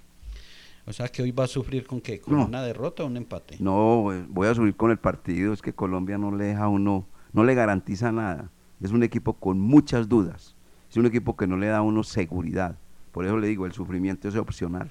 O 0.89 0.93
sea 0.93 1.09
que 1.09 1.22
hoy 1.22 1.32
va 1.32 1.45
a 1.45 1.49
sufrir 1.49 1.86
con 1.86 2.01
qué, 2.01 2.18
con 2.18 2.34
No. 2.34 2.47
una 2.47 2.62
derrota 2.62 3.03
o 3.05 3.07
un 3.07 3.16
empate. 3.18 3.57
No, 3.61 4.11
eh, 4.12 4.24
voy 4.28 4.49
a 4.49 4.55
subir 4.55 4.74
con 4.74 4.91
el 4.91 4.97
partido, 4.97 5.53
es 5.53 5.61
que 5.61 5.74
Colombia 5.74 6.16
no 6.16 6.34
le 6.34 6.45
deja 6.47 6.64
a 6.64 6.68
uno, 6.68 7.05
no 7.34 7.45
le 7.45 7.55
garantiza 7.55 8.11
nada. 8.11 8.51
Es 8.80 8.91
un 8.93 9.03
equipo 9.03 9.34
con 9.34 9.61
muchas 9.61 10.09
dudas, 10.09 10.57
es 10.91 10.97
un 10.97 11.05
equipo 11.05 11.36
que 11.36 11.47
no 11.47 11.59
le 11.59 11.66
da 11.66 11.78
a 11.78 11.82
uno 11.82 12.03
seguridad. 12.05 12.78
Por 13.12 13.26
eso 13.26 13.36
le 13.36 13.49
digo, 13.49 13.66
el 13.66 13.72
sufrimiento 13.72 14.28
es 14.28 14.36
opcional. 14.36 14.91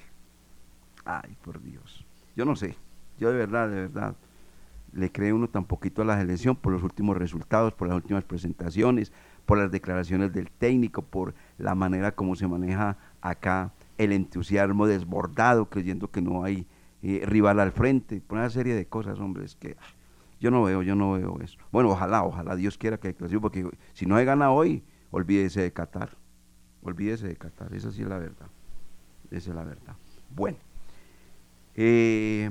Ay, 1.03 1.35
por 1.41 1.61
Dios. 1.63 2.05
Yo 2.35 2.45
no 2.45 2.55
sé, 2.55 2.75
yo 3.19 3.31
de 3.31 3.37
verdad, 3.37 3.67
de 3.69 3.75
verdad, 3.87 4.15
le 4.93 5.11
cree 5.11 5.33
uno 5.33 5.47
tan 5.47 5.65
poquito 5.65 6.01
a 6.01 6.05
la 6.05 6.19
selección 6.19 6.55
por 6.55 6.73
los 6.73 6.83
últimos 6.83 7.17
resultados, 7.17 7.73
por 7.73 7.87
las 7.87 7.97
últimas 7.97 8.23
presentaciones, 8.23 9.11
por 9.47 9.57
las 9.57 9.71
declaraciones 9.71 10.31
del 10.33 10.51
técnico, 10.51 11.01
por 11.01 11.33
la 11.57 11.73
manera 11.73 12.11
como 12.11 12.35
se 12.35 12.47
maneja 12.47 12.97
acá 13.21 13.71
el 13.97 14.11
entusiasmo 14.11 14.87
desbordado, 14.87 15.69
creyendo 15.69 16.11
que 16.11 16.21
no 16.21 16.43
hay 16.43 16.67
eh, 17.01 17.23
rival 17.25 17.59
al 17.59 17.71
frente, 17.71 18.21
por 18.21 18.37
una 18.37 18.49
serie 18.49 18.75
de 18.75 18.87
cosas, 18.87 19.19
hombre, 19.19 19.45
es 19.45 19.55
que 19.55 19.75
ah, 19.79 19.85
yo 20.39 20.51
no 20.51 20.63
veo, 20.63 20.81
yo 20.83 20.95
no 20.95 21.13
veo 21.13 21.39
eso. 21.41 21.57
Bueno, 21.71 21.89
ojalá, 21.89 22.23
ojalá 22.23 22.55
Dios 22.55 22.77
quiera 22.77 22.97
que 22.97 23.13
clasifique, 23.13 23.41
porque 23.41 23.69
si 23.93 24.05
no 24.05 24.17
se 24.17 24.25
gana 24.25 24.51
hoy, 24.51 24.83
olvídese 25.11 25.61
de 25.61 25.73
Qatar, 25.73 26.17
olvídese 26.81 27.27
de 27.27 27.35
Qatar, 27.35 27.73
esa 27.73 27.91
sí 27.91 28.01
es 28.01 28.07
la 28.07 28.17
verdad, 28.17 28.47
esa 29.31 29.49
es 29.49 29.55
la 29.55 29.63
verdad. 29.63 29.95
Bueno, 30.35 30.57
eh, 31.75 32.49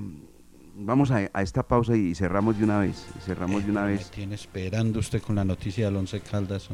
vamos 0.79 1.11
a, 1.11 1.31
a, 1.33 1.43
esta 1.43 1.63
pausa 1.63 1.97
y 1.97 2.15
cerramos 2.15 2.59
de 2.59 2.65
una 2.65 2.79
vez. 2.79 3.07
Cerramos 3.25 3.65
de 3.65 3.71
una 3.71 3.89
eh, 3.89 3.95
vez. 3.95 4.11
tiene 4.11 4.35
esperando 4.35 4.99
usted 4.99 5.23
con 5.23 5.37
la 5.37 5.45
noticia 5.45 5.87
del 5.87 5.97
Once 5.97 6.21
Caldas. 6.21 6.69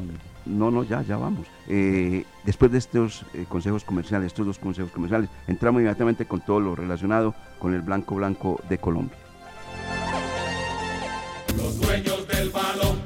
No, 0.45 0.71
no, 0.71 0.83
ya, 0.83 1.01
ya 1.01 1.17
vamos. 1.17 1.47
Eh, 1.67 2.25
después 2.43 2.71
de 2.71 2.77
estos 2.77 3.25
eh, 3.33 3.45
consejos 3.47 3.83
comerciales, 3.83 4.27
estos 4.27 4.45
dos 4.45 4.59
consejos 4.59 4.91
comerciales, 4.91 5.29
entramos 5.47 5.79
inmediatamente 5.79 6.25
con 6.25 6.41
todo 6.41 6.59
lo 6.59 6.75
relacionado 6.75 7.33
con 7.59 7.73
el 7.73 7.81
blanco 7.81 8.15
blanco 8.15 8.61
de 8.69 8.77
Colombia. 8.77 9.17
Los 11.57 11.79
dueños 11.79 12.27
del 12.27 12.49
balón, 12.49 12.97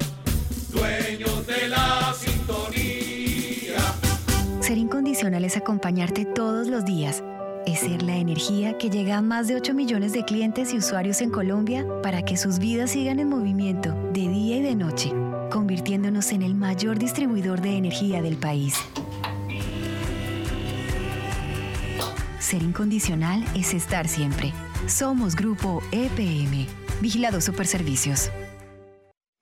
dueños 0.72 1.46
de 1.46 1.68
la 1.68 2.14
sintonía. 2.14 3.78
Ser 4.62 4.78
incondicional 4.78 5.44
es 5.46 5.58
acompañarte 5.58 6.26
todos 6.26 6.68
los 6.68 6.86
días 6.86 7.24
es 7.68 7.82
ser 7.82 8.02
la 8.02 8.16
energía 8.16 8.78
que 8.78 8.90
llega 8.90 9.18
a 9.18 9.22
más 9.22 9.50
de 9.50 9.56
8 9.56 9.74
millones 9.74 10.14
de 10.14 10.24
clientes 10.24 10.74
y 10.74 10.78
usuarios 10.78 11.20
en 11.20 11.30
Colombia 11.30 11.86
para 12.02 12.22
que 12.22 12.38
sus 12.38 12.60
vidas 12.60 12.92
sigan 12.92 13.20
en 13.20 13.28
movimiento 13.28 13.92
de 14.14 14.22
día 14.22 14.56
y 14.56 14.62
de 14.62 14.74
noche, 14.74 15.12
convirtiéndonos 15.52 16.32
en 16.32 16.44
el 16.44 16.56
mayor 16.56 16.98
distribuidor 16.98 17.60
de 17.60 17.76
energía 17.76 18.22
del 18.22 18.38
país. 18.38 18.76
Ser 22.40 22.64
incondicional 22.64 23.44
es 23.54 23.74
estar 23.74 24.08
siempre. 24.08 24.54
Somos 24.88 25.36
Grupo 25.36 25.84
EPM. 25.92 26.68
Vigilado 27.02 27.42
Superservicios. 27.42 28.32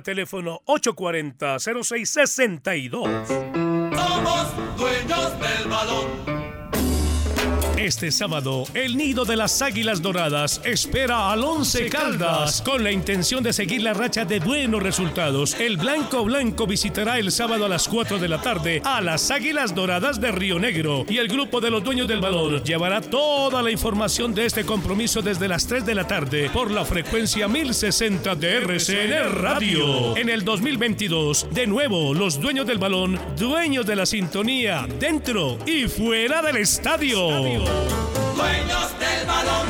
teléfono 0.00 0.62
840-0662. 0.66 3.26
Somos 3.94 4.48
dueños 4.76 5.40
del 5.40 5.68
balón. 5.68 6.23
Este 7.84 8.10
sábado, 8.10 8.64
el 8.72 8.96
nido 8.96 9.26
de 9.26 9.36
las 9.36 9.60
Águilas 9.60 10.00
Doradas 10.00 10.58
espera 10.64 11.30
al 11.30 11.44
Once 11.44 11.90
Caldas 11.90 12.62
con 12.62 12.82
la 12.82 12.90
intención 12.90 13.42
de 13.42 13.52
seguir 13.52 13.82
la 13.82 13.92
racha 13.92 14.24
de 14.24 14.40
buenos 14.40 14.82
resultados. 14.82 15.52
El 15.60 15.76
Blanco 15.76 16.24
Blanco 16.24 16.66
visitará 16.66 17.18
el 17.18 17.30
sábado 17.30 17.66
a 17.66 17.68
las 17.68 17.86
4 17.86 18.18
de 18.18 18.26
la 18.26 18.40
tarde 18.40 18.80
a 18.86 19.02
las 19.02 19.30
Águilas 19.30 19.74
Doradas 19.74 20.18
de 20.18 20.32
Río 20.32 20.58
Negro 20.58 21.04
y 21.10 21.18
el 21.18 21.28
grupo 21.28 21.60
de 21.60 21.70
los 21.70 21.84
dueños 21.84 22.08
del 22.08 22.22
balón 22.22 22.64
llevará 22.64 23.02
toda 23.02 23.60
la 23.60 23.70
información 23.70 24.34
de 24.34 24.46
este 24.46 24.64
compromiso 24.64 25.20
desde 25.20 25.46
las 25.46 25.66
3 25.66 25.84
de 25.84 25.94
la 25.94 26.06
tarde 26.06 26.48
por 26.54 26.70
la 26.70 26.86
frecuencia 26.86 27.48
1060 27.48 28.34
de 28.34 28.56
RCN 28.62 29.42
Radio. 29.42 30.16
En 30.16 30.30
el 30.30 30.42
2022, 30.42 31.48
de 31.52 31.66
nuevo, 31.66 32.14
los 32.14 32.40
dueños 32.40 32.66
del 32.66 32.78
balón, 32.78 33.20
dueños 33.38 33.84
de 33.84 33.96
la 33.96 34.06
sintonía, 34.06 34.86
dentro 34.98 35.58
y 35.66 35.86
fuera 35.86 36.40
del 36.40 36.56
estadio. 36.56 37.73
Dueños 38.36 38.98
del 38.98 39.26
balón. 39.26 39.68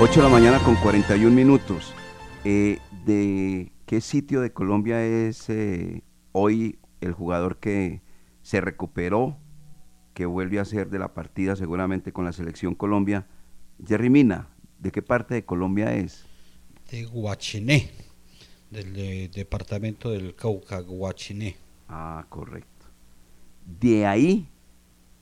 8 0.00 0.12
de 0.12 0.22
la 0.22 0.28
mañana 0.28 0.58
con 0.60 0.76
41 0.76 1.34
minutos. 1.34 1.94
Eh, 2.44 2.78
¿De 3.04 3.72
qué 3.86 4.00
sitio 4.00 4.40
de 4.40 4.52
Colombia 4.52 5.04
es 5.04 5.48
eh, 5.50 6.02
hoy 6.32 6.78
el 7.00 7.12
jugador 7.12 7.58
que 7.58 8.02
se 8.42 8.60
recuperó, 8.60 9.38
que 10.14 10.26
vuelve 10.26 10.58
a 10.58 10.64
ser 10.64 10.90
de 10.90 10.98
la 10.98 11.14
partida 11.14 11.56
seguramente 11.56 12.12
con 12.12 12.24
la 12.24 12.32
selección 12.32 12.74
Colombia? 12.74 13.26
Jerry 13.86 14.10
Mina, 14.10 14.48
¿de 14.78 14.90
qué 14.90 15.02
parte 15.02 15.34
de 15.34 15.44
Colombia 15.44 15.94
es? 15.94 16.26
De 16.90 17.04
Guachiné, 17.04 17.90
del 18.70 18.96
eh, 18.96 19.30
departamento 19.32 20.10
del 20.10 20.34
Cauca, 20.34 20.80
Guachiné. 20.80 21.56
Ah, 21.88 22.26
correcto. 22.28 22.77
De 23.80 24.06
ahí, 24.06 24.48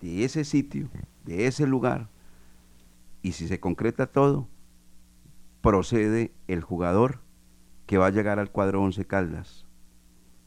de 0.00 0.24
ese 0.24 0.44
sitio, 0.44 0.88
de 1.24 1.46
ese 1.46 1.66
lugar, 1.66 2.08
y 3.22 3.32
si 3.32 3.48
se 3.48 3.58
concreta 3.58 4.06
todo, 4.06 4.46
procede 5.60 6.32
el 6.48 6.60
jugador 6.62 7.18
que 7.86 7.98
va 7.98 8.06
a 8.06 8.10
llegar 8.10 8.38
al 8.38 8.50
cuadro 8.50 8.82
11 8.82 9.04
Caldas, 9.04 9.64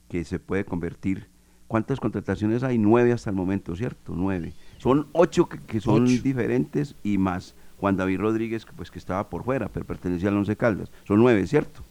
que 0.09 0.23
se 0.23 0.39
puede 0.39 0.65
convertir. 0.65 1.27
¿Cuántas 1.67 1.99
contrataciones 1.99 2.63
hay? 2.63 2.77
Nueve 2.77 3.11
hasta 3.13 3.29
el 3.29 3.35
momento, 3.35 3.75
¿cierto? 3.75 4.13
Nueve. 4.15 4.53
Son 4.79 5.07
ocho 5.11 5.47
que, 5.47 5.59
que 5.59 5.79
son 5.81 6.03
Ocho. 6.05 6.23
diferentes 6.23 6.95
y 7.03 7.17
más 7.17 7.53
Juan 7.79 7.95
David 7.97 8.19
Rodríguez, 8.19 8.65
que, 8.65 8.71
pues 8.73 8.89
que 8.91 8.97
estaba 8.99 9.29
por 9.29 9.43
fuera, 9.43 9.69
pero 9.69 9.85
pertenecía 9.85 10.29
al 10.29 10.37
11 10.37 10.55
Caldas. 10.55 10.89
Son 11.07 11.19
nueve, 11.19 11.45
¿cierto? 11.47 11.83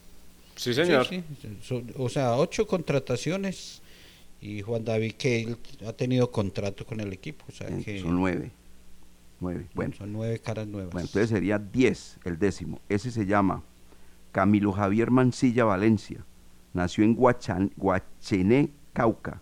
Sí, 0.56 0.74
señor. 0.74 1.06
Sí, 1.06 1.22
sí, 1.40 1.56
son- 1.62 1.92
o 1.96 2.08
sea, 2.08 2.34
ocho 2.36 2.66
contrataciones 2.66 3.80
y 4.40 4.62
Juan 4.62 4.84
David 4.84 5.12
que 5.12 5.42
él 5.42 5.58
ha 5.86 5.92
tenido 5.92 6.30
contrato 6.30 6.86
con 6.86 7.00
el 7.00 7.12
equipo. 7.12 7.44
O 7.48 7.52
sea 7.52 7.68
Eh, 7.68 7.82
que 7.84 8.00
Son 8.00 8.14
nueve. 8.16 8.50
Nueve. 9.40 9.66
Bueno, 9.74 9.94
son 9.94 10.12
nueve 10.12 10.38
caras 10.40 10.66
nuevas. 10.66 10.92
Bueno, 10.92 11.06
entonces 11.06 11.30
sería 11.30 11.58
10, 11.58 12.18
el 12.24 12.38
décimo. 12.38 12.80
Ese 12.88 13.10
se 13.10 13.24
llama 13.24 13.62
Camilo 14.32 14.72
Javier 14.72 15.10
Mancilla 15.10 15.64
Valencia. 15.64 16.24
Nació 16.74 17.04
en 17.04 17.14
Guachan, 17.14 17.72
Guachené, 17.76 18.70
Cauca, 18.92 19.40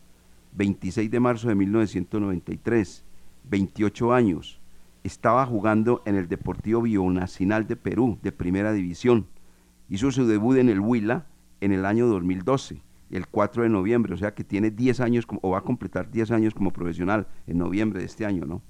26 0.53 1.11
de 1.11 1.21
marzo 1.21 1.49
de 1.49 1.55
1993, 1.55 3.05
28 3.45 4.13
años. 4.13 4.61
Estaba 5.03 5.47
jugando 5.47 6.03
en 6.05 6.17
el 6.17 6.29
Deportivo 6.29 6.83
Bionacional 6.83 7.67
de 7.67 7.77
Perú, 7.77 8.19
de 8.23 8.33
primera 8.33 8.73
división. 8.73 9.27
Hizo 9.89 10.11
su 10.11 10.27
debut 10.27 10.59
en 10.59 10.69
el 10.69 10.81
Huila 10.81 11.27
en 11.61 11.73
el 11.73 11.87
año 11.87 12.07
2012, 12.07 12.83
el 13.11 13.27
4 13.29 13.63
de 13.63 13.69
noviembre, 13.69 14.15
o 14.15 14.17
sea 14.17 14.35
que 14.35 14.45
tiene 14.45 14.71
10 14.71 15.01
años, 15.01 15.27
o 15.43 15.51
va 15.51 15.59
a 15.59 15.63
completar 15.63 16.11
10 16.11 16.31
años 16.33 16.55
como 16.55 16.73
profesional 16.73 17.27
en 17.47 17.59
noviembre 17.59 18.01
de 18.01 18.07
este 18.07 18.27
año, 18.27 18.45
¿no? 18.47 18.63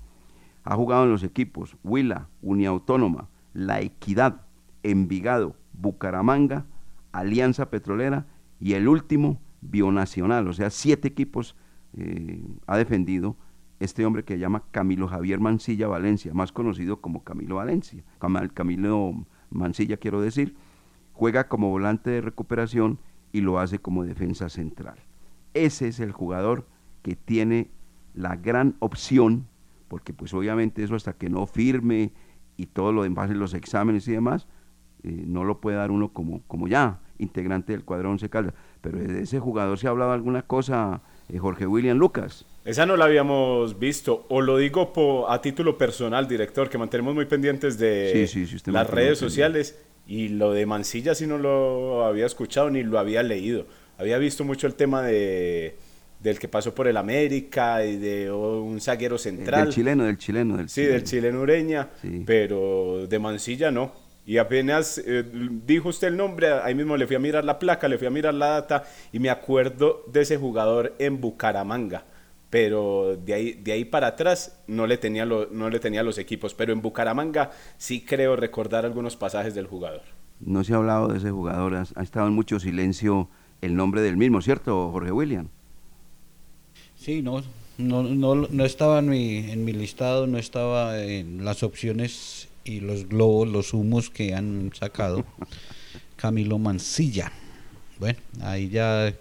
Ha 0.65 0.75
jugado 0.75 1.05
en 1.05 1.11
los 1.11 1.23
equipos 1.23 1.77
Huila, 1.85 2.29
Uniautónoma, 2.43 3.29
La 3.55 3.81
Equidad, 3.81 4.43
Envigado, 4.83 5.57
Bucaramanga, 5.73 6.67
Alianza 7.13 7.71
Petrolera 7.71 8.27
y 8.61 8.73
el 8.75 8.89
último, 8.89 9.41
Bionacional. 9.63 10.47
O 10.49 10.53
sea, 10.53 10.71
siete 10.71 11.09
equipos 11.09 11.57
eh, 11.97 12.43
ha 12.67 12.77
defendido 12.77 13.37
este 13.81 14.05
hombre 14.05 14.25
que 14.25 14.35
se 14.35 14.41
llama 14.41 14.65
Camilo 14.71 15.07
Javier 15.09 15.39
Mancilla 15.41 15.87
Valencia, 15.89 16.35
más 16.35 16.53
conocido 16.53 17.01
como 17.01 17.25
Camilo 17.25 17.57
Valencia. 17.57 18.03
Cam- 18.21 18.53
Camilo 18.53 19.25
Mancilla, 19.51 19.97
quiero 19.99 20.21
decir, 20.21 20.57
juega 21.13 21.49
como 21.49 21.71
volante 21.71 22.11
de 22.11 22.21
recuperación 22.21 22.99
y 23.37 23.43
lo 23.43 23.59
hace 23.59 23.79
como 23.79 24.03
defensa 24.05 24.49
central. 24.49 24.97
Ese 25.53 25.89
es 25.89 26.01
el 26.01 26.13
jugador 26.13 26.67
que 27.03 27.17
tiene 27.17 27.69
la 28.15 28.37
gran 28.37 28.77
opción 28.79 29.47
porque 29.89 30.13
pues 30.15 30.33
obviamente 30.33 30.83
eso 30.83 30.95
hasta 30.95 31.13
que 31.13 31.29
no 31.29 31.47
firme 31.47 32.13
y 32.57 32.67
todo 32.67 32.93
lo 32.93 33.03
demás 33.03 33.31
en 33.31 33.39
los 33.39 33.53
exámenes 33.55 34.09
y 34.09 34.13
demás, 34.13 34.47
eh, 35.03 35.25
no 35.27 35.45
lo 35.45 35.61
puede 35.61 35.77
dar 35.77 35.91
uno 35.91 36.09
como, 36.15 36.41
como 36.49 36.67
ya 36.67 37.01
integrante 37.19 37.73
del 37.73 37.85
cuadro 37.85 38.11
11 38.11 38.29
Caldas. 38.31 38.55
Pero 38.81 38.99
de 38.99 39.23
ese 39.23 39.39
jugador 39.39 39.79
se 39.79 39.87
ha 39.87 39.91
hablado 39.91 40.13
alguna 40.13 40.43
cosa, 40.43 41.03
eh, 41.29 41.39
Jorge 41.39 41.67
William 41.67 41.99
Lucas. 41.99 42.47
Esa 42.65 42.85
no 42.87 42.97
la 42.97 43.05
habíamos 43.05 43.79
visto, 43.79 44.27
o 44.29 44.41
lo 44.41 44.57
digo 44.57 44.93
po- 44.93 45.31
a 45.31 45.41
título 45.41 45.79
personal, 45.79 46.27
director, 46.27 46.69
que 46.69 46.79
mantenemos 46.79 47.15
muy 47.15 47.27
pendientes 47.27 47.79
de 47.79 48.11
Sí, 48.13 48.27
sí, 48.27 48.47
sí, 48.47 48.57
usted 48.57 48.73
las 48.73 48.89
redes 48.91 49.19
sociales, 49.19 49.79
y 50.07 50.29
lo 50.29 50.53
de 50.53 50.67
Mancilla 50.67 51.15
sí 51.15 51.27
no 51.27 51.39
lo 51.39 52.05
había 52.05 52.27
escuchado 52.27 52.71
ni 52.71 52.83
lo 52.83 52.99
había 52.99 53.23
leído. 53.23 53.67
Había 53.99 54.19
visto 54.19 54.45
mucho 54.45 54.67
el 54.67 54.75
tema 54.75 55.03
de 55.03 55.77
del 56.21 56.39
que 56.39 56.49
pasó 56.49 56.75
por 56.75 56.89
el 56.89 56.97
América 56.97 57.85
y 57.85 57.97
de 57.99 58.33
un 58.33 58.81
zaguero 58.81 59.19
central. 59.19 59.67
del 59.67 59.75
chileno, 59.75 60.05
del 60.05 60.19
chileno, 60.19 60.57
del 60.57 60.69
Sí, 60.69 60.83
del 60.83 61.05
chileno 61.05 61.41
Ureña, 61.43 61.91
pero 62.25 63.07
de 63.07 63.19
Mancilla 63.19 63.71
no. 63.71 63.93
Y 64.25 64.39
apenas 64.39 64.99
eh, 65.07 65.25
dijo 65.67 65.91
usted 65.91 66.09
el 66.09 66.17
nombre, 66.17 66.51
ahí 66.53 66.75
mismo 66.75 66.97
le 66.97 67.07
fui 67.07 67.15
a 67.15 67.21
mirar 67.21 67.45
la 67.45 67.61
placa, 67.61 67.87
le 67.87 67.97
fui 67.97 68.09
a 68.09 68.11
mirar 68.11 68.35
la 68.35 68.49
data 68.49 68.83
y 69.13 69.21
me 69.21 69.31
acuerdo 69.31 70.03
de 70.13 70.23
ese 70.23 70.37
jugador 70.37 70.95
en 70.99 71.21
Bucaramanga. 71.21 72.05
Pero 72.51 73.17
de 73.17 73.35
ahí, 73.35 73.53
de 73.55 73.73
ahí 73.73 73.85
para 73.85 74.09
atrás 74.09 74.61
no 74.67 74.87
le, 74.87 74.99
tenía 74.99 75.27
lo- 75.27 75.49
no 75.51 75.69
le 75.71 75.81
tenía 75.81 76.03
los 76.03 76.19
equipos. 76.19 76.55
Pero 76.55 76.73
en 76.73 76.83
Bucaramanga 76.83 77.51
sí 77.79 78.03
creo 78.05 78.37
recordar 78.37 78.85
algunos 78.87 79.17
pasajes 79.17 79.55
del 79.55 79.67
jugador. 79.67 80.03
No 80.41 80.65
se 80.65 80.73
ha 80.73 80.77
hablado 80.77 81.09
de 81.09 81.19
ese 81.19 81.31
jugador, 81.31 81.75
ha, 81.75 81.85
ha 81.95 82.03
estado 82.03 82.27
en 82.27 82.33
mucho 82.35 82.59
silencio 82.59 83.29
el 83.61 83.77
nombre 83.77 84.01
del 84.01 84.17
mismo, 84.17 84.41
¿cierto, 84.43 84.91
Jorge 84.91 85.13
William? 85.13 85.49
Sí, 86.97 87.23
no, 87.23 87.43
No, 87.79 88.03
no, 88.03 88.35
no 88.35 88.65
estaba 88.65 88.99
en 89.01 89.09
mi, 89.09 89.37
en 89.51 89.65
mi 89.65 89.73
listado, 89.73 90.27
no 90.27 90.39
estaba 90.39 91.03
en 91.03 91.45
las 91.45 91.63
opciones 91.63 92.49
y 92.65 92.81
los 92.81 93.09
globos, 93.09 93.49
los 93.49 93.75
humos 93.75 94.09
que 94.11 94.35
han 94.35 94.71
sacado. 94.75 95.25
Camilo 96.17 96.59
Mancilla. 96.59 97.33
Bueno, 97.99 98.19
ahí 98.43 98.69
ya 98.71 99.15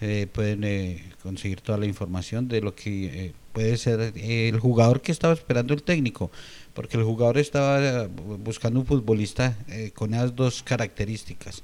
eh, 0.00 0.26
pueden 0.32 0.64
eh, 0.64 1.04
conseguir 1.22 1.60
toda 1.60 1.78
la 1.78 1.86
información 1.86 2.48
de 2.48 2.60
lo 2.60 2.74
que 2.74 3.26
eh, 3.26 3.32
puede 3.52 3.76
ser 3.76 4.12
el 4.16 4.58
jugador 4.58 5.00
que 5.00 5.12
estaba 5.12 5.32
esperando 5.32 5.72
el 5.72 5.84
técnico, 5.84 6.32
porque 6.74 6.96
el 6.96 7.04
jugador 7.04 7.38
estaba 7.38 8.08
buscando 8.08 8.80
un 8.80 8.86
futbolista 8.86 9.56
con 9.94 10.12
esas 10.12 10.34
dos 10.34 10.64
características, 10.64 11.62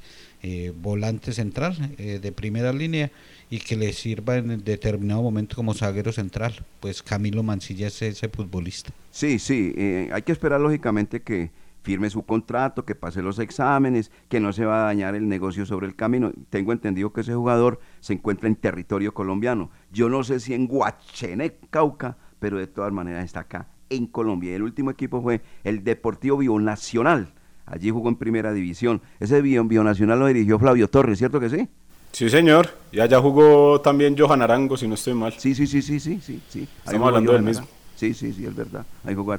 volante 0.76 1.32
central 1.32 1.96
de 1.96 2.30
primera 2.30 2.72
línea 2.72 3.10
y 3.50 3.58
que 3.58 3.74
le 3.74 3.92
sirva 3.92 4.36
en 4.36 4.62
determinado 4.62 5.20
momento 5.20 5.56
como 5.56 5.74
zaguero 5.74 6.12
central, 6.12 6.64
pues 6.78 7.02
Camilo 7.02 7.42
Mancilla 7.42 7.88
es 7.88 8.00
ese 8.02 8.28
futbolista. 8.28 8.92
Sí, 9.10 9.40
sí, 9.40 9.74
hay 10.12 10.22
que 10.22 10.30
esperar 10.30 10.60
lógicamente 10.60 11.22
que 11.22 11.50
firme 11.82 12.10
su 12.10 12.22
contrato, 12.24 12.84
que 12.84 12.94
pase 12.94 13.22
los 13.22 13.38
exámenes, 13.38 14.10
que 14.28 14.40
no 14.40 14.52
se 14.52 14.64
va 14.64 14.82
a 14.82 14.86
dañar 14.86 15.14
el 15.14 15.28
negocio 15.28 15.66
sobre 15.66 15.86
el 15.86 15.96
camino. 15.96 16.32
Tengo 16.50 16.72
entendido 16.72 17.12
que 17.12 17.22
ese 17.22 17.34
jugador 17.34 17.80
se 18.00 18.12
encuentra 18.12 18.48
en 18.48 18.56
territorio 18.56 19.14
colombiano. 19.14 19.70
Yo 19.92 20.08
no 20.08 20.22
sé 20.22 20.40
si 20.40 20.54
en 20.54 20.66
Guachené, 20.66 21.56
Cauca, 21.70 22.16
pero 22.38 22.58
de 22.58 22.66
todas 22.66 22.92
maneras 22.92 23.24
está 23.24 23.40
acá 23.40 23.68
en 23.90 24.06
Colombia. 24.06 24.54
El 24.54 24.62
último 24.62 24.90
equipo 24.90 25.20
fue 25.20 25.40
el 25.64 25.84
Deportivo 25.84 26.38
Bionacional. 26.38 27.32
Allí 27.66 27.90
jugó 27.90 28.08
en 28.08 28.16
primera 28.16 28.52
división. 28.52 29.00
Ese 29.20 29.42
Bionacional 29.42 30.18
lo 30.18 30.26
dirigió 30.26 30.58
Flavio 30.58 30.88
Torres, 30.88 31.18
¿cierto 31.18 31.38
que 31.38 31.50
sí? 31.50 31.68
Sí, 32.12 32.28
señor. 32.28 32.68
Y 32.90 33.00
allá 33.00 33.20
jugó 33.20 33.80
también 33.80 34.16
Johan 34.18 34.42
Arango, 34.42 34.76
si 34.76 34.88
no 34.88 34.94
estoy 34.94 35.14
mal. 35.14 35.32
Sí, 35.36 35.54
sí, 35.54 35.66
sí, 35.66 35.80
sí, 35.80 36.00
sí, 36.00 36.20
sí. 36.20 36.40
sí. 36.48 36.68
Estamos 36.84 37.08
hablando 37.08 37.32
del 37.32 37.42
mismo. 37.42 37.66
Sí, 37.94 38.14
sí, 38.14 38.32
sí, 38.32 38.46
es 38.46 38.54
verdad. 38.54 38.84
Ahí 39.04 39.14
jugó 39.14 39.36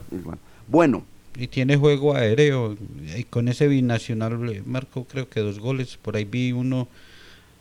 Bueno, 0.68 1.04
y 1.36 1.48
tiene 1.48 1.78
juego 1.78 2.16
aéreo. 2.16 2.78
Y 3.18 3.24
con 3.26 3.48
ese 3.48 3.68
binacional 3.68 4.64
marcó 4.66 5.06
creo 5.06 5.30
que 5.30 5.40
dos 5.40 5.60
goles. 5.60 5.98
Por 5.98 6.16
ahí 6.16 6.26
vi 6.26 6.52
uno 6.52 6.88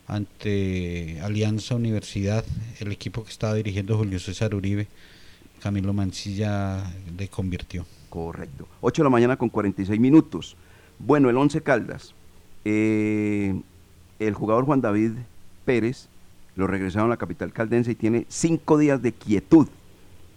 ante 0.07 1.19
Alianza 1.21 1.75
Universidad, 1.75 2.43
el 2.79 2.91
equipo 2.91 3.23
que 3.23 3.31
estaba 3.31 3.53
dirigiendo 3.53 3.97
Julio 3.97 4.19
César 4.19 4.53
Uribe. 4.55 4.87
Camilo 5.61 5.93
Mancilla 5.93 6.83
le 7.17 7.27
convirtió. 7.27 7.85
Correcto. 8.09 8.67
8 8.81 9.01
de 9.01 9.03
la 9.05 9.09
mañana 9.09 9.37
con 9.37 9.49
46 9.49 9.99
minutos. 9.99 10.55
Bueno, 10.99 11.29
el 11.29 11.37
11 11.37 11.61
Caldas. 11.61 12.13
Eh, 12.65 13.59
el 14.19 14.33
jugador 14.33 14.65
Juan 14.65 14.81
David 14.81 15.11
Pérez 15.65 16.07
lo 16.55 16.67
regresaron 16.67 17.07
a 17.07 17.11
la 17.11 17.17
capital 17.17 17.53
caldense 17.53 17.91
y 17.91 17.95
tiene 17.95 18.25
cinco 18.27 18.77
días 18.77 19.01
de 19.01 19.13
quietud. 19.13 19.67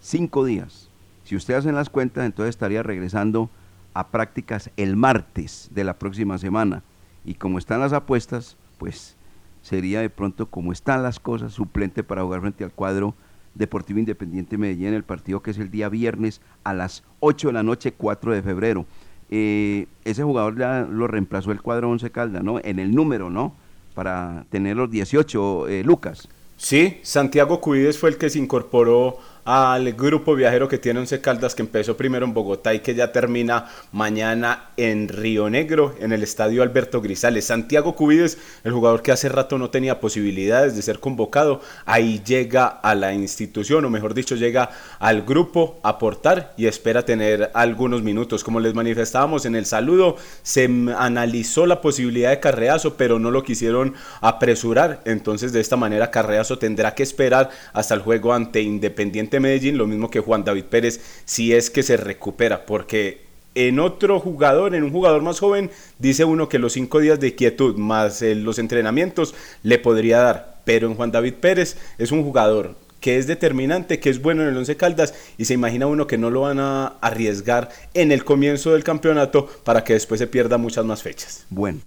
Cinco 0.01 0.45
días 0.45 0.89
si 1.25 1.37
usted 1.37 1.55
hace 1.55 1.73
las 1.73 1.91
cuentas, 1.91 2.25
entonces 2.25 2.51
estaría 2.51 2.83
regresando 2.83 3.51
a 3.95 4.09
prácticas 4.09 4.71
el 4.77 4.97
martes 4.97 5.71
de 5.73 5.85
la 5.85 5.99
próxima 5.99 6.39
semana. 6.39 6.83
Y 7.25 7.35
como 7.35 7.59
están 7.59 7.81
las 7.81 7.93
apuestas, 7.93 8.57
pues 8.79 9.17
sería 9.63 10.01
de 10.01 10.11
pronto, 10.11 10.47
como 10.47 10.73
están 10.73 11.03
las 11.03 11.19
cosas, 11.19 11.53
suplente 11.53 12.05
para 12.05 12.23
jugar 12.23 12.43
frente 12.43 12.65
al 12.65 12.73
cuadro 12.73 13.15
Deportivo 13.55 14.01
Independiente 14.01 14.59
Medellín, 14.59 14.95
el 14.95 15.05
partido 15.05 15.41
que 15.41 15.53
es 15.53 15.59
el 15.59 15.71
día 15.71 15.89
viernes 15.89 16.41
a 16.65 16.75
las 16.75 17.05
8 17.21 17.49
de 17.49 17.53
la 17.55 17.63
noche, 17.63 17.93
4 17.93 18.35
de 18.35 18.43
febrero. 18.43 18.85
Eh, 19.31 19.87
ese 20.05 20.23
jugador 20.23 20.59
ya 20.59 20.87
lo 20.91 21.07
reemplazó 21.07 21.53
el 21.53 21.63
cuadro 21.63 21.89
11 21.91 22.11
Calda, 22.11 22.43
¿no? 22.43 22.59
En 22.63 22.79
el 22.79 22.95
número, 22.95 23.31
¿no? 23.31 23.55
Para 23.95 24.45
tener 24.51 24.77
los 24.77 24.91
18, 24.91 25.69
eh, 25.69 25.85
Lucas. 25.85 26.29
Sí, 26.57 26.99
Santiago 27.03 27.61
Cuides 27.61 27.99
fue 27.99 28.11
el 28.11 28.19
que 28.19 28.29
se 28.29 28.39
incorporó 28.39 29.19
al 29.45 29.93
grupo 29.93 30.35
viajero 30.35 30.69
que 30.69 30.79
tiene 30.79 31.01
Once 31.01 31.21
Caldas 31.21 31.55
que 31.55 31.63
empezó 31.63 31.97
primero 31.97 32.25
en 32.25 32.33
Bogotá 32.35 32.75
y 32.75 32.81
que 32.81 32.95
ya 32.95 33.13
termina 33.13 33.67
mañana 33.93 34.71
en 34.77 35.09
Río 35.09 35.51
Negro, 35.51 35.95
en 36.01 36.13
el 36.13 36.23
estadio 36.23 36.63
Alberto 36.63 37.01
Grisales. 37.01 37.45
Santiago 37.45 37.95
Cubides, 37.95 38.39
el 38.65 38.73
jugador 38.73 39.03
que 39.03 39.13
hace 39.13 39.29
rato 39.29 39.59
no 39.59 39.71
tenía 39.71 40.01
posibilidades 40.01 40.77
de 40.77 40.83
ser 40.83 40.99
convocado, 40.99 41.61
ahí 41.85 42.23
llega 42.25 42.67
a 42.67 42.95
la 42.95 43.13
institución, 43.13 43.85
o 43.85 43.91
mejor 43.91 44.15
dicho, 44.15 44.37
llega 44.37 44.71
al 44.99 45.23
grupo 45.23 45.79
a 45.83 45.91
aportar 45.91 46.55
y 46.57 46.67
espera 46.67 47.05
tener 47.05 47.51
algunos 47.55 48.03
minutos. 48.03 48.45
Como 48.45 48.61
les 48.61 48.75
manifestábamos 48.75 49.45
en 49.45 49.57
el 49.57 49.67
saludo, 49.67 50.17
se 50.43 50.65
analizó 50.97 51.67
la 51.67 51.81
posibilidad 51.81 52.31
de 52.31 52.41
Carreazo, 52.41 52.95
pero 52.97 53.19
no 53.19 53.31
lo 53.31 53.43
quisieron 53.43 53.95
apresurar. 54.21 55.03
Entonces, 55.05 55.53
de 55.53 55.61
esta 55.61 55.77
manera, 55.77 56.11
Carreazo 56.11 56.59
tendrá 56.59 56.95
que 56.95 57.03
esperar 57.03 57.51
hasta 57.73 57.95
el 57.95 58.01
juego 58.01 58.33
ante 58.33 58.63
Independiente 58.63 59.34
Medellín, 59.41 59.79
lo 59.79 59.87
mismo 59.87 60.11
que 60.11 60.21
Juan 60.21 60.45
David 60.45 60.65
Pérez, 60.65 61.01
si 61.25 61.53
es 61.53 61.71
que 61.71 61.83
se 61.83 61.97
recupera, 61.97 62.67
porque 62.67 63.25
en 63.55 63.79
otro 63.79 64.21
jugador, 64.21 64.75
en 64.75 64.85
un 64.85 64.91
jugador 64.91 65.23
más 65.23 65.41
joven, 65.41 65.71
dice 65.99 66.25
uno 66.25 66.49
que 66.49 66.59
los 66.59 66.73
cinco 66.73 67.01
días 67.01 67.21
de 67.21 67.35
quietud 67.35 67.77
más 67.77 68.21
eh, 68.23 68.35
los 68.35 68.59
entrenamientos 68.59 69.35
le 69.63 69.79
podría 69.79 70.19
dar, 70.19 70.61
pero 70.65 70.89
en 70.89 70.95
Juan 70.95 71.13
David 71.13 71.35
Pérez 71.35 71.77
es 71.99 72.11
un 72.11 72.23
jugador 72.25 72.75
que 73.01 73.19
es 73.19 73.27
determinante, 73.27 74.01
que 74.01 74.09
es 74.09 74.23
bueno 74.23 74.43
en 74.43 74.49
el 74.49 74.57
Once 74.57 74.77
Caldas 74.77 75.15
y 75.37 75.45
se 75.45 75.53
imagina 75.53 75.87
uno 75.87 76.07
que 76.07 76.17
no 76.17 76.31
lo 76.31 76.41
van 76.41 76.59
a 76.59 76.95
arriesgar 77.03 77.69
en 77.93 78.13
el 78.13 78.25
comienzo 78.25 78.73
del 78.73 78.83
campeonato 78.83 79.47
para 79.63 79.85
que 79.85 79.93
después 79.93 80.19
se 80.19 80.27
pierda 80.27 80.57
muchas 80.57 80.87
más 80.87 81.03
fechas. 81.03 81.45
Bueno, 81.51 81.81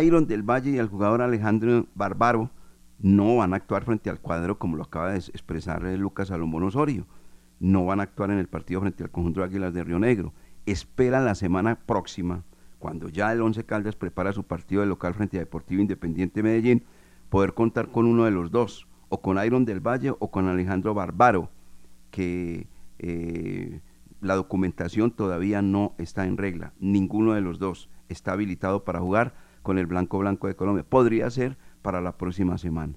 Iron 0.00 0.28
del 0.28 0.42
Valle 0.42 0.70
y 0.70 0.78
el 0.78 0.86
jugador 0.86 1.22
Alejandro 1.22 1.86
Barbaro 1.94 2.50
no 3.04 3.36
van 3.36 3.52
a 3.52 3.56
actuar 3.56 3.84
frente 3.84 4.08
al 4.08 4.18
cuadro 4.18 4.58
como 4.58 4.78
lo 4.78 4.84
acaba 4.84 5.12
de 5.12 5.18
expresar 5.18 5.84
eh, 5.84 5.98
Lucas 5.98 6.28
Salomón 6.28 6.62
Osorio. 6.62 7.06
No 7.60 7.84
van 7.84 8.00
a 8.00 8.04
actuar 8.04 8.30
en 8.30 8.38
el 8.38 8.48
partido 8.48 8.80
frente 8.80 9.02
al 9.02 9.10
conjunto 9.10 9.40
de 9.40 9.46
Águilas 9.46 9.74
de 9.74 9.84
Río 9.84 9.98
Negro. 9.98 10.32
Esperan 10.64 11.26
la 11.26 11.34
semana 11.34 11.80
próxima, 11.84 12.44
cuando 12.78 13.10
ya 13.10 13.30
el 13.30 13.42
Once 13.42 13.62
Caldas 13.62 13.94
prepara 13.94 14.32
su 14.32 14.44
partido 14.44 14.80
de 14.80 14.86
local 14.86 15.12
frente 15.12 15.36
a 15.36 15.40
Deportivo 15.40 15.82
Independiente 15.82 16.42
Medellín, 16.42 16.82
poder 17.28 17.52
contar 17.52 17.88
con 17.88 18.06
uno 18.06 18.24
de 18.24 18.30
los 18.30 18.50
dos, 18.50 18.88
o 19.10 19.20
con 19.20 19.36
Iron 19.44 19.66
del 19.66 19.86
Valle 19.86 20.14
o 20.18 20.30
con 20.30 20.48
Alejandro 20.48 20.94
Barbaro, 20.94 21.50
que 22.10 22.68
eh, 22.98 23.82
la 24.22 24.34
documentación 24.34 25.10
todavía 25.10 25.60
no 25.60 25.94
está 25.98 26.24
en 26.24 26.38
regla. 26.38 26.72
Ninguno 26.80 27.34
de 27.34 27.42
los 27.42 27.58
dos 27.58 27.90
está 28.08 28.32
habilitado 28.32 28.82
para 28.82 29.00
jugar 29.00 29.34
con 29.60 29.76
el 29.78 29.84
Blanco 29.84 30.18
Blanco 30.18 30.46
de 30.46 30.56
Colombia. 30.56 30.86
Podría 30.88 31.28
ser 31.28 31.58
para 31.84 32.00
la 32.00 32.16
próxima 32.16 32.56
semana. 32.56 32.94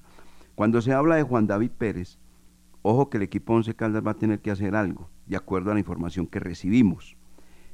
Cuando 0.55 0.81
se 0.81 0.93
habla 0.93 1.17
de 1.17 1.23
Juan 1.23 1.45
David 1.45 1.71
Pérez, 1.77 2.17
ojo 2.81 3.09
que 3.09 3.17
el 3.17 3.23
equipo 3.23 3.53
Once 3.53 3.75
Caldas 3.75 4.01
va 4.03 4.11
a 4.11 4.17
tener 4.17 4.39
que 4.39 4.49
hacer 4.49 4.75
algo, 4.75 5.09
de 5.25 5.35
acuerdo 5.35 5.69
a 5.69 5.73
la 5.73 5.81
información 5.81 6.25
que 6.25 6.39
recibimos. 6.39 7.17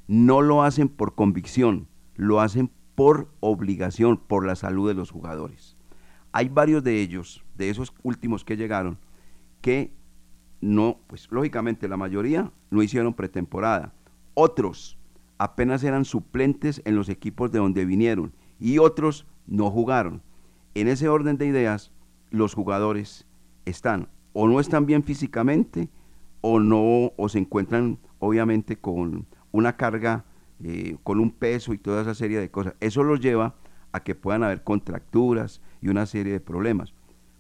No 0.08 0.42
lo 0.42 0.64
hacen 0.64 0.90
por 0.90 1.14
convicción, 1.14 1.88
lo 2.16 2.42
hacen 2.42 2.72
por 2.96 3.30
obligación, 3.42 4.18
por 4.18 4.46
la 4.46 4.56
salud 4.56 4.88
de 4.88 4.96
los 4.96 5.12
jugadores. 5.12 5.78
Hay 6.32 6.50
varios 6.50 6.84
de 6.84 7.00
ellos, 7.00 7.46
de 7.56 7.70
esos 7.70 7.94
últimos 8.02 8.44
que 8.44 8.58
llegaron, 8.58 8.98
que 9.62 9.94
no, 10.62 11.00
pues 11.06 11.28
lógicamente 11.32 11.88
la 11.88 11.96
mayoría 11.96 12.52
no 12.72 12.82
hicieron 12.82 13.14
pretemporada. 13.14 13.94
Otros 14.34 14.98
apenas 15.38 15.84
eran 15.84 16.06
suplentes 16.06 16.82
en 16.86 16.96
los 16.96 17.08
equipos 17.08 17.52
de 17.52 17.60
donde 17.60 17.86
vinieron 17.86 18.34
y 18.60 18.80
otros 18.80 19.28
no 19.46 19.70
jugaron. 19.70 20.24
En 20.76 20.88
ese 20.88 21.08
orden 21.08 21.38
de 21.38 21.46
ideas, 21.46 21.92
los 22.32 22.56
jugadores 22.56 23.28
están 23.66 24.10
o 24.34 24.48
no 24.48 24.60
están 24.60 24.86
bien 24.86 25.04
físicamente 25.04 25.90
o 26.42 26.60
no 26.60 27.14
o 27.16 27.30
se 27.30 27.40
encuentran 27.40 28.00
obviamente 28.20 28.78
con 28.78 29.28
una 29.52 29.78
carga, 29.78 30.26
eh, 30.64 30.98
con 31.04 31.20
un 31.20 31.32
peso 31.32 31.74
y 31.74 31.78
toda 31.78 32.02
esa 32.02 32.16
serie 32.16 32.40
de 32.40 32.50
cosas. 32.50 32.74
Eso 32.80 33.04
los 33.04 33.20
lleva 33.20 33.56
a 33.92 34.02
que 34.02 34.16
puedan 34.16 34.44
haber 34.44 34.64
contracturas 34.64 35.62
y 35.82 35.90
una 35.90 36.06
serie 36.06 36.34
de 36.34 36.40
problemas. 36.40 36.94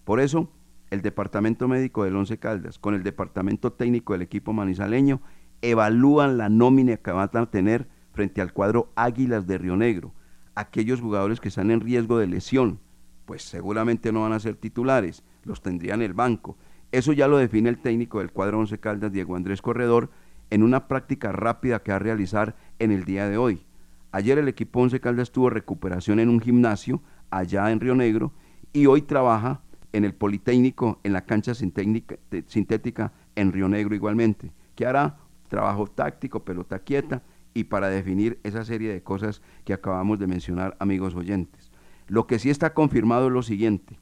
Por 0.05 0.19
eso, 0.19 0.49
el 0.91 1.01
departamento 1.01 1.67
médico 1.67 2.03
del 2.03 2.15
Once 2.15 2.37
Caldas 2.37 2.77
con 2.77 2.93
el 2.93 3.01
departamento 3.01 3.73
técnico 3.73 4.13
del 4.13 4.21
equipo 4.21 4.53
manizaleño 4.53 5.21
evalúan 5.63 6.37
la 6.37 6.49
nómina 6.49 6.97
que 6.97 7.11
van 7.11 7.29
a 7.33 7.49
tener 7.49 7.87
frente 8.11 8.41
al 8.41 8.53
cuadro 8.53 8.91
Águilas 8.95 9.47
de 9.47 9.57
Río 9.57 9.75
Negro, 9.75 10.13
aquellos 10.53 11.01
jugadores 11.01 11.39
que 11.39 11.47
están 11.47 11.71
en 11.71 11.81
riesgo 11.81 12.19
de 12.19 12.27
lesión, 12.27 12.79
pues 13.25 13.43
seguramente 13.43 14.11
no 14.11 14.21
van 14.21 14.33
a 14.33 14.39
ser 14.39 14.55
titulares, 14.55 15.23
los 15.43 15.61
tendría 15.61 15.93
en 15.93 16.01
el 16.01 16.13
banco. 16.13 16.57
Eso 16.91 17.13
ya 17.13 17.27
lo 17.27 17.37
define 17.37 17.69
el 17.69 17.79
técnico 17.79 18.19
del 18.19 18.31
cuadro 18.31 18.59
Once 18.59 18.77
Caldas, 18.79 19.11
Diego 19.11 19.35
Andrés 19.35 19.61
Corredor, 19.61 20.09
en 20.49 20.61
una 20.61 20.87
práctica 20.87 21.31
rápida 21.31 21.81
que 21.81 21.91
va 21.91 21.95
a 21.95 21.99
realizar 21.99 22.55
en 22.79 22.91
el 22.91 23.05
día 23.05 23.27
de 23.27 23.37
hoy. 23.37 23.63
Ayer 24.11 24.37
el 24.37 24.47
equipo 24.47 24.81
Once 24.81 24.99
Caldas 24.99 25.31
tuvo 25.31 25.49
recuperación 25.49 26.19
en 26.19 26.29
un 26.29 26.39
gimnasio 26.39 27.01
allá 27.31 27.71
en 27.71 27.79
Río 27.79 27.95
Negro 27.95 28.31
y 28.71 28.85
hoy 28.85 29.01
trabaja 29.01 29.61
en 29.91 30.05
el 30.05 30.13
Politécnico, 30.13 30.99
en 31.03 31.13
la 31.13 31.25
cancha 31.25 31.53
sintética 31.55 33.11
en 33.35 33.51
Río 33.51 33.69
Negro 33.69 33.95
igualmente, 33.95 34.51
que 34.75 34.85
hará 34.85 35.17
trabajo 35.47 35.87
táctico, 35.87 36.43
pelota 36.43 36.79
quieta 36.79 37.21
y 37.53 37.65
para 37.65 37.89
definir 37.89 38.39
esa 38.43 38.65
serie 38.65 38.91
de 38.91 39.03
cosas 39.03 39.41
que 39.65 39.73
acabamos 39.73 40.19
de 40.19 40.27
mencionar, 40.27 40.75
amigos 40.79 41.15
oyentes. 41.15 41.62
Lo 42.07 42.27
que 42.27 42.39
sí 42.39 42.49
está 42.49 42.73
confirmado 42.73 43.27
es 43.27 43.33
lo 43.33 43.43
siguiente. 43.43 43.99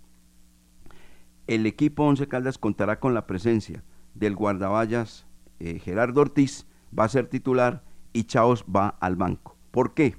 El 1.48 1.66
equipo 1.66 2.04
Once 2.04 2.28
Caldas 2.28 2.58
contará 2.58 3.00
con 3.00 3.14
la 3.14 3.28
presencia 3.28 3.84
del 4.14 4.36
guardaballas 4.36 5.26
eh, 5.60 5.80
Gerardo 5.80 6.22
Ortiz 6.22 6.66
va 6.98 7.04
a 7.04 7.10
ser 7.10 7.28
titular 7.28 7.84
y 8.14 8.24
Chaos 8.24 8.66
va 8.66 8.90
al 9.00 9.16
banco. 9.16 9.58
¿Por 9.70 9.94
qué? 9.94 10.16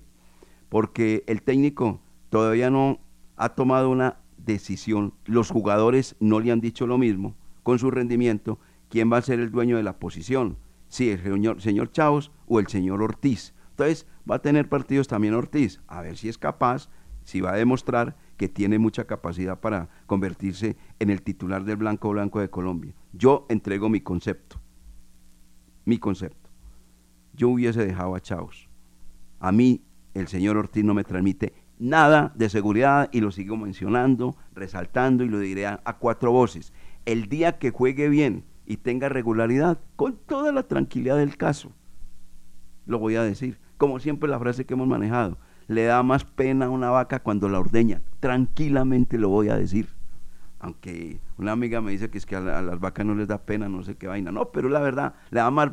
Porque 0.69 1.25
el 1.27 1.43
técnico 1.43 2.01
todavía 2.31 2.71
no 2.71 3.01
ha 3.37 3.51
tomado 3.51 3.91
una 3.91 4.19
decisión, 4.39 5.15
los 5.25 5.51
jugadores 5.51 6.17
no 6.21 6.39
le 6.39 6.53
han 6.53 6.61
dicho 6.61 6.87
lo 6.87 6.97
mismo 6.97 7.35
con 7.63 7.79
su 7.79 7.91
rendimiento, 7.91 8.59
quién 8.89 9.13
va 9.13 9.19
a 9.19 9.23
ser 9.23 9.41
el 9.41 9.51
dueño 9.51 9.77
de 9.77 9.83
la 9.83 9.99
posición, 9.99 10.59
si 10.89 11.11
el 11.11 11.23
señor, 11.23 11.61
señor 11.61 11.91
o 12.47 12.61
el 12.61 12.67
señor 12.69 13.03
Ortiz. 13.03 13.55
Entonces 13.71 14.07
va 14.31 14.37
a 14.37 14.43
tener 14.43 14.69
partidos 14.69 15.09
también 15.09 15.35
Ortiz, 15.35 15.81
a 15.89 16.03
ver 16.03 16.17
si 16.17 16.29
es 16.29 16.39
capaz, 16.39 16.89
si 17.25 17.41
va 17.41 17.53
a 17.53 17.57
demostrar 17.57 18.17
que 18.37 18.49
tiene 18.49 18.79
mucha 18.79 19.05
capacidad 19.05 19.61
para 19.61 19.89
convertirse 20.07 20.77
en 20.99 21.11
el 21.11 21.23
titular 21.23 21.65
del 21.65 21.77
Blanco 21.77 22.11
Blanco 22.11 22.41
de 22.41 22.51
Colombia. 22.51 22.95
Yo 23.13 23.47
entrego 23.49 23.89
mi 23.89 24.01
concepto, 24.01 24.61
mi 25.85 25.99
concepto. 25.99 26.51
Yo 27.35 27.49
hubiese 27.49 27.85
dejado 27.85 28.15
a 28.15 28.21
Chaos. 28.21 28.69
A 29.41 29.53
mí 29.53 29.85
el 30.15 30.29
señor 30.29 30.57
Ortiz 30.57 30.85
no 30.85 30.95
me 30.95 31.05
transmite 31.05 31.55
nada 31.79 32.33
de 32.37 32.49
seguridad 32.49 33.09
y 33.13 33.21
lo 33.21 33.31
sigo 33.31 33.57
mencionando, 33.57 34.37
resaltando 34.55 35.25
y 35.25 35.29
lo 35.29 35.39
diré 35.39 35.67
a, 35.67 35.81
a 35.85 35.99
cuatro 35.99 36.33
voces. 36.33 36.73
El 37.07 37.29
día 37.29 37.59
que 37.59 37.71
juegue 37.71 38.09
bien 38.09 38.45
y 38.67 38.77
tenga 38.77 39.09
regularidad, 39.09 39.81
con 39.97 40.17
toda 40.17 40.53
la 40.53 40.63
tranquilidad 40.65 41.17
del 41.17 41.37
caso, 41.37 41.73
lo 42.87 42.99
voy 42.99 43.17
a 43.17 43.23
decir. 43.23 43.59
Como 43.77 43.99
siempre 43.99 44.29
la 44.29 44.39
frase 44.39 44.65
que 44.65 44.75
hemos 44.75 44.87
manejado, 44.87 45.39
le 45.73 45.85
da 45.85 46.03
más 46.03 46.25
pena 46.25 46.67
a 46.67 46.71
una 46.71 46.91
vaca 46.91 47.21
cuando 47.21 47.49
la 47.49 47.59
ordeña. 47.61 48.01
Tranquilamente 48.21 49.19
lo 49.19 49.29
voy 49.29 49.49
a 49.49 49.57
decir. 49.57 49.89
Aunque 50.61 51.19
una 51.39 51.53
amiga 51.53 51.81
me 51.81 51.91
dice 51.91 52.09
que 52.09 52.19
es 52.19 52.27
que 52.27 52.37
a, 52.37 52.41
la- 52.41 52.59
a 52.59 52.63
las 52.63 52.79
vacas 52.79 53.05
no 53.05 53.15
les 53.15 53.27
da 53.27 53.39
pena, 53.39 53.69
no 53.69 53.83
sé 53.83 53.97
qué 53.97 54.07
vaina. 54.07 54.31
No, 54.31 54.47
pero 54.53 54.69
la 54.69 54.81
verdad, 54.81 55.15
le 55.31 55.41
da 55.41 55.51
más 55.51 55.71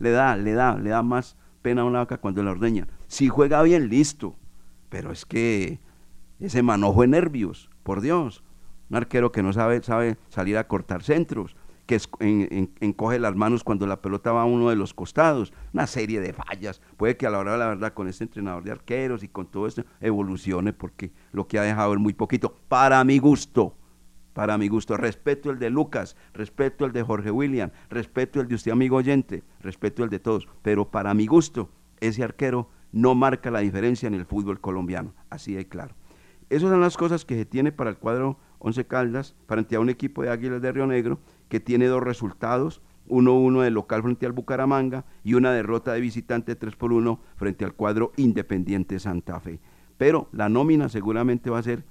le 0.00 0.10
da, 0.10 0.36
le 0.36 0.52
da, 0.52 0.76
le 0.76 0.90
da 0.90 1.02
más 1.02 1.36
pena 1.62 1.82
a 1.82 1.84
una 1.84 2.00
vaca 2.00 2.18
cuando 2.18 2.42
la 2.42 2.50
ordeña. 2.50 2.88
Si 3.06 3.28
juega 3.28 3.62
bien, 3.62 3.88
listo. 3.88 4.34
Pero 4.88 5.12
es 5.12 5.24
que 5.24 5.78
ese 6.40 6.62
manojo 6.62 7.02
de 7.02 7.08
nervios, 7.08 7.70
por 7.84 8.00
Dios. 8.00 8.42
Un 8.90 8.96
arquero 8.96 9.32
que 9.32 9.42
no 9.42 9.52
sabe, 9.52 9.82
sabe 9.82 10.18
salir 10.28 10.58
a 10.58 10.66
cortar 10.68 11.02
centros, 11.02 11.56
que 11.98 12.70
encoge 12.80 13.18
las 13.18 13.34
manos 13.34 13.64
cuando 13.64 13.86
la 13.86 14.00
pelota 14.00 14.32
va 14.32 14.42
a 14.42 14.46
uno 14.46 14.70
de 14.70 14.76
los 14.76 14.94
costados, 14.94 15.52
una 15.72 15.86
serie 15.86 16.20
de 16.20 16.32
fallas. 16.32 16.80
Puede 16.96 17.16
que 17.16 17.26
a 17.26 17.30
la 17.30 17.38
hora 17.38 17.52
de 17.52 17.58
la 17.58 17.68
verdad 17.68 17.92
con 17.92 18.08
este 18.08 18.24
entrenador 18.24 18.62
de 18.62 18.70
arqueros 18.70 19.22
y 19.22 19.28
con 19.28 19.46
todo 19.46 19.66
esto 19.66 19.84
evolucione 20.00 20.72
porque 20.72 21.12
lo 21.32 21.46
que 21.46 21.58
ha 21.58 21.62
dejado 21.62 21.94
es 21.94 22.00
muy 22.00 22.14
poquito, 22.14 22.54
para 22.68 23.02
mi 23.04 23.18
gusto. 23.18 23.76
Para 24.32 24.56
mi 24.56 24.68
gusto, 24.68 24.96
respeto 24.96 25.50
el 25.50 25.58
de 25.58 25.68
Lucas, 25.68 26.16
respeto 26.32 26.86
el 26.86 26.92
de 26.92 27.02
Jorge 27.02 27.30
William, 27.30 27.70
respeto 27.90 28.40
el 28.40 28.48
de 28.48 28.54
usted 28.54 28.72
amigo 28.72 28.96
oyente, 28.96 29.42
respeto 29.60 30.04
el 30.04 30.08
de 30.08 30.20
todos, 30.20 30.48
pero 30.62 30.90
para 30.90 31.12
mi 31.12 31.26
gusto, 31.26 31.68
ese 32.00 32.24
arquero 32.24 32.70
no 32.92 33.14
marca 33.14 33.50
la 33.50 33.60
diferencia 33.60 34.06
en 34.06 34.14
el 34.14 34.24
fútbol 34.24 34.58
colombiano, 34.58 35.12
así 35.28 35.52
de 35.52 35.68
claro. 35.68 35.94
Esas 36.48 36.70
son 36.70 36.80
las 36.80 36.96
cosas 36.96 37.24
que 37.24 37.36
se 37.36 37.44
tiene 37.44 37.72
para 37.72 37.90
el 37.90 37.96
cuadro 37.96 38.38
Once 38.58 38.86
Caldas 38.86 39.34
frente 39.46 39.74
a 39.74 39.80
un 39.80 39.88
equipo 39.88 40.22
de 40.22 40.30
Águilas 40.30 40.62
de 40.62 40.70
Río 40.70 40.86
Negro 40.86 41.18
que 41.52 41.60
tiene 41.60 41.84
dos 41.84 42.02
resultados, 42.02 42.80
1-1 43.08 43.60
de 43.60 43.70
local 43.70 44.02
frente 44.02 44.24
al 44.24 44.32
Bucaramanga 44.32 45.04
y 45.22 45.34
una 45.34 45.52
derrota 45.52 45.92
de 45.92 46.00
visitante 46.00 46.56
3 46.56 46.76
por 46.76 46.94
1 46.94 47.20
frente 47.36 47.66
al 47.66 47.74
cuadro 47.74 48.12
Independiente 48.16 48.98
Santa 48.98 49.38
Fe. 49.38 49.60
Pero 49.98 50.30
la 50.32 50.48
nómina 50.48 50.88
seguramente 50.88 51.50
va 51.50 51.58
a 51.58 51.62
ser, 51.62 51.84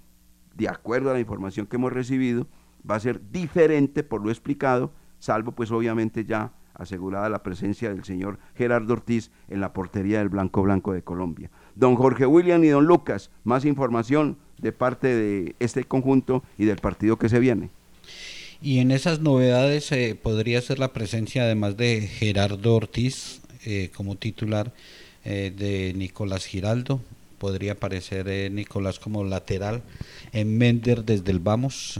de 0.56 0.68
acuerdo 0.68 1.12
a 1.12 1.14
la 1.14 1.20
información 1.20 1.68
que 1.68 1.76
hemos 1.76 1.94
recibido, 1.94 2.48
va 2.90 2.96
a 2.96 3.00
ser 3.00 3.30
diferente 3.30 4.02
por 4.02 4.26
lo 4.26 4.32
explicado, 4.32 4.94
salvo 5.20 5.52
pues 5.52 5.70
obviamente 5.70 6.26
ya 6.26 6.54
asegurada 6.74 7.30
la 7.30 7.44
presencia 7.44 7.94
del 7.94 8.04
señor 8.04 8.40
Gerardo 8.56 8.94
Ortiz 8.94 9.30
en 9.48 9.62
la 9.62 9.74
portería 9.74 10.18
del 10.18 10.30
Blanco 10.30 10.64
Blanco 10.64 10.92
de 10.92 11.04
Colombia. 11.04 11.52
Don 11.76 11.94
Jorge 11.94 12.26
William 12.26 12.64
y 12.64 12.70
don 12.70 12.88
Lucas, 12.88 13.30
más 13.44 13.64
información 13.66 14.40
de 14.58 14.72
parte 14.72 15.14
de 15.14 15.56
este 15.60 15.84
conjunto 15.84 16.42
y 16.58 16.66
del 16.66 16.78
partido 16.78 17.20
que 17.20 17.30
se 17.30 17.38
viene. 17.38 17.70
Y 18.62 18.78
en 18.80 18.92
esas 18.92 19.22
novedades 19.22 19.92
eh, 19.92 20.16
podría 20.22 20.62
ser 20.62 20.78
la 20.78 20.94
presencia, 20.94 21.44
además 21.44 21.78
de 21.78 22.02
Gerardo 22.02 22.76
Ortiz 22.76 23.42
eh, 23.66 23.90
como 23.96 24.16
titular, 24.16 24.72
eh, 25.24 25.52
de 25.56 25.94
Nicolás 25.96 26.46
Giraldo. 26.46 27.02
Podría 27.38 27.74
aparecer 27.74 28.28
eh, 28.28 28.50
Nicolás 28.52 29.00
como 29.00 29.24
lateral. 29.24 29.82
En 30.32 30.58
Mender 30.58 31.06
desde 31.06 31.32
el 31.32 31.40
Vamos. 31.40 32.00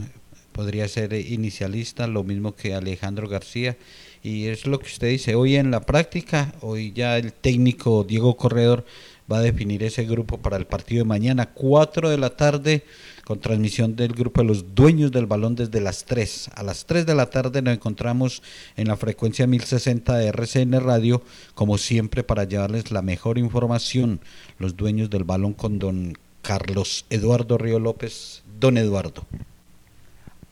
Podría 0.52 0.86
ser 0.88 1.12
inicialista, 1.14 2.06
lo 2.06 2.24
mismo 2.24 2.54
que 2.54 2.74
Alejandro 2.74 3.28
García. 3.28 3.76
Y 4.22 4.46
es 4.46 4.66
lo 4.66 4.78
que 4.78 4.86
usted 4.86 5.08
dice. 5.08 5.34
Hoy 5.34 5.56
en 5.56 5.70
la 5.70 5.80
práctica, 5.80 6.54
hoy 6.60 6.92
ya 6.92 7.16
el 7.16 7.32
técnico 7.32 8.04
Diego 8.04 8.36
Corredor 8.36 8.84
va 9.30 9.38
a 9.38 9.42
definir 9.42 9.82
ese 9.82 10.04
grupo 10.04 10.38
para 10.38 10.56
el 10.56 10.66
partido 10.66 11.04
de 11.04 11.08
mañana, 11.08 11.46
4 11.46 12.10
de 12.10 12.18
la 12.18 12.30
tarde, 12.30 12.84
con 13.24 13.40
transmisión 13.40 13.96
del 13.96 14.12
grupo 14.12 14.40
de 14.40 14.48
los 14.48 14.74
dueños 14.74 15.12
del 15.12 15.26
balón 15.26 15.54
desde 15.54 15.80
las 15.80 16.04
3. 16.04 16.50
A 16.54 16.62
las 16.62 16.86
3 16.86 17.06
de 17.06 17.14
la 17.14 17.26
tarde 17.26 17.62
nos 17.62 17.74
encontramos 17.74 18.42
en 18.76 18.88
la 18.88 18.96
frecuencia 18.96 19.46
1060 19.46 20.16
de 20.16 20.28
RCN 20.28 20.80
Radio, 20.80 21.22
como 21.54 21.78
siempre, 21.78 22.24
para 22.24 22.44
llevarles 22.44 22.90
la 22.90 23.02
mejor 23.02 23.38
información. 23.38 24.20
Los 24.58 24.76
dueños 24.76 25.10
del 25.10 25.24
balón 25.24 25.54
con 25.54 25.78
don 25.78 26.14
Carlos 26.42 27.06
Eduardo 27.10 27.58
Río 27.58 27.78
López. 27.78 28.42
Don 28.58 28.76
Eduardo. 28.76 29.24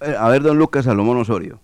Eh, 0.01 0.15
A 0.19 0.29
ver, 0.29 0.43
don 0.43 0.59
Lucas 0.59 0.85
Salomón 0.85 1.19
Osorio. 1.19 1.61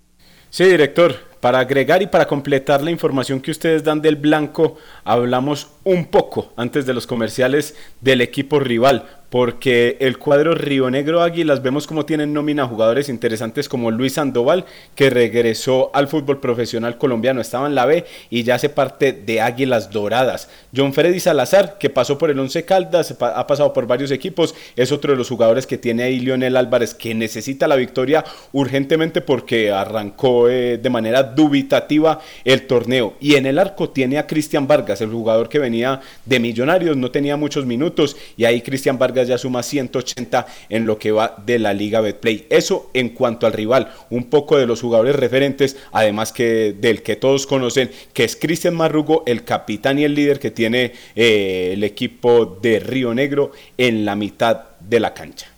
Sí, 0.51 0.65
director, 0.65 1.15
para 1.41 1.59
agregar 1.59 2.03
y 2.03 2.07
para 2.07 2.27
completar 2.27 2.83
la 2.83 2.91
información 2.91 3.41
que 3.41 3.51
ustedes 3.51 3.85
dan 3.85 4.01
del 4.01 4.17
blanco, 4.17 4.77
hablamos 5.05 5.69
un 5.85 6.07
poco 6.07 6.53
antes 6.57 6.87
de 6.87 6.95
los 6.95 7.07
comerciales 7.07 7.75
del 8.01 8.21
equipo 8.21 8.59
rival, 8.59 9.05
porque 9.31 9.97
el 10.01 10.19
cuadro 10.19 10.55
Río 10.55 10.91
Negro 10.91 11.23
Águilas 11.23 11.63
vemos 11.63 11.87
como 11.87 12.07
tienen 12.07 12.33
nómina 12.33 12.67
jugadores 12.67 13.09
interesantes 13.09 13.69
como 13.69 13.91
Luis 13.91 14.15
Sandoval, 14.15 14.65
que 14.95 15.11
regresó 15.11 15.91
al 15.95 16.09
fútbol 16.09 16.41
profesional 16.41 16.99
colombiano, 16.99 17.41
estaba 17.41 17.67
en 17.67 17.75
la 17.75 17.87
B 17.87 18.05
y 18.31 18.45
ya 18.45 18.55
hace 18.55 18.69
parte 18.69 19.13
de 19.13 19.41
Águilas 19.41 19.91
Doradas. 19.91 20.49
John 20.75 20.93
Freddy 20.93 21.21
Salazar, 21.21 21.79
que 21.79 21.91
pasó 21.91 22.19
por 22.19 22.31
el 22.31 22.39
Once 22.39 22.65
Caldas, 22.65 23.17
ha 23.21 23.47
pasado 23.47 23.73
por 23.73 23.87
varios 23.87 24.11
equipos, 24.11 24.55
es 24.77 24.93
otro 24.93 25.13
de 25.13 25.19
los 25.19 25.29
jugadores 25.29 25.67
que 25.67 25.79
tiene 25.79 26.05
ahí 26.05 26.21
Lionel 26.21 26.57
Álvarez, 26.57 26.95
que 26.95 27.15
necesita 27.15 27.67
la 27.69 27.77
victoria 27.77 28.25
urgentemente 28.53 29.21
porque 29.21 29.73
arrancó 29.73 30.49
eh, 30.49 30.79
de 30.79 30.91
manera 30.91 31.23
dubitativa 31.23 32.21
el 32.45 32.67
torneo. 32.67 33.15
Y 33.21 33.35
en 33.35 33.47
el 33.47 33.59
arco 33.59 33.91
tiene 33.91 34.19
a 34.19 34.27
Cristian 34.27 34.67
Vargas, 34.67 35.01
el 35.01 35.11
jugador 35.11 35.49
que 35.49 35.59
venía 35.59 36.01
de 36.25 36.41
Millonarios, 36.41 36.97
no 36.97 37.11
tenía 37.11 37.37
muchos 37.37 37.67
minutos 37.67 38.17
y 38.37 38.45
ahí 38.45 38.61
Cristian 38.61 38.99
Vargas 38.99 39.16
ya 39.25 39.39
suma 39.39 39.63
180 39.63 40.47
en 40.69 40.87
lo 40.87 40.99
que 40.99 41.13
va 41.13 41.37
de 41.45 41.59
la 41.59 41.73
Liga 41.73 42.01
Betplay. 42.01 42.47
Eso 42.51 42.91
en 42.95 43.11
cuanto 43.11 43.47
al 43.47 43.53
rival, 43.53 43.93
un 44.11 44.25
poco 44.25 44.59
de 44.59 44.67
los 44.67 44.81
jugadores 44.81 45.17
referentes, 45.17 45.77
además 45.93 46.33
que 46.33 46.75
del 46.79 47.03
que 47.03 47.17
todos 47.17 47.47
conocen, 47.47 47.91
que 48.13 48.25
es 48.25 48.37
Cristian 48.37 48.75
Marrugo, 48.75 49.23
el 49.27 49.45
capitán 49.45 49.99
y 49.99 50.05
el 50.05 50.15
líder 50.15 50.39
que 50.39 50.51
tiene 50.51 50.93
eh, 51.15 51.71
el 51.73 51.85
equipo 51.85 52.59
de 52.61 52.81
Río 52.81 53.15
Negro 53.15 53.53
en 53.77 54.05
la 54.05 54.17
mitad 54.17 54.65
de 54.81 55.01
la 55.01 55.15
cancha. 55.15 55.49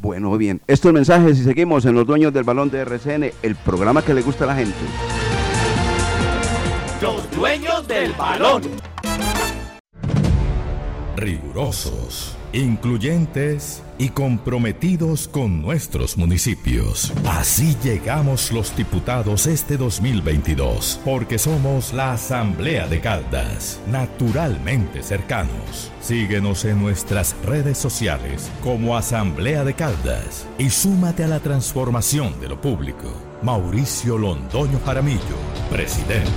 Bueno, 0.00 0.36
bien. 0.36 0.60
Estos 0.66 0.92
mensajes 0.92 1.38
y 1.38 1.44
seguimos 1.44 1.84
en 1.84 1.94
los 1.94 2.04
dueños 2.04 2.32
del 2.32 2.42
balón 2.42 2.70
de 2.70 2.80
RCN, 2.80 3.30
el 3.42 3.54
programa 3.54 4.02
que 4.02 4.12
le 4.12 4.22
gusta 4.22 4.44
a 4.44 4.46
la 4.48 4.56
gente. 4.56 4.74
Los 7.00 7.30
dueños 7.30 7.86
del 7.86 8.12
balón. 8.14 8.62
Rigurosos, 11.16 12.36
incluyentes 12.52 13.82
y 13.98 14.08
comprometidos 14.08 15.28
con 15.28 15.62
nuestros 15.62 16.16
municipios. 16.16 17.12
Así 17.26 17.76
llegamos 17.82 18.52
los 18.52 18.76
diputados 18.76 19.46
este 19.46 19.76
2022, 19.76 21.00
porque 21.04 21.38
somos 21.38 21.92
la 21.92 22.12
Asamblea 22.12 22.86
de 22.86 23.00
Caldas, 23.00 23.80
naturalmente 23.86 25.02
cercanos. 25.02 25.90
Síguenos 26.00 26.64
en 26.64 26.80
nuestras 26.80 27.36
redes 27.44 27.78
sociales 27.78 28.50
como 28.62 28.96
Asamblea 28.96 29.64
de 29.64 29.74
Caldas 29.74 30.46
y 30.58 30.70
súmate 30.70 31.24
a 31.24 31.28
la 31.28 31.40
transformación 31.40 32.40
de 32.40 32.48
lo 32.48 32.60
público. 32.60 33.12
Mauricio 33.42 34.18
Londoño 34.18 34.80
Jaramillo, 34.84 35.38
presidente. 35.70 36.30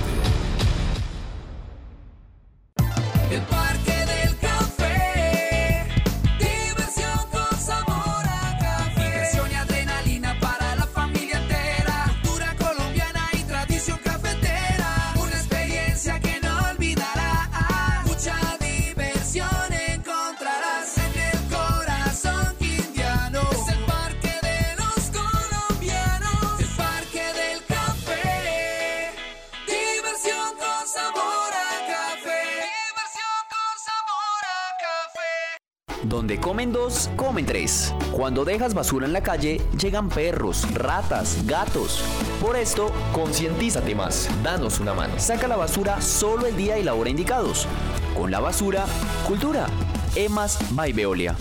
Cuando 38.36 38.52
dejas 38.52 38.74
basura 38.74 39.06
en 39.06 39.14
la 39.14 39.22
calle, 39.22 39.62
llegan 39.80 40.10
perros, 40.10 40.70
ratas, 40.74 41.38
gatos. 41.46 42.02
Por 42.38 42.54
esto, 42.54 42.92
concientízate 43.14 43.94
más. 43.94 44.28
Danos 44.42 44.78
una 44.78 44.92
mano. 44.92 45.14
Saca 45.16 45.48
la 45.48 45.56
basura 45.56 46.02
solo 46.02 46.46
el 46.46 46.54
día 46.54 46.78
y 46.78 46.82
la 46.82 46.92
hora 46.92 47.08
indicados. 47.08 47.66
Con 48.14 48.30
la 48.30 48.38
basura, 48.38 48.84
cultura. 49.26 49.68
Emas 50.16 50.58
by 50.72 50.92
Veolia. 50.92 51.34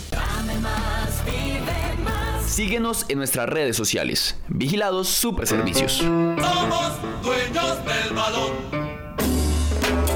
Síguenos 2.48 3.04
en 3.10 3.18
nuestras 3.18 3.50
redes 3.50 3.76
sociales. 3.76 4.40
Vigilados 4.48 5.10
Super 5.10 5.48
Servicios. 5.48 5.98
Somos 5.98 6.94
dueños 7.22 7.78
del 7.84 8.16
balón. 8.16 8.85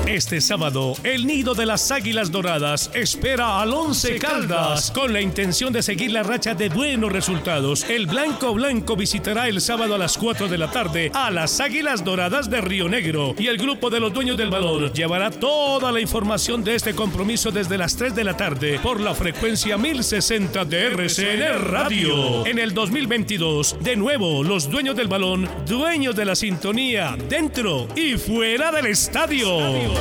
Este 0.09 0.41
sábado, 0.41 0.95
el 1.03 1.27
nido 1.27 1.53
de 1.53 1.67
las 1.67 1.91
Águilas 1.91 2.31
Doradas 2.31 2.89
espera 2.95 3.61
al 3.61 3.71
Once 3.71 4.17
Caldas 4.17 4.89
con 4.89 5.13
la 5.13 5.21
intención 5.21 5.71
de 5.71 5.83
seguir 5.83 6.11
la 6.11 6.23
racha 6.23 6.55
de 6.55 6.69
buenos 6.69 7.11
resultados. 7.11 7.83
El 7.87 8.07
Blanco 8.07 8.55
Blanco 8.55 8.95
visitará 8.95 9.47
el 9.47 9.61
sábado 9.61 9.93
a 9.93 9.99
las 9.99 10.17
4 10.17 10.47
de 10.47 10.57
la 10.57 10.71
tarde 10.71 11.11
a 11.13 11.29
las 11.29 11.59
Águilas 11.59 12.03
Doradas 12.03 12.49
de 12.49 12.59
Río 12.59 12.89
Negro 12.89 13.35
y 13.37 13.45
el 13.45 13.59
grupo 13.59 13.91
de 13.91 13.99
los 13.99 14.11
dueños 14.11 14.35
del 14.35 14.49
balón 14.49 14.91
llevará 14.93 15.29
toda 15.29 15.91
la 15.91 16.01
información 16.01 16.63
de 16.63 16.73
este 16.73 16.95
compromiso 16.95 17.51
desde 17.51 17.77
las 17.77 17.95
3 17.95 18.15
de 18.15 18.23
la 18.23 18.35
tarde 18.35 18.79
por 18.81 18.99
la 18.99 19.13
frecuencia 19.13 19.77
1060 19.77 20.65
de 20.65 20.87
RCN 20.87 21.65
Radio. 21.65 22.47
En 22.47 22.57
el 22.57 22.73
2022, 22.73 23.77
de 23.81 23.95
nuevo, 23.95 24.43
los 24.43 24.71
dueños 24.71 24.95
del 24.95 25.07
balón, 25.07 25.47
dueños 25.67 26.15
de 26.15 26.25
la 26.25 26.35
sintonía, 26.35 27.15
dentro 27.29 27.87
y 27.95 28.17
fuera 28.17 28.71
del 28.71 28.87
estadio. 28.87 29.98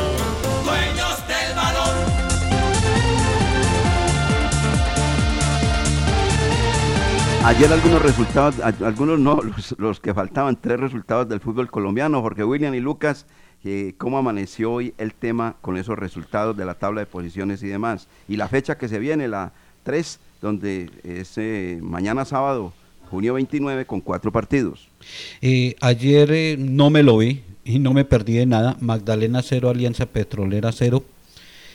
Dueños 0.64 1.28
del 1.28 1.54
balón. 1.56 1.96
Ayer 7.44 7.72
algunos 7.72 8.02
resultados, 8.02 8.60
algunos 8.60 9.18
no, 9.18 9.40
los, 9.42 9.74
los 9.78 10.00
que 10.00 10.12
faltaban, 10.12 10.56
tres 10.60 10.80
resultados 10.80 11.28
del 11.28 11.40
fútbol 11.40 11.70
colombiano, 11.70 12.20
Jorge 12.20 12.44
William 12.44 12.74
y 12.74 12.80
Lucas, 12.80 13.26
eh, 13.64 13.94
¿cómo 13.98 14.18
amaneció 14.18 14.72
hoy 14.72 14.94
el 14.98 15.14
tema 15.14 15.56
con 15.60 15.76
esos 15.76 15.98
resultados 15.98 16.56
de 16.56 16.64
la 16.64 16.74
tabla 16.74 17.00
de 17.00 17.06
posiciones 17.06 17.62
y 17.62 17.68
demás? 17.68 18.08
Y 18.28 18.36
la 18.36 18.48
fecha 18.48 18.78
que 18.78 18.88
se 18.88 18.98
viene, 18.98 19.28
la 19.28 19.52
3, 19.82 20.20
donde 20.42 20.90
es 21.02 21.38
eh, 21.38 21.78
mañana 21.82 22.24
sábado, 22.24 22.72
junio 23.10 23.34
29, 23.34 23.86
con 23.86 24.00
cuatro 24.00 24.30
partidos. 24.30 24.88
Eh, 25.40 25.74
ayer 25.80 26.30
eh, 26.30 26.56
no 26.58 26.90
me 26.90 27.02
lo 27.02 27.18
vi 27.18 27.42
y 27.68 27.78
no 27.78 27.92
me 27.92 28.06
perdí 28.06 28.32
de 28.32 28.46
nada. 28.46 28.78
Magdalena 28.80 29.42
0, 29.42 29.68
Alianza 29.68 30.06
Petrolera 30.06 30.72
0. 30.72 31.04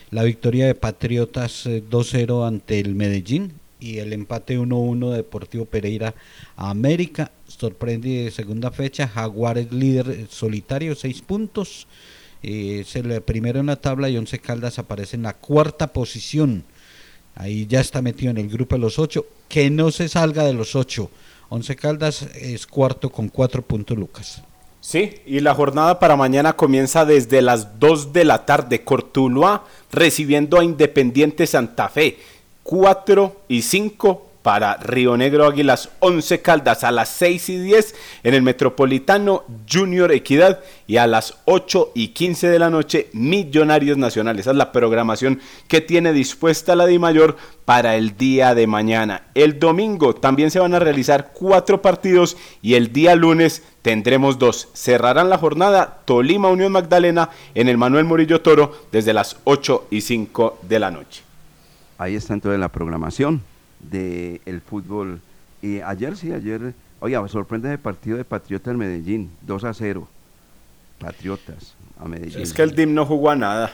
La 0.10 0.24
victoria 0.24 0.66
de 0.66 0.74
Patriotas 0.74 1.68
eh, 1.68 1.84
2-0 1.88 2.48
ante 2.48 2.80
el 2.80 2.96
Medellín 2.96 3.54
y 3.80 4.00
el 4.00 4.12
empate 4.12 4.58
1-1 4.58 5.12
de 5.12 5.18
Deportivo 5.18 5.66
Pereira 5.66 6.16
a 6.56 6.72
América. 6.72 7.32
Sorprende 7.48 8.24
de 8.24 8.32
segunda 8.32 8.72
fecha. 8.72 9.08
Jaguares 9.08 9.72
líder 9.72 10.10
eh, 10.10 10.28
solitario, 10.32 10.96
6 10.96 11.22
puntos. 11.22 11.86
Eh, 12.42 12.80
es 12.82 12.96
el 12.96 13.22
primero 13.22 13.60
en 13.60 13.68
la 13.68 13.76
tabla 13.76 14.10
y 14.10 14.18
Once 14.18 14.40
Caldas 14.40 14.80
aparece 14.80 15.16
en 15.16 15.24
la 15.24 15.34
cuarta 15.34 15.94
posición. 15.94 16.64
Ahí 17.36 17.68
ya 17.68 17.82
está 17.82 18.02
metido 18.02 18.32
en 18.32 18.40
el 18.40 18.50
grupo 18.50 18.76
de 18.76 18.82
los 18.82 18.98
ocho. 18.98 19.28
Que 19.48 19.70
no 19.70 19.92
se 19.92 20.10
salga 20.10 20.44
de 20.44 20.54
los 20.54 20.76
ocho. 20.76 21.12
Once 21.50 21.76
Caldas 21.76 22.24
es 22.34 22.66
cuarto 22.66 23.12
con 23.12 23.30
cuatro 23.30 23.62
puntos, 23.62 23.96
Lucas. 23.96 24.42
Sí, 24.84 25.22
y 25.26 25.40
la 25.40 25.56
jornada 25.56 25.98
para 25.98 26.18
mañana 26.18 26.58
comienza 26.58 27.06
desde 27.06 27.42
las 27.42 27.80
2 27.80 28.12
de 28.12 28.26
la 28.26 28.46
tarde. 28.46 28.84
Cortuluá 28.84 29.64
recibiendo 29.94 30.60
a 30.60 30.66
Independiente 30.66 31.48
Santa 31.48 31.88
Fe. 31.88 32.18
4 32.64 33.34
y 33.48 33.62
5 33.62 34.28
para 34.44 34.76
Río 34.76 35.18
Negro 35.18 35.48
Águilas. 35.48 35.90
11 36.00 36.42
Caldas 36.42 36.84
a 36.84 36.92
las 36.92 37.10
6 37.10 37.50
y 37.50 37.58
10 37.58 37.96
en 38.24 38.34
el 38.36 38.44
Metropolitano 38.44 39.44
Junior 39.72 40.12
Equidad. 40.12 40.60
Y 40.86 40.98
a 40.98 41.08
las 41.08 41.36
8 41.46 41.94
y 41.96 42.10
15 42.10 42.50
de 42.50 42.60
la 42.60 42.70
noche 42.70 43.08
Millonarios 43.14 43.98
Nacionales. 43.98 44.42
Esa 44.42 44.52
es 44.52 44.58
la 44.58 44.72
programación 44.72 45.40
que 45.68 45.82
tiene 45.82 46.14
dispuesta 46.14 46.76
la 46.76 46.86
DIMAYOR 46.86 47.38
para 47.66 47.96
el 47.96 48.18
día 48.18 48.54
de 48.54 48.68
mañana. 48.68 49.24
El 49.34 49.60
domingo 49.60 50.14
también 50.14 50.52
se 50.52 50.60
van 50.60 50.76
a 50.76 50.80
realizar 50.80 51.32
cuatro 51.34 51.82
partidos 51.82 52.36
y 52.62 52.74
el 52.76 52.92
día 52.92 53.16
lunes 53.16 53.64
tendremos 53.82 54.38
dos. 54.38 54.68
Cerrarán 54.74 55.30
la 55.30 55.38
jornada 55.38 56.02
Tolima 56.06 56.50
Unión 56.50 56.74
Magdalena 56.74 57.30
en 57.56 57.70
el 57.70 57.78
Manuel 57.78 58.04
Murillo 58.04 58.42
Toro 58.42 58.76
desde 58.92 59.14
las 59.14 59.38
8 59.46 59.88
y 59.90 60.02
5 60.02 60.60
de 60.64 60.80
la 60.80 60.92
noche. 60.92 61.24
Ahí 61.98 62.16
está 62.16 62.34
entonces 62.34 62.60
la 62.60 62.70
programación 62.70 63.53
del 63.90 64.62
fútbol. 64.62 65.22
Y 65.62 65.80
ayer 65.82 66.16
sí, 66.18 66.32
ayer, 66.32 66.74
oiga, 67.00 67.26
sorprende 67.28 67.72
el 67.72 67.80
partido 67.80 68.18
de 68.18 68.26
Patriotas 68.26 68.76
Medellín, 68.76 69.32
2 69.42 69.64
a 69.64 69.74
0. 69.74 70.08
Patriotas 71.00 71.76
a 72.00 72.08
Medellín. 72.08 72.42
Es 72.42 72.54
que 72.54 72.62
el 72.62 72.76
DIM 72.76 72.94
no 72.94 73.06
jugó 73.06 73.30
a 73.30 73.36
nada. 73.36 73.74